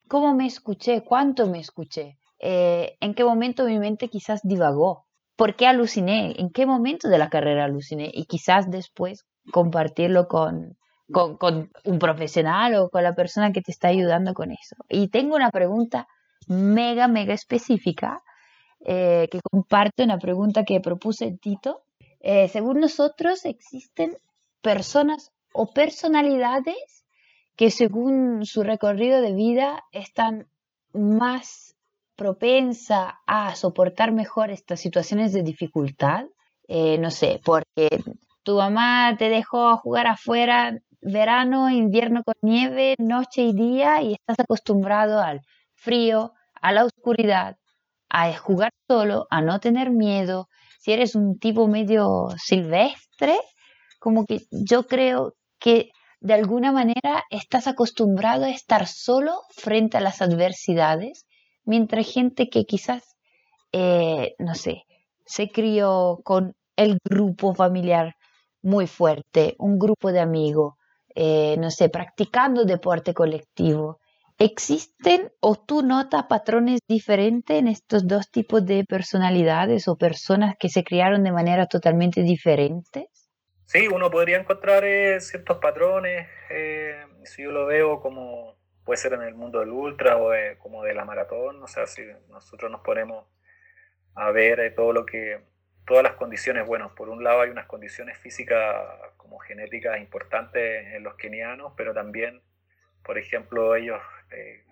¿cómo 0.08 0.34
me 0.34 0.46
escuché? 0.46 1.04
¿Cuánto 1.04 1.48
me 1.48 1.60
escuché? 1.60 2.18
Eh, 2.40 2.96
¿En 3.02 3.14
qué 3.14 3.26
momento 3.26 3.66
mi 3.66 3.78
mente 3.78 4.08
quizás 4.08 4.40
divagó? 4.42 5.06
¿Por 5.36 5.58
qué 5.58 5.68
aluciné? 5.68 6.34
¿En 6.40 6.50
qué 6.50 6.66
momento 6.66 7.10
de 7.10 7.18
la 7.18 7.30
carrera 7.30 7.66
aluciné? 7.66 8.10
Y 8.14 8.26
quizás 8.26 8.72
después 8.72 9.26
compartirlo 9.52 10.28
con, 10.28 10.78
un 11.84 12.00
profesional 12.00 12.76
o 12.76 12.90
con 12.90 13.04
la 13.04 13.14
persona 13.14 13.52
que 13.52 13.62
te 13.62 13.72
está 13.72 13.90
ayudando 13.90 14.34
con 14.34 14.52
eso. 14.52 14.78
Y 14.88 15.10
tengo 15.10 15.36
una 15.36 15.52
pregunta 15.52 16.08
mega, 16.48 17.10
mega 17.10 17.34
específica 17.34 18.22
eh, 18.86 19.28
que 19.30 19.42
comparto, 19.42 20.04
una 20.04 20.20
pregunta 20.20 20.64
que 20.64 20.80
propuse 20.80 21.38
Tito 21.42 21.84
eh, 22.22 22.48
según 22.48 22.80
nosotros, 22.80 23.46
existen 23.46 24.16
personas 24.62 25.32
o 25.54 25.74
personalidades 25.74 27.01
que 27.56 27.72
según 27.72 28.46
su 28.46 28.64
recorrido 28.64 29.22
de 29.22 29.34
vida 29.34 29.84
están 29.92 30.48
más 30.94 31.76
propensa 32.16 33.20
a 33.26 33.56
soportar 33.56 34.12
mejor 34.12 34.52
estas 34.52 34.80
situaciones 34.80 35.34
de 35.34 35.44
dificultad. 35.44 36.26
Eh, 36.68 36.98
no 36.98 37.12
sé, 37.12 37.42
porque 37.44 37.90
tu 38.44 38.58
mamá 38.58 39.16
te 39.18 39.30
dejó 39.30 39.78
jugar 39.78 40.08
afuera 40.08 40.78
verano, 41.02 41.70
invierno 41.70 42.24
con 42.24 42.36
nieve, 42.42 42.96
noche 43.00 43.42
y 43.42 43.54
día 43.54 44.02
y 44.02 44.14
estás 44.14 44.40
acostumbrado 44.40 45.20
al 45.20 45.42
frío, 45.74 46.34
a 46.62 46.72
la 46.72 46.86
oscuridad, 46.86 47.58
a 48.10 48.32
jugar 48.38 48.72
solo, 48.88 49.26
a 49.30 49.42
no 49.42 49.60
tener 49.60 49.90
miedo, 49.90 50.48
si 50.80 50.92
eres 50.92 51.16
un 51.16 51.40
tipo 51.40 51.68
medio 51.68 52.30
silvestre, 52.38 53.36
como 54.00 54.26
que 54.26 54.42
yo 54.52 54.88
creo 54.88 55.34
que 55.60 55.92
de 56.22 56.34
alguna 56.34 56.72
manera 56.72 57.24
estás 57.30 57.68
acostumbrado 57.68 58.46
a 58.46 58.52
estar 58.52 58.88
solo 58.88 59.42
frente 59.50 59.98
a 59.98 60.02
las 60.02 60.22
adversidades, 60.22 61.26
mientras 61.66 62.08
gente 62.12 62.50
que 62.50 62.66
quizás, 62.66 63.04
eh, 63.72 64.36
no 64.40 64.56
sé, 64.56 64.84
se 65.26 65.50
crió 65.50 66.22
con 66.24 66.56
el 66.76 66.98
grupo 67.04 67.54
familiar 67.54 68.16
muy 68.62 68.88
fuerte, 68.88 69.56
un 69.60 69.78
grupo 69.80 70.12
de 70.12 70.20
amigos, 70.20 70.76
eh, 71.16 71.58
no 71.60 71.72
sé, 71.72 71.90
practicando 71.90 72.66
deporte 72.66 73.14
colectivo, 73.14 74.00
¿Existen 74.50 75.32
o 75.40 75.56
tú 75.56 75.84
notas 75.84 76.24
patrones 76.26 76.80
diferentes 76.88 77.56
en 77.60 77.68
estos 77.68 78.08
dos 78.08 78.32
tipos 78.32 78.66
de 78.66 78.84
personalidades 78.86 79.88
o 79.88 79.98
personas 79.98 80.56
que 80.60 80.68
se 80.68 80.84
criaron 80.84 81.24
de 81.24 81.32
manera 81.32 81.68
totalmente 81.68 82.24
diferente? 82.24 83.10
Sí, 83.72 83.88
uno 83.88 84.12
podría 84.12 84.38
encontrar 84.38 84.84
eh, 84.84 85.22
ciertos 85.22 85.60
patrones, 85.60 86.28
eh, 86.50 87.06
si 87.24 87.44
yo 87.44 87.54
lo 87.54 87.66
veo 87.68 88.02
como 88.02 88.58
puede 88.84 88.98
ser 88.98 89.14
en 89.14 89.22
el 89.22 89.34
mundo 89.34 89.62
del 89.62 89.70
ultra 89.70 90.18
o 90.18 90.34
como 90.60 90.84
de 90.84 90.94
la 90.94 91.06
maratón, 91.06 91.64
o 91.64 91.68
sea, 91.68 91.88
si 91.88 92.02
nosotros 92.28 92.70
nos 92.70 92.82
ponemos 92.82 93.26
a 94.14 94.30
ver 94.32 94.60
eh, 94.60 94.72
todo 94.72 94.92
lo 94.92 95.06
que, 95.06 95.40
todas 95.88 96.04
las 96.04 96.16
condiciones, 96.16 96.68
bueno, 96.68 96.94
por 96.96 97.08
un 97.08 97.24
lado 97.24 97.40
hay 97.40 97.50
unas 97.50 97.66
condiciones 97.66 98.18
físicas 98.18 98.76
como 99.16 99.40
genéticas 99.40 100.02
importantes 100.02 100.94
en 100.94 101.04
los 101.04 101.16
kenianos, 101.16 101.72
pero 101.78 101.94
también, 101.94 102.42
por 103.06 103.18
ejemplo, 103.18 103.74
ellos 103.78 104.02
eh, 104.32 104.66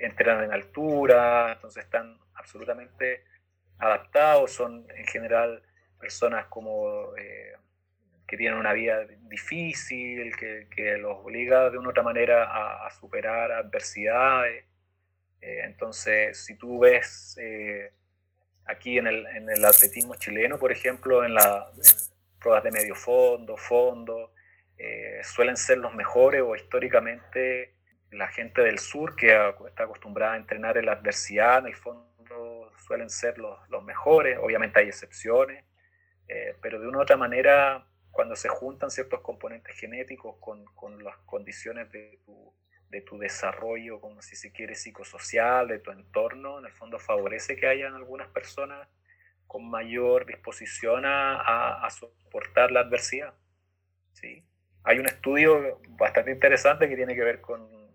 entrenan 0.00 0.44
en 0.44 0.54
altura, 0.54 1.52
entonces 1.52 1.84
están 1.84 2.18
absolutamente 2.32 3.22
adaptados, 3.78 4.50
son 4.50 4.86
en 4.96 5.04
general 5.04 5.62
personas 6.00 6.46
como 6.46 7.14
eh, 7.18 7.52
que 8.26 8.36
tienen 8.36 8.58
una 8.58 8.72
vida 8.72 9.04
difícil, 9.28 10.34
que, 10.36 10.68
que, 10.74 10.96
los 10.96 11.18
obliga 11.18 11.70
de 11.70 11.78
una 11.78 11.88
u 11.88 11.90
otra 11.90 12.02
manera 12.02 12.86
a, 12.86 12.90
superar 12.90 13.52
adversidades. 13.52 14.64
Eh, 15.40 15.60
entonces, 15.64 16.44
si 16.44 16.56
tú 16.56 16.80
ves 16.80 17.38
aquí 18.66 18.98
en 18.98 19.06
el, 19.06 19.26
en 19.26 19.48
el, 19.48 19.64
atletismo 19.64 20.16
chileno, 20.16 20.58
por 20.58 20.72
ejemplo, 20.72 21.24
en 21.24 21.34
las 21.34 22.12
pruebas 22.40 22.64
de 22.64 22.72
medio 22.72 22.94
fondo, 22.94 23.56
fondo, 23.56 24.32
suelen 25.22 25.56
ser 25.56 25.78
los 25.78 25.94
mejores 25.94 26.42
o 26.42 26.54
históricamente 26.54 27.76
la 28.10 28.28
gente 28.28 28.62
del 28.62 28.78
sur 28.78 29.16
que 29.16 29.36
está 29.68 29.84
acostumbrada 29.84 30.34
a 30.34 30.36
entrenar 30.36 30.76
en 30.78 30.86
la 30.86 30.92
adversidad, 30.92 31.60
en 31.60 31.66
el 31.66 31.74
fondo 31.74 32.06
suelen 32.86 33.10
ser 33.10 33.38
los, 33.38 33.58
los 33.68 33.82
mejores, 33.82 34.38
obviamente 34.40 34.80
hay 34.80 34.88
excepciones, 34.88 35.64
eh, 36.28 36.56
pero 36.60 36.80
de 36.80 36.88
una 36.88 36.98
u 36.98 37.02
otra 37.02 37.16
manera, 37.16 37.86
cuando 38.16 38.34
se 38.34 38.48
juntan 38.48 38.90
ciertos 38.90 39.20
componentes 39.20 39.76
genéticos 39.76 40.36
con, 40.40 40.64
con 40.74 41.04
las 41.04 41.16
condiciones 41.18 41.90
de 41.92 42.18
tu, 42.24 42.52
de 42.88 43.02
tu, 43.02 43.18
desarrollo, 43.18 44.00
como 44.00 44.22
si 44.22 44.34
se 44.34 44.50
quiere, 44.50 44.74
psicosocial, 44.74 45.68
de 45.68 45.78
tu 45.78 45.92
entorno, 45.92 46.58
en 46.58 46.66
el 46.66 46.72
fondo 46.72 46.98
favorece 46.98 47.56
que 47.56 47.68
hayan 47.68 47.94
algunas 47.94 48.28
personas 48.28 48.88
con 49.46 49.68
mayor 49.68 50.26
disposición 50.26 51.04
a, 51.04 51.84
a, 51.86 51.90
soportar 51.90 52.72
la 52.72 52.80
adversidad. 52.80 53.34
¿sí? 54.12 54.44
Hay 54.82 54.98
un 54.98 55.06
estudio 55.06 55.80
bastante 55.90 56.32
interesante 56.32 56.88
que 56.88 56.96
tiene 56.96 57.14
que 57.14 57.22
ver 57.22 57.40
con 57.40 57.86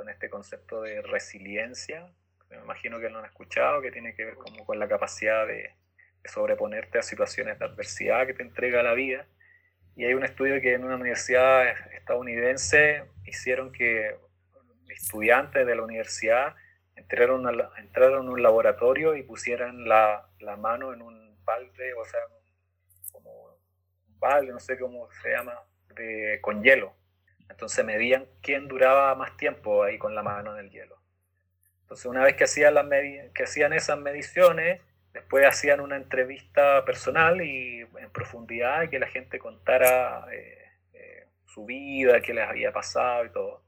con 0.00 0.08
este 0.08 0.30
concepto 0.30 0.80
de 0.80 1.02
resiliencia, 1.02 2.10
me 2.48 2.56
imagino 2.56 2.98
que 2.98 3.10
lo 3.10 3.18
han 3.18 3.26
escuchado, 3.26 3.82
que 3.82 3.92
tiene 3.92 4.14
que 4.14 4.24
ver 4.24 4.36
como 4.36 4.64
con 4.64 4.78
la 4.78 4.88
capacidad 4.88 5.46
de, 5.46 5.74
sobreponerte 6.24 6.98
a 6.98 7.02
situaciones 7.02 7.58
de 7.58 7.64
adversidad 7.64 8.26
que 8.26 8.34
te 8.34 8.42
entrega 8.42 8.82
la 8.82 8.94
vida. 8.94 9.26
Y 9.96 10.04
hay 10.04 10.14
un 10.14 10.24
estudio 10.24 10.60
que 10.60 10.74
en 10.74 10.84
una 10.84 10.96
universidad 10.96 11.68
estadounidense 11.94 13.04
hicieron 13.24 13.72
que 13.72 14.16
estudiantes 14.88 15.66
de 15.66 15.74
la 15.74 15.82
universidad 15.82 16.54
entraron 16.96 17.46
a, 17.46 17.70
entraron 17.78 18.28
a 18.28 18.30
un 18.30 18.42
laboratorio 18.42 19.16
y 19.16 19.22
pusieran 19.22 19.88
la, 19.88 20.28
la, 20.38 20.56
mano 20.56 20.92
en 20.92 21.02
un 21.02 21.44
balde, 21.44 21.94
o 21.94 22.04
sea, 22.04 22.20
como 23.12 23.58
un 24.08 24.18
balde, 24.18 24.52
no 24.52 24.60
sé 24.60 24.78
cómo 24.78 25.08
se 25.22 25.30
llama, 25.30 25.54
de, 25.94 26.38
con 26.40 26.62
hielo. 26.62 26.94
Entonces 27.48 27.84
medían 27.84 28.26
quién 28.42 28.68
duraba 28.68 29.14
más 29.14 29.36
tiempo 29.36 29.82
ahí 29.82 29.98
con 29.98 30.14
la 30.14 30.22
mano 30.22 30.56
en 30.56 30.66
el 30.66 30.70
hielo. 30.70 30.96
Entonces 31.82 32.06
una 32.06 32.22
vez 32.22 32.36
que 32.36 32.44
hacían, 32.44 32.74
las 32.74 32.86
que 33.34 33.42
hacían 33.42 33.72
esas 33.72 33.98
mediciones, 33.98 34.80
después 35.12 35.46
hacían 35.46 35.80
una 35.80 35.96
entrevista 35.96 36.84
personal 36.84 37.40
y 37.42 37.80
en 37.80 38.10
profundidad 38.12 38.82
y 38.82 38.88
que 38.88 38.98
la 38.98 39.08
gente 39.08 39.38
contara 39.38 40.26
eh, 40.32 40.58
eh, 40.92 41.26
su 41.46 41.64
vida, 41.64 42.20
qué 42.20 42.34
les 42.34 42.48
había 42.48 42.72
pasado 42.72 43.24
y 43.24 43.30
todo. 43.30 43.62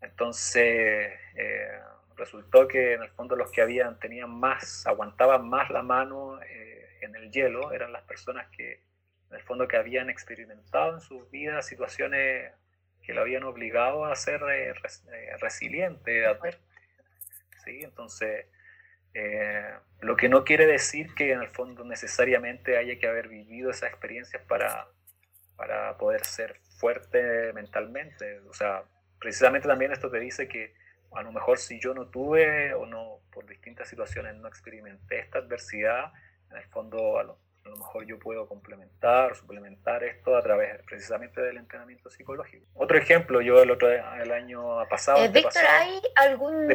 Entonces 0.00 1.12
eh, 1.34 1.80
resultó 2.16 2.68
que 2.68 2.94
en 2.94 3.02
el 3.02 3.10
fondo 3.10 3.36
los 3.36 3.50
que 3.50 3.62
habían 3.62 3.98
tenían 3.98 4.30
más, 4.30 4.86
aguantaban 4.86 5.48
más 5.48 5.70
la 5.70 5.82
mano 5.82 6.40
en 7.00 7.14
el 7.14 7.30
hielo, 7.30 7.72
eran 7.72 7.92
las 7.92 8.02
personas 8.02 8.48
que 8.48 8.82
en 9.30 9.36
el 9.36 9.42
fondo 9.42 9.68
que 9.68 9.76
habían 9.76 10.10
experimentado 10.10 10.94
en 10.94 11.00
sus 11.00 11.30
vidas 11.30 11.66
situaciones 11.66 12.52
que 13.02 13.14
lo 13.14 13.20
habían 13.22 13.44
obligado 13.44 14.04
a 14.04 14.14
ser 14.16 14.40
resiliente, 15.40 16.26
a, 16.26 16.38
entonces, 17.76 18.46
eh, 19.14 19.74
lo 20.00 20.16
que 20.16 20.28
no 20.28 20.44
quiere 20.44 20.66
decir 20.66 21.14
que 21.14 21.32
en 21.32 21.42
el 21.42 21.48
fondo 21.48 21.84
necesariamente 21.84 22.76
haya 22.78 22.98
que 22.98 23.06
haber 23.06 23.28
vivido 23.28 23.70
esas 23.70 23.90
experiencias 23.90 24.42
para, 24.46 24.86
para 25.56 25.96
poder 25.98 26.24
ser 26.24 26.60
fuerte 26.78 27.52
mentalmente. 27.52 28.40
O 28.48 28.54
sea, 28.54 28.84
precisamente 29.18 29.66
también 29.68 29.92
esto 29.92 30.10
te 30.10 30.20
dice 30.20 30.48
que 30.48 30.74
a 31.12 31.22
lo 31.22 31.32
mejor 31.32 31.58
si 31.58 31.80
yo 31.80 31.94
no 31.94 32.06
tuve 32.08 32.74
o 32.74 32.86
no, 32.86 33.20
por 33.32 33.46
distintas 33.46 33.88
situaciones 33.88 34.36
no 34.36 34.48
experimenté 34.48 35.20
esta 35.20 35.38
adversidad, 35.38 36.12
en 36.50 36.58
el 36.58 36.64
fondo 36.64 37.18
a 37.18 37.24
lo, 37.24 37.38
mejor 37.64 38.06
yo 38.06 38.18
puedo 38.18 38.48
complementar, 38.48 39.34
suplementar 39.34 40.02
esto 40.02 40.36
a 40.36 40.42
través 40.42 40.82
precisamente 40.84 41.42
del 41.42 41.58
entrenamiento 41.58 42.08
psicológico. 42.08 42.66
Otro 42.74 42.96
ejemplo, 42.96 43.42
yo 43.42 43.62
el 43.62 43.70
otro 43.70 43.90
el 43.90 44.32
año 44.32 44.86
pasado... 44.88 45.22
Eh, 45.22 45.28
Víctor, 45.28 45.62
¿hay 45.68 46.00
algún... 46.16 46.66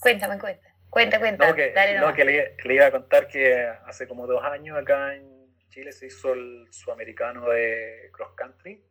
Cuéntame, 0.00 0.38
cuenta. 0.38 0.68
Cuenta, 0.90 1.18
cuenta. 1.18 1.48
No, 1.48 1.54
que, 1.54 1.72
no, 2.00 2.14
que 2.14 2.24
le, 2.24 2.74
iba 2.74 2.86
a 2.86 2.90
contar 2.90 3.28
que 3.28 3.66
hace 3.86 4.08
como 4.08 4.26
dos 4.26 4.42
años 4.42 4.76
acá 4.78 5.14
en 5.14 5.54
Chile 5.68 5.92
se 5.92 6.06
hizo 6.06 6.32
el 6.32 6.66
sudamericano 6.70 7.48
de 7.50 8.10
cross 8.12 8.32
country. 8.34 8.82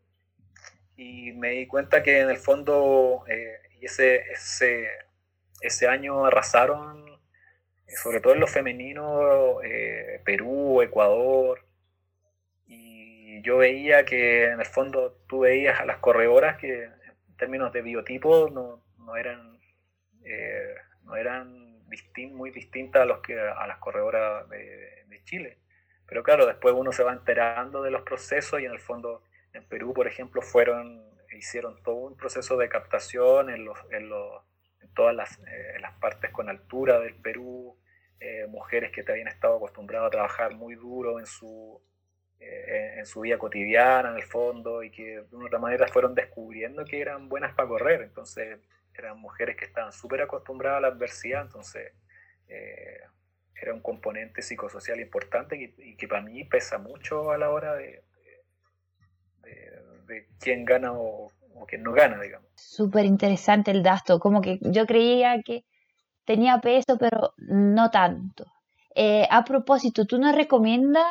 Y 0.95 1.32
me 1.34 1.52
di 1.52 1.68
cuenta 1.68 2.04
que 2.04 2.20
en 2.20 2.30
el 2.30 2.38
fondo 2.38 3.24
eh, 3.28 3.60
ese, 3.82 4.18
ese, 4.32 4.89
ese 5.62 5.88
año 5.88 6.26
arrasaron, 6.26 7.08
eh, 7.88 7.95
sobre 7.95 8.20
todo 8.20 8.34
en 8.34 8.39
lo 8.39 8.48
femenino, 8.48 9.62
eh, 9.64 10.22
Perú, 10.24 10.82
Ecuador, 10.82 11.66
y 12.68 13.41
yo 13.41 13.58
veía 13.58 14.06
que 14.06 14.45
en 14.45 14.60
el 14.60 14.66
fondo 14.66 15.24
tú 15.28 15.41
veías 15.41 15.80
a 15.80 15.86
las 15.86 15.98
corredoras 15.98 16.58
que 16.58 16.84
en 16.84 17.38
términos 17.38 17.74
de 17.74 17.82
biotipo 17.82 18.50
no, 18.50 18.84
no 18.98 19.16
eran 19.16 19.58
no 21.04 21.16
eran 21.16 21.66
muy 22.32 22.52
distintas 22.52 23.02
a, 23.02 23.06
los 23.06 23.20
que, 23.20 23.40
a 23.40 23.68
las 23.68 23.78
corredoras 23.78 24.48
de, 24.50 24.96
Chile. 25.24 25.58
Pero 26.08 26.24
claro, 26.24 26.46
después 26.46 26.74
uno 26.74 26.94
se 26.94 27.04
va 27.04 27.12
enterando 27.12 27.82
de 27.82 27.92
los 27.92 28.04
procesos 28.04 28.62
y 28.62 28.66
en 28.66 28.72
el 28.72 28.80
fondo 28.80 29.24
en 29.52 29.68
Perú, 29.68 29.94
por 29.94 30.08
ejemplo, 30.08 30.42
fueron, 30.42 31.04
hicieron 31.38 31.84
todo 31.84 31.96
un 31.96 32.16
proceso 32.16 32.56
de 32.56 32.70
captación 32.70 33.50
en, 33.50 33.66
los, 33.66 33.78
en, 33.92 34.08
los, 34.08 34.42
en 34.80 34.94
todas 34.94 35.14
las, 35.14 35.38
eh, 35.40 35.80
las, 35.82 35.92
partes 36.00 36.32
con 36.32 36.48
altura 36.48 37.02
del 37.02 37.16
Perú, 37.16 37.78
eh, 38.22 38.48
mujeres 38.48 38.92
que 38.92 39.04
te 39.04 39.12
habían 39.12 39.28
estado 39.28 39.58
acostumbradas 39.58 40.08
a 40.08 40.12
trabajar 40.12 40.56
muy 40.56 40.76
duro 40.76 41.20
en 41.20 41.26
su, 41.26 41.82
eh, 42.40 42.96
en 43.00 43.06
su 43.06 43.22
vida 43.22 43.38
cotidiana, 43.38 44.12
en 44.12 44.16
el 44.16 44.24
fondo, 44.24 44.84
y 44.84 44.92
que 44.92 45.22
de 45.22 45.36
una 45.36 45.46
u 45.46 45.48
otra 45.48 45.60
manera 45.60 45.88
fueron 45.88 46.16
descubriendo 46.16 46.86
que 46.86 47.02
eran 47.02 47.28
buenas 47.28 47.54
para 47.54 47.68
correr. 47.68 48.02
Entonces, 48.04 48.60
eran 48.98 49.20
mujeres 49.20 49.56
que 49.58 49.66
estaban 49.66 49.91
súper 49.91 50.22
acostumbradas 50.22 50.78
a 50.78 50.82
la 50.82 50.88
adversidad, 50.89 51.43
entonces 51.43 51.93
eh, 52.48 53.00
era 53.62 53.74
un 53.74 53.82
componente 53.82 54.41
psicosocial 54.41 55.00
importante 55.00 55.74
y, 55.78 55.95
que 55.95 56.08
para 56.08 56.22
mí 56.22 56.43
pesa 56.43 56.78
mucho 56.78 57.32
a 57.32 57.38
la 57.38 57.50
hora 57.50 57.76
de, 57.76 58.04
de, 60.08 60.28
quién 60.39 60.66
gana 60.66 60.93
o, 60.93 61.32
quién 61.68 61.84
no 61.84 61.91
gana, 61.91 62.22
digamos. 62.22 62.48
Súper 62.56 63.06
interesante 63.06 63.72
el 63.72 63.84
dato, 63.84 64.20
como 64.20 64.41
que 64.41 64.60
yo 64.62 64.86
creía 64.86 65.41
que 65.43 65.66
tenía 66.24 66.60
peso, 66.60 66.98
pero 67.00 67.34
no 67.38 67.89
tanto. 67.89 68.45
Eh, 68.95 69.28
a 69.30 69.43
propósito, 69.43 70.06
¿tú 70.06 70.20
nos 70.20 70.36
recomiendas 70.36 71.06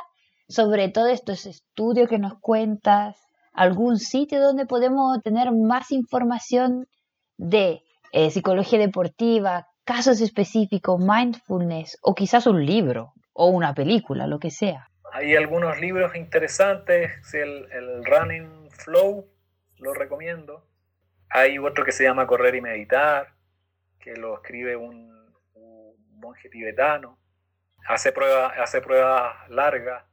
sobre 0.49 0.89
todo 0.89 1.09
estos 1.09 1.47
estudios 1.47 2.09
que 2.09 2.19
nos 2.19 2.39
cuentas, 2.41 3.17
algún 3.53 3.99
sitio 3.99 4.41
donde 4.41 4.67
podemos 4.67 5.21
tener 5.23 5.51
más 5.53 5.91
información 5.91 6.87
de 7.37 7.83
eh, 8.13 8.31
psicología 8.31 8.79
deportiva, 8.79 9.69
casos 9.85 10.21
específicos, 10.21 11.01
mindfulness 11.01 11.99
o 12.03 12.15
quizás 12.15 12.47
un 12.47 12.65
libro 12.65 13.13
o 13.33 13.49
una 13.49 13.75
película, 13.75 14.27
lo 14.27 14.39
que 14.39 14.51
sea. 14.51 14.89
Hay 15.13 15.35
algunos 15.37 15.81
libros 15.81 16.15
interesantes, 16.17 17.13
el, 17.35 17.71
el 17.73 18.05
Running 18.05 18.71
Flow, 18.71 19.27
lo 19.79 19.95
recomiendo. 19.95 20.67
Hay 21.31 21.59
otro 21.59 21.85
que 21.85 21.93
se 21.93 22.05
llama 22.05 22.27
Correr 22.27 22.55
y 22.55 22.61
Meditar, 22.61 23.35
que 23.99 24.15
lo 24.17 24.37
escribe 24.37 24.77
un, 24.77 25.15
monje 26.11 26.49
tibetano. 26.49 27.19
Hace 27.89 28.11
pruebas 28.11 28.59
hace 28.59 28.81
pruebas 28.81 29.49
largas, 29.49 30.05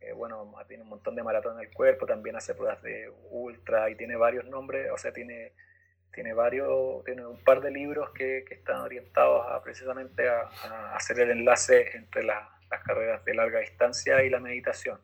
eh, 0.00 0.12
bueno, 0.12 0.52
tiene 0.66 0.82
un 0.82 0.90
montón 0.90 1.14
de 1.14 1.22
maratón 1.22 1.58
en 1.58 1.66
el 1.66 1.72
cuerpo, 1.72 2.06
también 2.06 2.36
hace 2.36 2.54
pruebas 2.54 2.82
de 2.82 3.10
ultra 3.30 3.88
y 3.88 3.96
tiene 3.96 4.16
varios 4.16 4.44
nombres, 4.46 4.90
o 4.92 4.98
sea, 4.98 5.12
tiene 5.12 5.52
tiene 6.12 6.32
varios, 6.32 7.04
tiene 7.04 7.26
un 7.26 7.42
par 7.44 7.60
de 7.60 7.70
libros 7.70 8.10
que, 8.10 8.44
están 8.50 8.80
orientados 8.80 9.46
a, 9.48 9.62
precisamente 9.62 10.28
a, 10.28 10.48
hacer 10.94 11.20
el 11.20 11.30
enlace 11.30 11.96
entre 11.96 12.24
las 12.24 12.48
carreras 12.84 13.24
de 13.24 13.34
larga 13.34 13.60
distancia 13.60 14.22
y 14.24 14.30
la 14.30 14.40
meditación. 14.40 15.00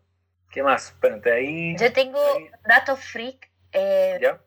¿Qué 0.51 0.63
más? 0.63 0.91
Espérate, 0.91 1.33
ahí... 1.33 1.77
Yo 1.77 1.93
tengo 1.93 2.21
datos 2.67 3.01
freak. 3.01 3.51
Eh, 3.73 4.19
¿Ya? 4.21 4.41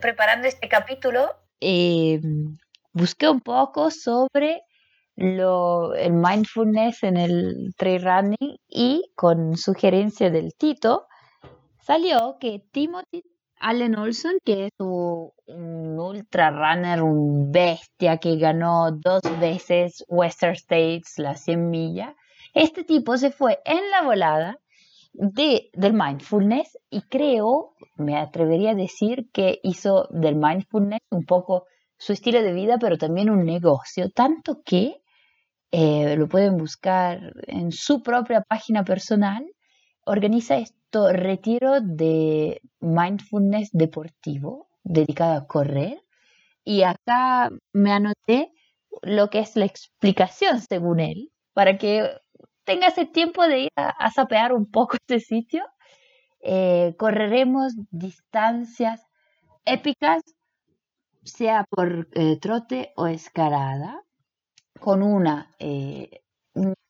preparando 0.00 0.46
este 0.46 0.68
capítulo, 0.68 1.34
eh, 1.60 2.20
busqué 2.92 3.28
un 3.28 3.40
poco 3.40 3.90
sobre 3.90 4.62
lo, 5.16 5.94
el 5.94 6.12
mindfulness 6.12 7.02
en 7.02 7.16
el 7.16 7.74
trail 7.76 8.02
running 8.02 8.58
y 8.68 9.10
con 9.14 9.56
sugerencia 9.56 10.30
del 10.30 10.54
Tito, 10.54 11.06
salió 11.80 12.36
que 12.40 12.62
Timothy 12.72 13.22
Allen 13.66 13.96
Olson, 13.96 14.34
que 14.44 14.66
es 14.66 14.72
un, 14.78 15.30
ultra 15.98 16.50
runner, 16.50 17.02
un 17.02 17.50
bestia 17.50 18.18
que 18.18 18.36
ganó 18.36 18.90
dos 18.92 19.22
veces 19.40 20.04
Western 20.06 20.52
States, 20.52 21.14
las 21.16 21.42
100 21.44 21.70
millas. 21.70 22.14
Este 22.52 22.84
tipo 22.84 23.16
se 23.16 23.30
fue 23.30 23.60
en 23.64 23.90
la 23.90 24.02
volada 24.02 24.58
de, 25.14 25.70
del 25.72 25.94
mindfulness 25.94 26.76
y 26.90 27.00
creo, 27.08 27.74
me 27.96 28.18
atrevería 28.18 28.72
a 28.72 28.74
decir 28.74 29.30
que 29.32 29.60
hizo 29.62 30.08
del 30.10 30.36
mindfulness 30.36 31.00
un 31.10 31.24
poco 31.24 31.64
su 31.96 32.12
estilo 32.12 32.42
de 32.42 32.52
vida, 32.52 32.76
pero 32.78 32.98
también 32.98 33.30
un 33.30 33.46
negocio, 33.46 34.10
tanto 34.10 34.60
que 34.62 34.96
eh, 35.70 36.16
lo 36.16 36.28
pueden 36.28 36.58
buscar 36.58 37.32
en 37.46 37.72
su 37.72 38.02
propia 38.02 38.42
página 38.42 38.84
personal, 38.84 39.42
organiza 40.06 40.56
esto 40.56 41.12
retiro 41.12 41.80
de 41.80 42.60
mindfulness 42.80 43.70
deportivo 43.72 44.68
dedicado 44.82 45.34
a 45.34 45.46
correr 45.46 46.02
y 46.64 46.82
acá 46.82 47.50
me 47.72 47.92
anoté 47.92 48.52
lo 49.02 49.28
que 49.30 49.40
es 49.40 49.56
la 49.56 49.64
explicación 49.64 50.60
según 50.60 51.00
él 51.00 51.30
para 51.52 51.78
que 51.78 52.10
tenga 52.64 52.88
ese 52.88 53.06
tiempo 53.06 53.46
de 53.46 53.60
ir 53.60 53.70
a, 53.76 54.10
sapear 54.10 54.52
un 54.52 54.70
poco 54.70 54.96
este 55.00 55.20
sitio. 55.20 55.64
Eh, 56.40 56.94
correremos 56.98 57.72
distancias 57.90 59.06
épicas, 59.64 60.22
sea 61.22 61.64
por 61.70 62.08
eh, 62.12 62.38
trote 62.38 62.92
o 62.96 63.06
escalada, 63.06 64.02
con 64.78 65.02
una 65.02 65.54
eh, 65.58 66.20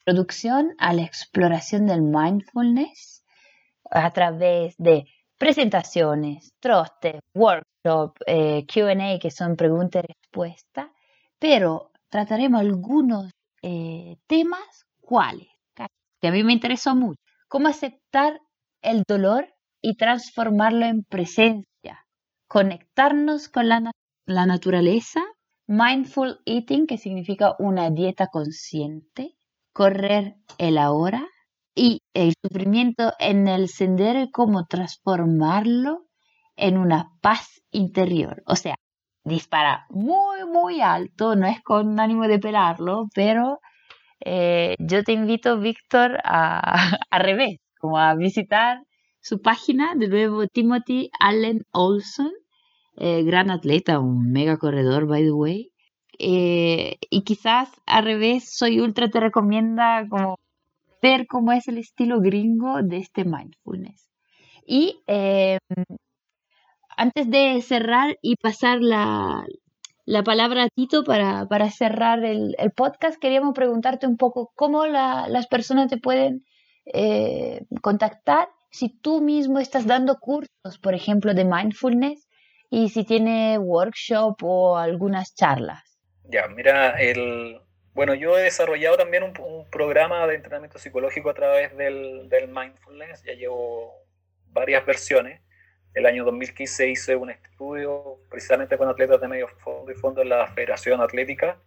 introducción 0.06 0.74
a 0.78 0.92
la 0.92 1.02
exploración 1.02 1.86
del 1.86 2.02
mindfulness 2.02 3.24
a 3.90 4.10
través 4.12 4.74
de 4.76 5.04
presentaciones, 5.38 6.52
trostes, 6.60 7.20
workshop, 7.34 8.16
eh, 8.26 8.66
QA, 8.66 9.18
que 9.18 9.30
son 9.30 9.56
preguntas 9.56 10.04
y 10.04 10.12
respuestas, 10.12 10.88
pero 11.38 11.90
trataremos 12.10 12.60
algunos 12.60 13.30
eh, 13.62 14.16
temas, 14.26 14.84
¿cuáles? 15.00 15.48
Que 16.20 16.28
a 16.28 16.32
mí 16.32 16.42
me 16.44 16.52
interesó 16.52 16.94
mucho. 16.94 17.20
Cómo 17.48 17.68
aceptar 17.68 18.40
el 18.82 19.04
dolor 19.06 19.54
y 19.82 19.96
transformarlo 19.96 20.86
en 20.86 21.04
presencia, 21.04 22.06
conectarnos 22.48 23.48
con 23.48 23.68
la, 23.68 23.90
la 24.26 24.46
naturaleza 24.46 25.22
mindful 25.66 26.40
eating, 26.44 26.86
que 26.86 26.98
significa 26.98 27.54
una 27.58 27.90
dieta 27.90 28.26
consciente, 28.28 29.34
correr 29.74 30.36
el 30.58 30.78
ahora 30.78 31.26
y 31.74 32.00
el 32.14 32.34
sufrimiento 32.42 33.12
en 33.18 33.48
el 33.48 33.68
sendero 33.68 34.22
y 34.22 34.30
cómo 34.30 34.64
transformarlo 34.66 36.06
en 36.56 36.78
una 36.78 37.10
paz 37.20 37.60
interior. 37.72 38.42
O 38.46 38.56
sea, 38.56 38.76
dispara 39.24 39.86
muy, 39.90 40.44
muy 40.46 40.80
alto, 40.80 41.36
no 41.36 41.46
es 41.46 41.60
con 41.62 41.98
ánimo 42.00 42.28
de 42.28 42.38
pelarlo, 42.38 43.08
pero 43.14 43.58
eh, 44.24 44.76
yo 44.78 45.02
te 45.02 45.12
invito, 45.12 45.58
Víctor, 45.58 46.20
a, 46.24 46.60
a 47.10 47.18
revés, 47.18 47.58
como 47.78 47.98
a 47.98 48.14
visitar 48.14 48.78
su 49.20 49.40
página, 49.42 49.94
de 49.96 50.08
nuevo 50.08 50.46
Timothy 50.46 51.10
Allen 51.18 51.62
Olson, 51.72 52.30
eh, 52.96 53.24
gran 53.24 53.50
atleta, 53.50 53.98
un 53.98 54.30
mega 54.30 54.56
corredor, 54.56 55.06
by 55.06 55.24
the 55.24 55.32
way. 55.32 55.73
Eh, 56.18 56.98
y 57.10 57.22
quizás 57.22 57.70
al 57.86 58.04
revés, 58.04 58.56
Soy 58.56 58.80
Ultra 58.80 59.08
te 59.08 59.20
recomienda 59.20 60.06
como 60.08 60.38
ver 61.02 61.26
cómo 61.26 61.52
es 61.52 61.68
el 61.68 61.78
estilo 61.78 62.20
gringo 62.20 62.82
de 62.82 62.98
este 62.98 63.24
mindfulness. 63.24 64.10
Y 64.66 65.02
em, 65.06 65.58
antes 66.96 67.30
de 67.30 67.60
cerrar 67.62 68.16
y 68.22 68.36
pasar 68.36 68.80
la, 68.80 69.44
palabra 70.24 70.64
a 70.64 70.68
Tito 70.68 71.04
para, 71.04 71.70
cerrar 71.70 72.24
el, 72.24 72.56
podcast, 72.74 73.18
queríamos 73.20 73.54
preguntarte 73.54 74.06
un 74.06 74.16
poco 74.16 74.52
cómo 74.54 74.86
las 74.86 75.46
personas 75.48 75.88
te 75.90 75.98
pueden 75.98 76.44
eh, 76.86 77.66
contactar 77.82 78.48
si 78.70 78.88
tú 78.88 79.20
mismo 79.20 79.58
estás 79.58 79.86
dando 79.86 80.18
cursos, 80.18 80.78
por 80.82 80.94
ejemplo, 80.94 81.34
de 81.34 81.44
mindfulness 81.44 82.28
y 82.70 82.88
si 82.88 83.04
tiene 83.04 83.58
workshop 83.58 84.42
o 84.42 84.76
algunas 84.76 85.34
charlas. 85.34 85.93
Ya, 86.24 86.48
mira, 86.48 86.90
el, 87.00 87.60
bueno, 87.92 88.14
yo 88.14 88.38
he 88.38 88.42
desarrollado 88.42 88.96
también 88.96 89.22
un, 89.22 89.34
programa 89.70 90.26
de 90.26 90.36
entrenamiento 90.36 90.78
psicológico 90.78 91.30
a 91.30 91.34
través 91.34 91.76
del, 91.76 92.28
del, 92.28 92.48
mindfulness, 92.48 93.22
ya 93.24 93.34
llevo 93.34 93.94
varias 94.52 94.84
versiones. 94.86 95.40
El 95.94 96.06
año 96.06 96.24
2015 96.24 96.88
hice 96.88 97.16
un 97.16 97.30
estudio 97.30 98.18
precisamente 98.30 98.76
con 98.76 98.88
atletas 98.88 99.20
de 99.20 99.28
medio 99.28 99.48
fondo 99.48 99.92
y 99.92 99.94
fondo 99.94 100.22
en 100.22 100.28
la 100.30 100.46
Federación 100.48 101.00
Atlética, 101.00 101.58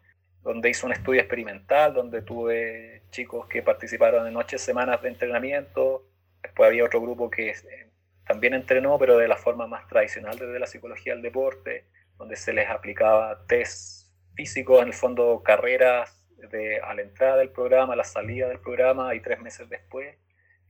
donde 0.43 0.69
hice 0.69 0.85
un 0.85 0.93
estudio 0.93 1.21
experimental, 1.21 1.93
donde 1.93 2.21
tuve 2.21 3.03
chicos 3.11 3.47
que 3.47 3.61
participaron 3.61 4.27
en 4.27 4.35
ocho 4.35 4.57
semanas 4.57 5.01
de 5.01 5.09
entrenamiento, 5.09 6.03
Después 6.41 6.67
había 6.67 6.85
otro 6.85 7.01
grupo 7.01 7.29
que 7.29 7.49
eh, 7.49 7.89
también 8.25 8.53
entrenó, 8.53 8.97
pero 8.97 9.17
de 9.17 9.27
la 9.27 9.37
forma 9.37 9.67
más 9.67 9.87
tradicional 9.87 10.37
desde 10.37 10.59
la 10.59 10.67
psicología 10.67 11.13
del 11.13 11.21
deporte, 11.21 11.85
donde 12.17 12.35
se 12.35 12.53
les 12.53 12.69
aplicaba 12.69 13.45
test 13.47 13.96
físicos, 14.37 14.81
en 14.81 14.87
el 14.87 14.93
fondo 14.93 15.41
carreras 15.43 16.23
de, 16.51 16.79
a 16.79 16.93
la 16.93 17.01
entrada 17.01 17.37
del 17.37 17.49
programa, 17.49 17.93
a 17.93 17.95
la 17.97 18.03
salida 18.03 18.47
del 18.47 18.59
programa 18.59 19.15
y 19.15 19.19
tres 19.19 19.41
meses 19.41 19.67
después. 19.67 20.15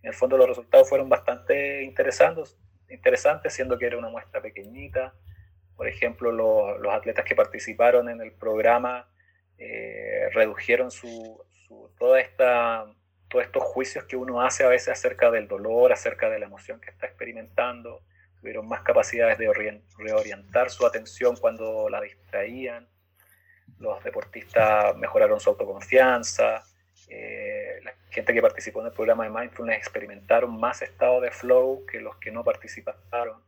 En 0.02 0.10
el 0.10 0.14
fondo 0.14 0.38
los 0.38 0.48
resultados 0.48 0.88
fueron 0.88 1.10
bastante 1.10 1.84
interesantes, 1.84 2.58
interesantes 2.90 3.54
siendo 3.54 3.78
que 3.78 3.86
era 3.86 3.98
una 3.98 4.10
muestra 4.10 4.42
pequeñita. 4.42 5.14
Por 5.76 5.88
ejemplo, 5.88 6.32
los, 6.32 6.80
los 6.80 6.94
atletas 6.94 7.26
que 7.26 7.36
participaron 7.36 8.10
en 8.10 8.22
el 8.22 8.32
programa 8.32 9.10
eh, 9.58 10.30
redujeron 10.34 10.90
su, 10.90 11.44
su, 11.68 11.92
toda 12.00 12.22
esta 12.22 12.86
todos 13.30 13.44
estos 13.44 13.64
juicios 13.64 14.06
que 14.06 14.16
uno 14.16 14.42
hace 14.42 14.64
a 14.64 14.70
veces 14.70 14.88
acerca 14.88 15.30
del 15.32 15.50
dolor, 15.50 15.92
acerca 15.92 16.30
de 16.30 16.40
la 16.40 16.46
emoción 16.46 16.80
que 16.80 16.90
está 16.90 17.08
experimentando, 17.08 18.02
tuvieron 18.40 18.68
más 18.68 18.84
capacidades 18.84 19.38
de 19.38 19.52
reorientar 19.98 20.70
su 20.70 20.86
atención 20.86 21.36
cuando 21.36 21.90
la 21.90 22.00
distraían, 22.00 22.88
los 23.80 24.04
deportistas 24.04 24.96
mejoraron 24.98 25.40
su 25.40 25.50
autoconfianza, 25.50 26.64
eh, 27.10 27.80
la 27.84 27.94
gente 28.10 28.34
que 28.34 28.42
participó 28.42 28.82
en 28.82 28.88
el 28.88 28.92
programa 28.92 29.24
de 29.24 29.30
mindfulness 29.30 29.78
experimentaron 29.78 30.60
más 30.60 30.82
estado 30.82 31.22
de 31.22 31.32
flow 31.32 31.86
que 31.86 32.02
los 32.02 32.18
que 32.18 32.32
no 32.32 32.44
participaron. 32.44 33.42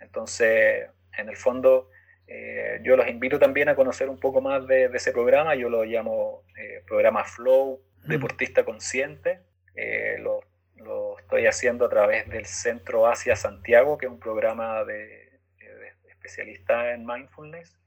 Entonces, 0.00 0.90
en 1.16 1.28
el 1.28 1.36
fondo, 1.36 1.88
eh, 2.26 2.80
yo 2.82 2.96
los 2.96 3.08
invito 3.08 3.38
también 3.38 3.68
a 3.68 3.74
conocer 3.74 4.08
un 4.08 4.18
poco 4.18 4.40
más 4.40 4.66
de, 4.66 4.86
ese 4.86 5.12
programa, 5.12 5.54
yo 5.54 5.68
lo 5.68 5.84
llamo 5.84 6.44
eh, 6.56 6.82
programa 6.86 7.24
Flow 7.24 7.80
deportista 8.04 8.64
consciente. 8.64 9.40
Lo, 10.18 10.40
estoy 11.18 11.46
haciendo 11.46 11.84
a 11.84 11.88
través 11.88 12.28
del 12.28 12.46
Centro 12.46 13.06
Asia 13.06 13.36
Santiago, 13.36 13.98
que 13.98 14.06
es 14.06 14.12
un 14.12 14.18
programa 14.18 14.84
de, 14.84 15.40
especialista 16.08 16.92
en 16.92 17.06
mindfulness. 17.06 17.78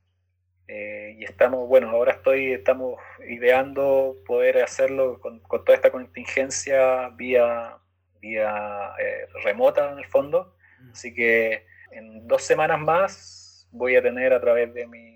Eh, 0.68 1.16
y 1.18 1.24
estamos, 1.26 1.68
bueno, 1.68 1.90
ahora 1.90 2.14
estoy, 2.14 2.54
estamos 2.54 3.00
ideando 3.28 4.16
poder 4.26 4.64
hacerlo 4.64 5.20
con, 5.20 5.42
toda 5.42 5.76
esta 5.76 5.92
contingencia 5.92 7.10
vía, 7.10 7.78
vía 8.20 8.94
eh, 9.00 9.28
remota 9.44 9.92
en 9.92 10.00
el 10.00 10.06
fondo. 10.06 10.56
Así 10.92 11.14
que 11.14 11.66
en 11.92 12.28
dos 12.28 12.44
semanas 12.44 12.80
más 12.80 13.68
voy 13.72 13.96
a 13.96 14.02
tener 14.02 14.34
a 14.34 14.42
través 14.42 14.74
de 14.74 14.88
mi 14.88 15.14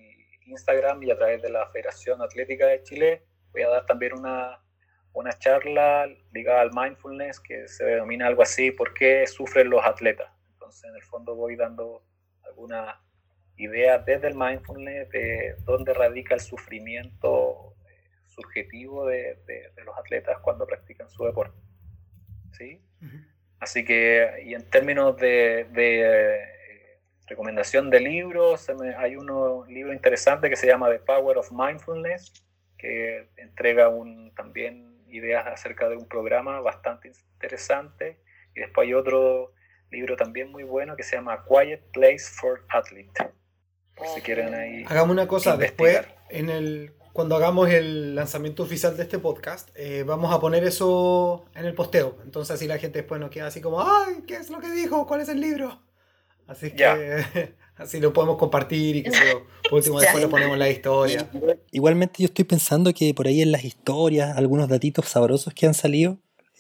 Instagram 0.47 1.03
y 1.03 1.11
a 1.11 1.17
través 1.17 1.41
de 1.41 1.49
la 1.49 1.67
Federación 1.67 2.21
Atlética 2.21 2.67
de 2.67 2.83
Chile, 2.83 3.23
voy 3.51 3.63
a 3.63 3.69
dar 3.69 3.85
también 3.85 4.13
una, 4.13 4.59
una 5.13 5.33
charla 5.33 6.07
ligada 6.31 6.61
al 6.61 6.71
mindfulness 6.73 7.39
que 7.39 7.67
se 7.67 7.83
denomina 7.85 8.27
algo 8.27 8.43
así, 8.43 8.71
¿por 8.71 8.93
qué 8.93 9.25
sufren 9.27 9.69
los 9.69 9.83
atletas? 9.85 10.31
Entonces, 10.53 10.85
en 10.85 10.95
el 10.95 11.03
fondo 11.03 11.35
voy 11.35 11.55
dando 11.55 12.03
alguna 12.43 13.01
idea 13.57 13.99
desde 13.99 14.27
el 14.27 14.35
mindfulness 14.35 15.09
de 15.09 15.55
dónde 15.65 15.93
radica 15.93 16.35
el 16.35 16.41
sufrimiento 16.41 17.75
eh, 17.85 18.23
subjetivo 18.27 19.05
de, 19.07 19.37
los 19.83 19.97
atletas 19.97 20.37
cuando 20.41 20.65
practican 20.65 21.09
su 21.09 21.25
deporte. 21.25 21.57
¿Sí? 22.51 22.81
Así 23.59 23.83
que, 23.83 24.43
y 24.45 24.53
en 24.53 24.69
términos 24.69 25.17
de, 25.17 25.67
eh, 25.75 26.99
recomendación 27.27 27.89
de 27.89 27.99
libros, 27.99 28.69
hay 28.97 29.15
un 29.15 29.65
libro 29.67 29.93
interesante 29.93 30.49
que 30.49 30.55
se 30.55 30.67
llama 30.67 30.89
The 30.89 30.99
Power 30.99 31.37
of 31.37 31.51
Mindfulness, 31.51 32.31
que 32.77 33.29
entrega 33.37 33.89
un 33.89 34.33
también 34.35 35.03
ideas 35.09 35.47
acerca 35.47 35.89
de 35.89 35.97
un 35.97 36.07
programa 36.07 36.61
bastante 36.61 37.11
interesante. 37.33 38.19
Y 38.55 38.61
después 38.61 38.87
hay 38.87 38.93
otro 38.93 39.53
libro 39.89 40.15
también 40.15 40.51
muy 40.51 40.63
bueno 40.63 40.95
que 40.95 41.03
se 41.03 41.15
llama 41.15 41.43
Quiet 41.47 41.81
Place 41.91 42.25
for 42.31 42.63
Athlete. 42.69 43.31
Si 44.13 44.21
quieren 44.21 44.53
ahí. 44.53 44.83
Hagamos 44.87 45.11
una 45.11 45.27
cosa, 45.27 45.57
después 45.57 46.01
en 46.29 46.49
el 46.49 46.93
cuando 47.13 47.35
hagamos 47.35 47.69
el 47.71 48.13
lanzamiento 48.13 48.61
oficial 48.61 48.95
de 48.95 49.01
este 49.01 49.17
podcast, 49.17 49.69
eh, 49.73 50.03
vamos 50.03 50.31
a 50.31 50.39
poner 50.39 50.63
eso 50.63 51.45
en 51.55 51.65
el 51.65 51.73
posteo. 51.73 52.19
Entonces 52.23 52.53
así 52.53 52.67
la 52.67 52.77
gente 52.77 52.99
después 52.99 53.19
no 53.19 53.31
queda 53.31 53.47
así 53.47 53.59
como, 53.59 53.81
ay, 53.81 54.21
¿qué 54.27 54.35
es 54.35 54.51
lo 54.51 54.59
que 54.59 54.69
dijo? 54.69 55.07
¿Cuál 55.07 55.21
es 55.21 55.29
el 55.29 55.41
libro? 55.41 55.81
Así 56.45 56.71
que 56.71 57.55
Así 57.77 57.99
lo 57.99 58.11
podemos 58.11 58.37
compartir 58.37 58.97
y 58.97 59.03
que 59.03 59.11
por 59.69 59.79
último 59.79 59.99
después 59.99 60.23
lo 60.23 60.29
ponemos 60.29 60.53
en 60.53 60.59
la 60.59 60.69
historia. 60.69 61.29
Igualmente 61.71 62.23
yo 62.23 62.25
estoy 62.25 62.45
pensando 62.45 62.93
que 62.93 63.13
por 63.13 63.27
ahí 63.27 63.41
en 63.41 63.51
las 63.51 63.63
historias, 63.63 64.35
algunos 64.35 64.67
datitos 64.67 65.05
sabrosos 65.05 65.53
que 65.53 65.67
han 65.67 65.73
salido, 65.73 66.17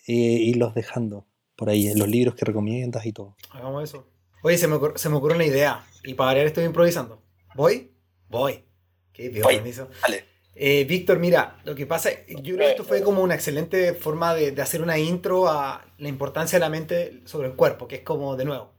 eh, 0.07 0.13
irlos 0.13 0.75
dejando 0.75 1.25
por 1.55 1.69
ahí, 1.69 1.87
en 1.87 1.97
los 1.97 2.07
libros 2.07 2.35
que 2.35 2.45
recomiendas 2.45 3.05
y 3.07 3.13
todo. 3.13 3.35
Hagamos 3.49 3.83
eso. 3.83 4.07
Oye, 4.43 4.57
se 4.59 4.67
me, 4.67 4.77
se 4.95 5.09
me 5.09 5.15
ocurrió 5.15 5.35
una 5.35 5.45
idea. 5.45 5.85
Y 6.03 6.13
para 6.13 6.27
variar 6.27 6.45
estoy 6.45 6.65
improvisando. 6.65 7.19
¿Voy? 7.57 7.91
Voy. 8.29 8.63
Qué 9.11 9.31
pido 9.31 9.47
permiso. 9.47 9.89
Vale. 10.03 10.25
Eh, 10.53 10.85
Víctor, 10.85 11.17
mira, 11.17 11.59
lo 11.63 11.73
que 11.73 11.87
pasa, 11.87 12.11
yo 12.27 12.55
creo 12.55 12.57
que 12.57 12.69
esto 12.69 12.83
fue 12.83 13.01
como 13.01 13.23
una 13.23 13.33
excelente 13.33 13.95
forma 13.95 14.35
de, 14.35 14.51
de 14.51 14.61
hacer 14.61 14.83
una 14.83 14.99
intro 14.99 15.49
a 15.49 15.83
la 15.97 16.07
importancia 16.07 16.57
de 16.57 16.59
la 16.59 16.69
mente 16.69 17.21
sobre 17.25 17.47
el 17.47 17.55
cuerpo, 17.55 17.87
que 17.87 17.95
es 17.95 18.01
como, 18.03 18.35
de 18.35 18.45
nuevo, 18.45 18.73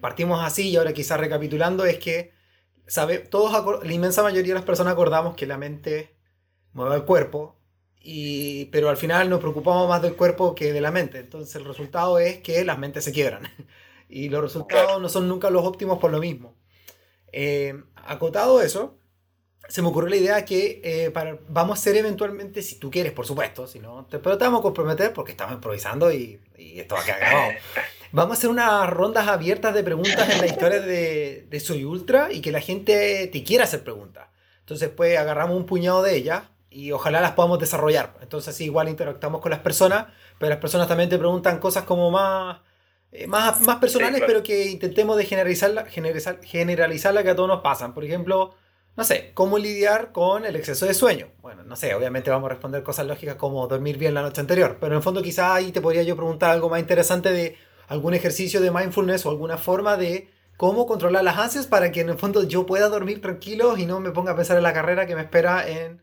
partimos 0.00 0.42
así 0.42 0.70
y 0.70 0.76
ahora 0.76 0.94
quizás 0.94 1.20
recapitulando 1.20 1.84
es 1.84 1.98
que 1.98 2.32
sabe, 2.86 3.18
todos 3.18 3.84
la 3.84 3.92
inmensa 3.92 4.22
mayoría 4.22 4.54
de 4.54 4.60
las 4.60 4.64
personas 4.64 4.94
acordamos 4.94 5.36
que 5.36 5.46
la 5.46 5.58
mente 5.58 6.16
mueve 6.72 6.96
el 6.96 7.04
cuerpo, 7.04 7.58
y, 8.00 8.66
pero 8.66 8.88
al 8.88 8.96
final 8.96 9.28
nos 9.28 9.40
preocupamos 9.40 9.90
más 9.90 10.00
del 10.00 10.16
cuerpo 10.16 10.54
que 10.54 10.72
de 10.72 10.80
la 10.80 10.90
mente. 10.90 11.18
Entonces 11.18 11.54
el 11.56 11.66
resultado 11.66 12.18
es 12.18 12.38
que 12.38 12.64
las 12.64 12.78
mentes 12.78 13.04
se 13.04 13.12
quiebran 13.12 13.42
y 14.08 14.30
los 14.30 14.40
resultados 14.40 15.02
no 15.02 15.10
son 15.10 15.28
nunca 15.28 15.50
los 15.50 15.66
óptimos 15.66 15.98
por 15.98 16.10
lo 16.10 16.18
mismo. 16.18 16.56
Eh, 17.38 17.74
acotado 18.06 18.60
eso, 18.62 18.98
se 19.68 19.82
me 19.82 19.88
ocurrió 19.88 20.10
la 20.10 20.16
idea 20.16 20.44
que 20.44 20.80
eh, 20.84 21.10
para, 21.10 21.38
vamos 21.48 21.78
a 21.78 21.80
hacer 21.80 21.96
eventualmente, 21.96 22.62
si 22.62 22.78
tú 22.78 22.90
quieres, 22.90 23.12
por 23.12 23.26
supuesto, 23.26 23.66
si 23.66 23.80
no, 23.80 24.06
te, 24.06 24.18
pero 24.18 24.38
te 24.38 24.44
vamos 24.44 24.60
a 24.60 24.62
comprometer 24.62 25.12
porque 25.12 25.32
estamos 25.32 25.54
improvisando 25.54 26.12
y, 26.12 26.40
y 26.56 26.80
esto 26.80 26.94
va 26.94 27.02
a 27.02 27.04
quedar 27.04 27.20
grabado. 27.20 27.52
Vamos 28.12 28.36
a 28.36 28.38
hacer 28.38 28.50
unas 28.50 28.88
rondas 28.88 29.26
abiertas 29.26 29.74
de 29.74 29.82
preguntas 29.82 30.30
en 30.30 30.40
la 30.40 30.46
historia 30.46 30.80
de, 30.80 31.44
de 31.50 31.60
Soy 31.60 31.84
Ultra 31.84 32.32
y 32.32 32.40
que 32.40 32.52
la 32.52 32.60
gente 32.60 33.26
te 33.26 33.42
quiera 33.42 33.64
hacer 33.64 33.82
preguntas. 33.82 34.28
Entonces, 34.60 34.90
pues 34.90 35.18
agarramos 35.18 35.56
un 35.56 35.66
puñado 35.66 36.02
de 36.02 36.16
ellas 36.16 36.44
y 36.70 36.92
ojalá 36.92 37.20
las 37.20 37.32
podamos 37.32 37.58
desarrollar. 37.58 38.14
Entonces, 38.22 38.54
así 38.54 38.64
igual 38.64 38.88
interactuamos 38.88 39.40
con 39.40 39.50
las 39.50 39.60
personas, 39.60 40.06
pero 40.38 40.50
las 40.50 40.60
personas 40.60 40.88
también 40.88 41.10
te 41.10 41.18
preguntan 41.18 41.58
cosas 41.58 41.84
como 41.84 42.10
más, 42.10 42.60
eh, 43.12 43.26
más, 43.26 43.60
más 43.62 43.76
personales, 43.76 44.22
pero 44.26 44.42
que 44.42 44.66
intentemos 44.66 45.16
de 45.16 45.24
generalizarla, 45.24 45.86
generalizar, 45.86 46.40
generalizarla 46.42 47.22
que 47.22 47.30
a 47.30 47.36
todos 47.36 47.48
nos 47.48 47.62
pasan. 47.62 47.94
Por 47.94 48.04
ejemplo, 48.04 48.54
no 48.96 49.04
sé, 49.04 49.32
cómo 49.34 49.58
lidiar 49.58 50.12
con 50.12 50.44
el 50.44 50.56
exceso 50.56 50.86
de 50.86 50.94
sueño. 50.94 51.28
Bueno, 51.40 51.62
no 51.62 51.76
sé, 51.76 51.94
obviamente 51.94 52.30
vamos 52.30 52.46
a 52.46 52.54
responder 52.54 52.82
cosas 52.82 53.06
lógicas 53.06 53.36
como 53.36 53.66
dormir 53.68 53.98
bien 53.98 54.14
la 54.14 54.22
noche 54.22 54.40
anterior, 54.40 54.78
pero 54.80 54.92
en 54.92 54.98
el 54.98 55.02
fondo 55.02 55.22
quizá 55.22 55.54
ahí 55.54 55.70
te 55.70 55.80
podría 55.80 56.02
yo 56.02 56.16
preguntar 56.16 56.50
algo 56.50 56.70
más 56.70 56.80
interesante 56.80 57.30
de 57.30 57.56
algún 57.88 58.14
ejercicio 58.14 58.60
de 58.60 58.70
mindfulness 58.70 59.26
o 59.26 59.30
alguna 59.30 59.58
forma 59.58 59.96
de 59.96 60.30
cómo 60.56 60.86
controlar 60.86 61.24
las 61.24 61.36
ansias 61.36 61.66
para 61.66 61.92
que 61.92 62.00
en 62.00 62.08
el 62.08 62.18
fondo 62.18 62.42
yo 62.44 62.64
pueda 62.66 62.88
dormir 62.88 63.20
tranquilo 63.20 63.76
y 63.76 63.86
no 63.86 64.00
me 64.00 64.10
ponga 64.10 64.32
a 64.32 64.36
pensar 64.36 64.56
en 64.56 64.62
la 64.62 64.72
carrera 64.72 65.06
que 65.06 65.14
me 65.14 65.22
espera 65.22 65.68
en 65.68 66.02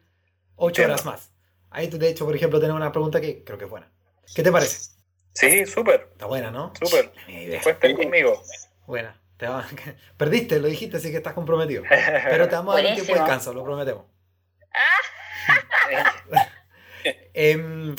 8 0.55 0.83
horas 0.83 1.05
más. 1.05 1.31
Ahí 1.71 1.87
de 1.87 2.09
hecho, 2.09 2.25
por 2.25 2.35
ejemplo, 2.35 2.59
tenemos 2.59 2.79
una 2.79 2.91
pregunta 2.91 3.19
que 3.19 3.43
creo 3.43 3.57
que 3.57 3.65
es 3.65 3.71
buena. 3.71 3.91
¿Qué 4.35 4.43
te 4.43 4.51
parece? 4.51 5.02
Sí, 5.33 5.65
súper. 5.65 6.09
Está 6.11 6.25
buena, 6.27 6.51
¿no? 6.51 6.73
Súper. 6.81 7.11
Cuenten 7.63 7.97
conmigo. 7.97 8.41
Buena. 8.85 9.19
Perdiste, 10.17 10.59
lo 10.59 10.67
dijiste, 10.67 10.97
así 10.97 11.11
que 11.11 11.17
estás 11.17 11.33
comprometido. 11.33 11.83
Pero 12.29 12.47
te 12.47 12.55
vamos 12.55 12.75
a 12.75 12.81
dar 12.81 12.87
un 12.87 12.93
tiempo 12.95 13.13
de 13.13 13.19
descanso, 13.19 13.53
lo 13.53 13.63
prometemos. 13.63 14.05
Em, 17.33 17.95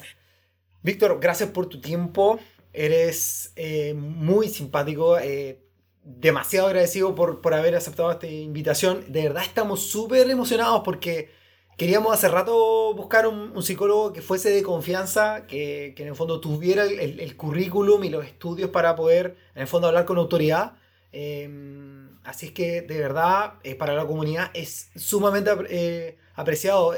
Víctor, 0.82 1.18
gracias 1.20 1.51
por 1.51 1.68
tu 1.68 1.80
tiempo. 1.80 2.39
Eres 2.72 3.53
eh, 3.57 3.93
muy 3.95 4.49
simpático. 4.49 5.18
Eh, 5.18 5.61
demasiado 6.03 6.68
agradecido 6.68 7.14
por, 7.14 7.43
por 7.43 7.53
haber 7.53 7.74
aceptado 7.74 8.11
esta 8.12 8.26
invitación. 8.26 9.05
De 9.12 9.24
verdad 9.24 9.43
estamos 9.43 9.91
súper 9.91 10.30
emocionados 10.30 10.82
porque 10.85 11.30
queríamos 11.76 12.12
hace 12.12 12.28
rato 12.28 12.94
buscar 12.94 13.26
un, 13.26 13.62
psicólogo 13.62 14.12
que 14.12 14.22
fuese 14.22 14.50
de 14.50 14.62
confianza, 14.62 15.46
que, 15.46 15.94
que 15.96 16.02
en 16.02 16.10
el 16.10 16.14
fondo 16.14 16.40
tuviera 16.40 16.84
el, 16.84 17.20
el, 17.20 17.36
currículum 17.36 18.04
y 18.04 18.10
los 18.10 18.24
estudios 18.24 18.70
para 18.70 18.94
poder 18.96 19.36
en 19.54 19.62
el 19.62 19.68
fondo 19.68 19.88
hablar 19.88 20.04
con 20.04 20.18
autoridad. 20.18 20.74
Em, 21.12 22.18
así 22.24 22.46
es 22.46 22.52
que 22.52 22.82
de 22.82 22.98
verdad 22.98 23.54
eh, 23.62 23.76
para 23.76 23.94
la 23.94 24.06
comunidad 24.06 24.50
es 24.54 24.90
sumamente 24.96 25.50
eh, 25.68 26.18
apreciado. 26.34 26.94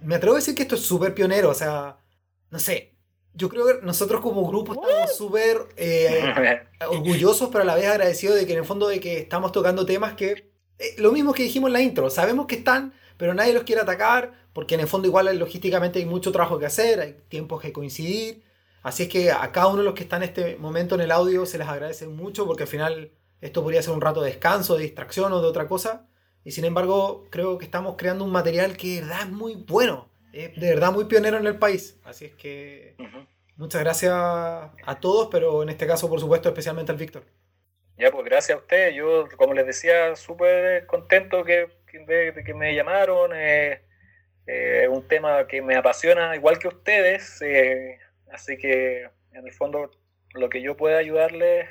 Me 0.00 0.14
atrevo 0.14 0.36
a 0.36 0.38
decir 0.38 0.54
que 0.54 0.62
esto 0.62 0.76
es 0.76 0.82
súper 0.82 1.14
pionero, 1.14 1.50
o 1.50 1.54
sea, 1.54 1.98
no 2.50 2.58
sé. 2.58 2.92
Yo 3.34 3.50
creo 3.50 3.66
que 3.66 3.84
nosotros 3.84 4.22
como 4.22 4.46
grupo 4.48 4.72
estamos 4.72 5.14
súper 5.14 5.58
eh, 5.76 6.62
orgullosos, 6.88 7.50
pero 7.50 7.62
a 7.62 7.66
la 7.66 7.74
vez 7.74 7.86
agradecidos 7.86 8.36
de 8.36 8.46
que 8.46 8.52
en 8.52 8.60
el 8.60 8.64
fondo 8.64 8.88
de 8.88 8.98
que 8.98 9.18
estamos 9.18 9.52
tocando 9.52 9.84
temas 9.84 10.14
que, 10.14 10.50
lo 10.96 11.12
mismo 11.12 11.34
que 11.34 11.42
dijimos 11.42 11.68
en 11.68 11.72
la 11.74 11.82
intro, 11.82 12.08
sabemos 12.08 12.46
que 12.46 12.56
están, 12.56 12.94
pero 13.16 13.34
nadie 13.34 13.52
los 13.52 13.64
quiere 13.64 13.82
atacar, 13.82 14.32
porque 14.52 14.74
en 14.74 14.80
el 14.80 14.86
fondo 14.86 15.08
igual 15.08 15.36
logísticamente 15.38 15.98
hay 15.98 16.06
mucho 16.06 16.32
trabajo 16.32 16.58
que 16.58 16.66
hacer, 16.66 17.00
hay 17.00 17.16
tiempos 17.28 17.60
que 17.60 17.72
coincidir. 17.72 18.42
Así 18.82 19.04
es 19.04 19.08
que 19.08 19.32
a 19.32 19.50
cada 19.52 19.66
uno 19.68 19.78
de 19.78 19.84
los 19.84 19.94
que 19.94 20.04
están 20.04 20.22
en 20.22 20.28
este 20.28 20.56
momento 20.56 20.94
en 20.94 21.00
el 21.00 21.10
audio 21.10 21.44
se 21.44 21.58
les 21.58 21.66
agradece 21.66 22.06
mucho 22.06 22.46
porque 22.46 22.62
al 22.64 22.68
final 22.68 23.10
esto 23.40 23.62
podría 23.62 23.82
ser 23.82 23.94
un 23.94 24.00
rato 24.00 24.22
de 24.22 24.30
descanso, 24.30 24.76
de 24.76 24.84
distracción 24.84 25.32
o 25.32 25.40
de 25.40 25.48
otra 25.48 25.66
cosa. 25.66 26.06
Y 26.44 26.52
sin 26.52 26.64
embargo, 26.64 27.26
creo 27.30 27.58
que 27.58 27.64
estamos 27.64 27.96
creando 27.98 28.24
un 28.24 28.30
material 28.30 28.76
que 28.76 28.96
de 28.96 29.00
verdad 29.00 29.22
es 29.22 29.30
muy 29.30 29.56
bueno. 29.56 30.08
de 30.32 30.52
verdad 30.56 30.92
muy 30.92 31.06
pionero 31.06 31.38
en 31.38 31.46
el 31.46 31.58
país. 31.58 31.98
Así 32.04 32.26
es 32.26 32.34
que 32.34 32.96
muchas 33.56 33.82
gracias 33.82 34.12
a 34.14 34.98
todos, 35.00 35.28
pero 35.30 35.62
en 35.62 35.70
este 35.70 35.86
caso, 35.86 36.08
por 36.08 36.20
supuesto, 36.20 36.48
especialmente 36.48 36.92
al 36.92 36.98
Víctor. 36.98 37.24
Ya, 37.98 38.10
pues 38.10 38.24
gracias 38.24 38.58
a 38.58 38.60
ustedes. 38.60 38.94
Yo, 38.94 39.26
como 39.36 39.54
les 39.54 39.66
decía, 39.66 40.14
súper 40.16 40.86
contento 40.86 41.44
que, 41.44 41.68
de, 41.92 42.42
que 42.44 42.54
me 42.54 42.74
llamaron. 42.74 43.30
Eh, 43.34 43.82
eh, 44.46 44.86
un 44.88 45.06
tema 45.08 45.46
que 45.46 45.60
me 45.60 45.76
apasiona 45.76 46.34
igual 46.36 46.58
que 46.58 46.68
ustedes. 46.68 47.40
Eh, 47.42 47.98
así 48.32 48.56
que, 48.58 49.08
en 49.32 49.46
el 49.46 49.52
fondo, 49.52 49.90
lo 50.34 50.48
que 50.48 50.62
yo 50.62 50.76
pueda 50.76 50.98
ayudarles 50.98 51.68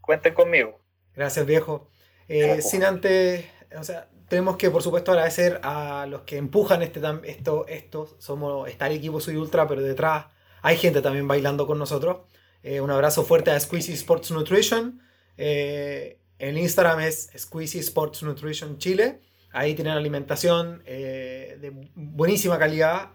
cuenten 0.00 0.34
conmigo. 0.34 0.80
Gracias, 1.14 1.44
viejo. 1.44 1.88
Eh, 2.28 2.62
sin 2.62 2.84
antes, 2.84 3.44
o 3.78 3.84
sea, 3.84 4.08
tenemos 4.28 4.56
que, 4.56 4.70
por 4.70 4.82
supuesto, 4.82 5.12
agradecer 5.12 5.60
a 5.62 6.06
los 6.08 6.22
que 6.22 6.36
empujan 6.36 6.82
este, 6.82 7.00
esto, 7.24 7.66
esto. 7.68 8.16
Somos, 8.18 8.68
está 8.68 8.86
el 8.86 8.96
equipo 8.96 9.20
Soy 9.20 9.36
Ultra, 9.36 9.66
pero 9.66 9.82
detrás 9.82 10.26
hay 10.62 10.76
gente 10.76 11.02
también 11.02 11.28
bailando 11.28 11.66
con 11.66 11.78
nosotros. 11.78 12.18
Eh, 12.62 12.80
un 12.80 12.90
abrazo 12.90 13.24
fuerte 13.24 13.50
a 13.50 13.60
Squeezy 13.60 13.92
Sports 13.92 14.30
Nutrition. 14.30 15.00
Eh, 15.36 16.18
el 16.38 16.58
Instagram 16.58 17.00
es 17.00 17.30
Squeezy 17.36 17.78
Sports 17.80 18.22
Nutrition 18.22 18.78
Chile. 18.78 19.20
Ahí 19.52 19.74
tienen 19.74 19.94
alimentación 19.94 20.82
de 20.84 21.88
buenísima 21.94 22.58
calidad. 22.58 23.10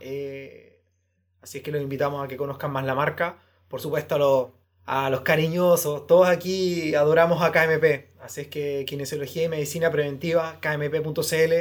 así 1.41 1.57
es 1.57 1.63
que 1.63 1.71
los 1.71 1.81
invitamos 1.81 2.23
a 2.23 2.27
que 2.27 2.37
conozcan 2.37 2.71
más 2.71 2.85
la 2.85 2.95
marca. 2.95 3.37
Por 3.67 3.79
supuesto, 3.79 4.15
a 4.15 4.17
los 4.17 4.47
a 4.85 5.09
los 5.09 5.21
cariñosos. 5.21 6.07
Todos 6.07 6.27
aquí 6.27 6.95
adoramos 6.95 7.41
a 7.41 7.51
KMP. 7.51 8.09
Así 8.21 8.41
es 8.41 8.47
que 8.47 8.85
Kinesiología 8.85 9.43
y 9.43 9.49
Medicina 9.49 9.91
Preventiva, 9.91 10.59
kmp.cl. 10.61 11.53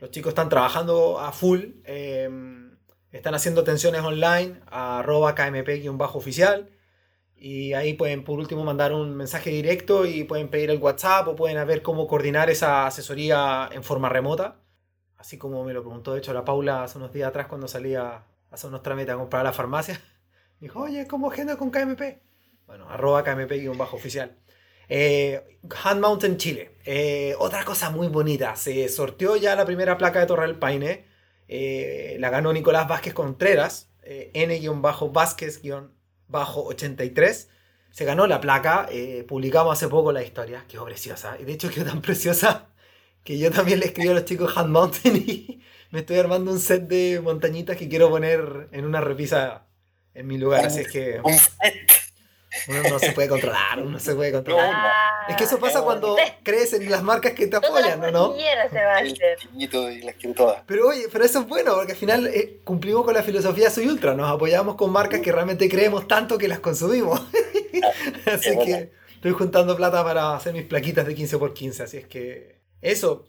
Los 0.00 0.10
chicos 0.10 0.30
están 0.30 0.48
trabajando 0.48 1.18
a 1.18 1.32
full. 1.32 1.60
Em, 1.84 2.76
están 3.10 3.34
haciendo 3.34 3.62
atenciones 3.62 4.02
online 4.02 4.60
a 4.66 4.98
arroba 5.00 5.34
kmp-oficial. 5.34 6.70
Y 7.46 7.74
ahí 7.74 7.92
pueden 7.92 8.24
por 8.24 8.38
último 8.38 8.64
mandar 8.64 8.94
un 8.94 9.14
mensaje 9.14 9.50
directo 9.50 10.06
y 10.06 10.24
pueden 10.24 10.48
pedir 10.48 10.70
el 10.70 10.78
WhatsApp 10.78 11.28
o 11.28 11.36
pueden 11.36 11.66
ver 11.66 11.82
cómo 11.82 12.06
coordinar 12.06 12.48
esa 12.48 12.86
asesoría 12.86 13.68
en 13.70 13.84
forma 13.84 14.08
remota. 14.08 14.62
Así 15.18 15.36
como 15.36 15.62
me 15.62 15.74
lo 15.74 15.82
preguntó 15.82 16.14
de 16.14 16.20
hecho 16.20 16.32
la 16.32 16.46
Paula 16.46 16.84
hace 16.84 16.96
unos 16.96 17.12
días 17.12 17.28
atrás 17.28 17.46
cuando 17.46 17.68
salía 17.68 18.12
a 18.12 18.24
hacer 18.50 18.68
unos 18.70 18.82
trámites 18.82 19.14
a 19.14 19.18
comprar 19.18 19.40
a 19.42 19.44
la 19.44 19.52
farmacia. 19.52 20.00
Dijo, 20.58 20.80
oye, 20.80 21.06
¿cómo 21.06 21.30
agenda 21.30 21.58
con 21.58 21.70
KMP? 21.70 22.22
Bueno, 22.66 22.88
arroba 22.88 23.22
KMP-oficial. 23.22 24.38
Eh, 24.88 25.58
Hand 25.84 26.00
Mountain 26.00 26.38
Chile. 26.38 26.78
Eh, 26.86 27.34
otra 27.38 27.62
cosa 27.66 27.90
muy 27.90 28.08
bonita. 28.08 28.56
Se 28.56 28.88
sorteó 28.88 29.36
ya 29.36 29.54
la 29.54 29.66
primera 29.66 29.98
placa 29.98 30.18
de 30.18 30.24
Torre 30.24 30.46
del 30.46 30.58
Paine. 30.58 31.04
Eh, 31.48 32.16
la 32.20 32.30
ganó 32.30 32.54
Nicolás 32.54 32.88
Vázquez 32.88 33.12
Contreras. 33.12 33.90
N-Vázquez-83. 36.34 37.48
Se 37.90 38.04
ganó 38.04 38.26
la 38.26 38.40
placa. 38.40 38.88
publicamos 39.28 39.72
hace 39.72 39.88
poco 39.88 40.12
la 40.12 40.22
historia. 40.22 40.64
Quedó 40.68 40.84
preciosa. 40.84 41.36
Y 41.40 41.44
de 41.44 41.52
hecho 41.52 41.70
quedó 41.70 41.86
tan 41.86 42.02
preciosa 42.02 42.68
que 43.24 43.38
yo 43.38 43.50
también 43.50 43.80
le 43.80 43.86
escribí 43.86 44.10
a 44.10 44.14
los 44.14 44.24
chicos 44.24 44.56
Hand 44.56 44.70
Mountain 44.70 45.16
y 45.16 45.60
me 45.90 46.00
estoy 46.00 46.18
armando 46.18 46.52
un 46.52 46.60
set 46.60 46.86
de 46.86 47.20
montañitas 47.22 47.76
que 47.76 47.88
quiero 47.88 48.10
poner 48.10 48.68
en 48.72 48.84
una 48.84 49.00
repisa 49.00 49.66
en 50.12 50.26
mi 50.26 50.38
lugar. 50.38 50.66
Así 50.66 50.80
es 50.80 50.92
que. 50.92 51.20
Uno 52.68 52.82
no 52.88 52.98
se 52.98 53.12
puede 53.12 53.28
controlar, 53.28 53.80
uno 53.82 53.98
se 53.98 54.14
puede 54.14 54.32
controlar. 54.32 54.72
es 55.28 55.36
que 55.36 55.44
eso 55.44 55.58
pasa 55.58 55.82
cuando 55.82 56.16
crees 56.42 56.72
en 56.72 56.90
las 56.90 57.02
marcas 57.02 57.32
que 57.32 57.46
te 57.46 57.56
apoyan, 57.56 58.00
¿no? 58.00 58.10
¿no? 58.10 58.34
Pero 60.66 60.88
oye, 60.88 61.06
pero 61.12 61.24
eso 61.24 61.40
es 61.40 61.48
bueno, 61.48 61.74
porque 61.74 61.92
al 61.92 61.98
final 61.98 62.26
eh, 62.26 62.60
cumplimos 62.64 63.04
con 63.04 63.14
la 63.14 63.22
filosofía 63.22 63.70
Soy 63.70 63.88
Ultra, 63.88 64.14
nos 64.14 64.30
apoyamos 64.30 64.76
con 64.76 64.90
marcas 64.90 65.20
que 65.20 65.32
realmente 65.32 65.68
creemos 65.68 66.06
tanto 66.08 66.38
que 66.38 66.48
las 66.48 66.60
consumimos. 66.60 67.20
así 68.26 68.56
que 68.64 68.92
estoy 69.14 69.32
juntando 69.32 69.76
plata 69.76 70.04
para 70.04 70.36
hacer 70.36 70.52
mis 70.52 70.64
plaquitas 70.64 71.06
de 71.06 71.16
15x15, 71.16 71.80
así 71.80 71.96
es 71.98 72.06
que 72.06 72.58
eso. 72.80 73.26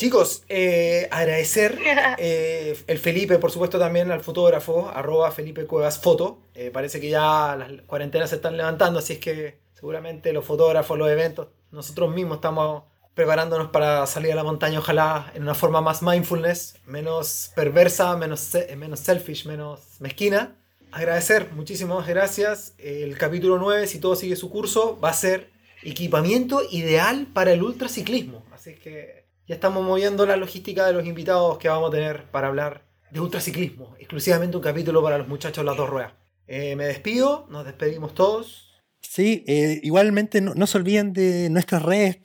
Chicos, 0.00 0.44
eh, 0.48 1.08
agradecer 1.10 1.78
eh, 2.16 2.74
el 2.86 2.98
Felipe, 2.98 3.36
por 3.36 3.50
supuesto 3.50 3.78
también 3.78 4.10
al 4.10 4.22
fotógrafo, 4.22 4.88
arroba 4.88 5.30
Felipe 5.30 5.66
Cuevas 5.66 5.98
Foto. 5.98 6.38
Eh, 6.54 6.70
parece 6.72 7.02
que 7.02 7.10
ya 7.10 7.54
las 7.54 7.82
cuarentenas 7.82 8.30
se 8.30 8.36
están 8.36 8.56
levantando, 8.56 9.00
así 9.00 9.12
es 9.12 9.18
que 9.18 9.58
seguramente 9.74 10.32
los 10.32 10.46
fotógrafos, 10.46 10.96
los 10.96 11.10
eventos, 11.10 11.48
nosotros 11.70 12.14
mismos 12.14 12.36
estamos 12.36 12.84
preparándonos 13.12 13.68
para 13.68 14.06
salir 14.06 14.32
a 14.32 14.36
la 14.36 14.42
montaña, 14.42 14.78
ojalá 14.78 15.30
en 15.34 15.42
una 15.42 15.54
forma 15.54 15.82
más 15.82 16.00
mindfulness, 16.00 16.76
menos 16.86 17.52
perversa, 17.54 18.16
menos, 18.16 18.56
menos 18.78 19.00
selfish, 19.00 19.44
menos 19.44 19.80
mezquina. 19.98 20.56
Agradecer, 20.92 21.50
muchísimas 21.52 22.08
gracias. 22.08 22.72
El 22.78 23.18
capítulo 23.18 23.58
9, 23.58 23.86
si 23.86 23.98
todo 23.98 24.16
sigue 24.16 24.36
su 24.36 24.48
curso, 24.48 24.98
va 24.98 25.10
a 25.10 25.12
ser 25.12 25.50
equipamiento 25.82 26.62
ideal 26.70 27.26
para 27.34 27.52
el 27.52 27.62
ultraciclismo. 27.62 28.46
Así 28.50 28.76
que 28.76 29.19
ya 29.50 29.54
estamos 29.54 29.84
moviendo 29.84 30.24
la 30.26 30.36
logística 30.36 30.86
de 30.86 30.92
los 30.92 31.04
invitados 31.04 31.58
que 31.58 31.68
vamos 31.68 31.88
a 31.88 31.90
tener 31.90 32.30
para 32.30 32.46
hablar 32.46 32.84
de 33.10 33.18
ultraciclismo. 33.18 33.96
Exclusivamente 33.98 34.56
un 34.56 34.62
capítulo 34.62 35.02
para 35.02 35.18
los 35.18 35.26
muchachos 35.26 35.64
de 35.64 35.66
las 35.66 35.76
dos 35.76 35.90
ruedas. 35.90 36.12
Eh, 36.46 36.76
me 36.76 36.84
despido, 36.84 37.48
nos 37.50 37.64
despedimos 37.64 38.14
todos. 38.14 38.80
Sí, 39.00 39.42
eh, 39.48 39.80
igualmente 39.82 40.40
no, 40.40 40.66
se 40.68 40.78
olviden 40.78 41.12
de 41.12 41.50
nuestras 41.50 41.82
redes. 41.82 42.18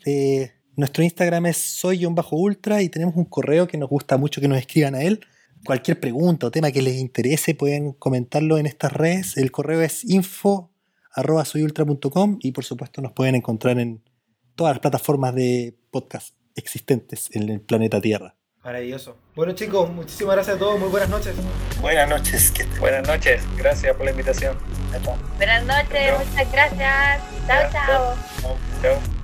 nuestro 0.76 1.04
Instagram 1.04 1.48
es 1.48 1.58
soy-ultra 1.58 2.84
y 2.84 2.90
tenemos 2.90 3.16
un 3.16 3.26
correo 3.26 3.68
que 3.68 3.80
nos 3.80 3.90
gusta 3.90 4.18
mucho 4.18 4.40
que 4.40 4.48
nos 4.48 4.60
escriban 4.60 4.94
a 4.94 5.02
él. 5.02 5.26
Cualquier 5.66 6.00
pregunta 6.00 6.46
o 6.46 6.52
tema 6.52 6.72
que 6.72 6.84
les 6.84 6.98
interese 6.98 7.56
pueden 7.56 7.94
comentarlo 7.94 8.60
en 8.60 8.68
estas 8.68 8.94
redes. 8.94 9.36
El 9.38 9.50
correo 9.50 9.82
es 9.82 10.04
info.soyultra.com 10.04 12.38
y 12.40 12.52
por 12.52 12.66
supuesto 12.66 13.02
nos 13.02 13.14
pueden 13.14 13.34
encontrar 13.34 13.80
en 13.80 14.04
todas 14.54 14.76
las 14.76 14.80
plataformas 14.80 15.34
de 15.34 15.76
podcast 15.90 16.35
existentes 16.56 17.30
en 17.34 17.50
el 17.50 17.62
planeta 17.62 18.02
Tierra. 18.02 18.36
Maravilloso. 18.64 19.16
Bueno 19.36 19.54
chicos, 19.54 19.92
muchísimas 19.92 20.36
gracias 20.36 20.56
a 20.56 20.60
todos, 20.60 20.80
muy 20.80 20.90
buenas 20.90 21.10
noches. 21.10 21.36
Buenas 21.82 22.10
noches. 22.10 22.52
Buenas 22.80 23.08
noches, 23.08 23.44
gracias 23.58 23.96
por 23.96 24.06
la 24.06 24.12
invitación. 24.12 24.58
Buenas 25.38 25.64
noches, 25.66 26.14
muchas 26.18 26.52
gracias. 26.52 27.22
chao. 27.48 27.72
chao. 27.72 28.16
chao. 28.82 29.15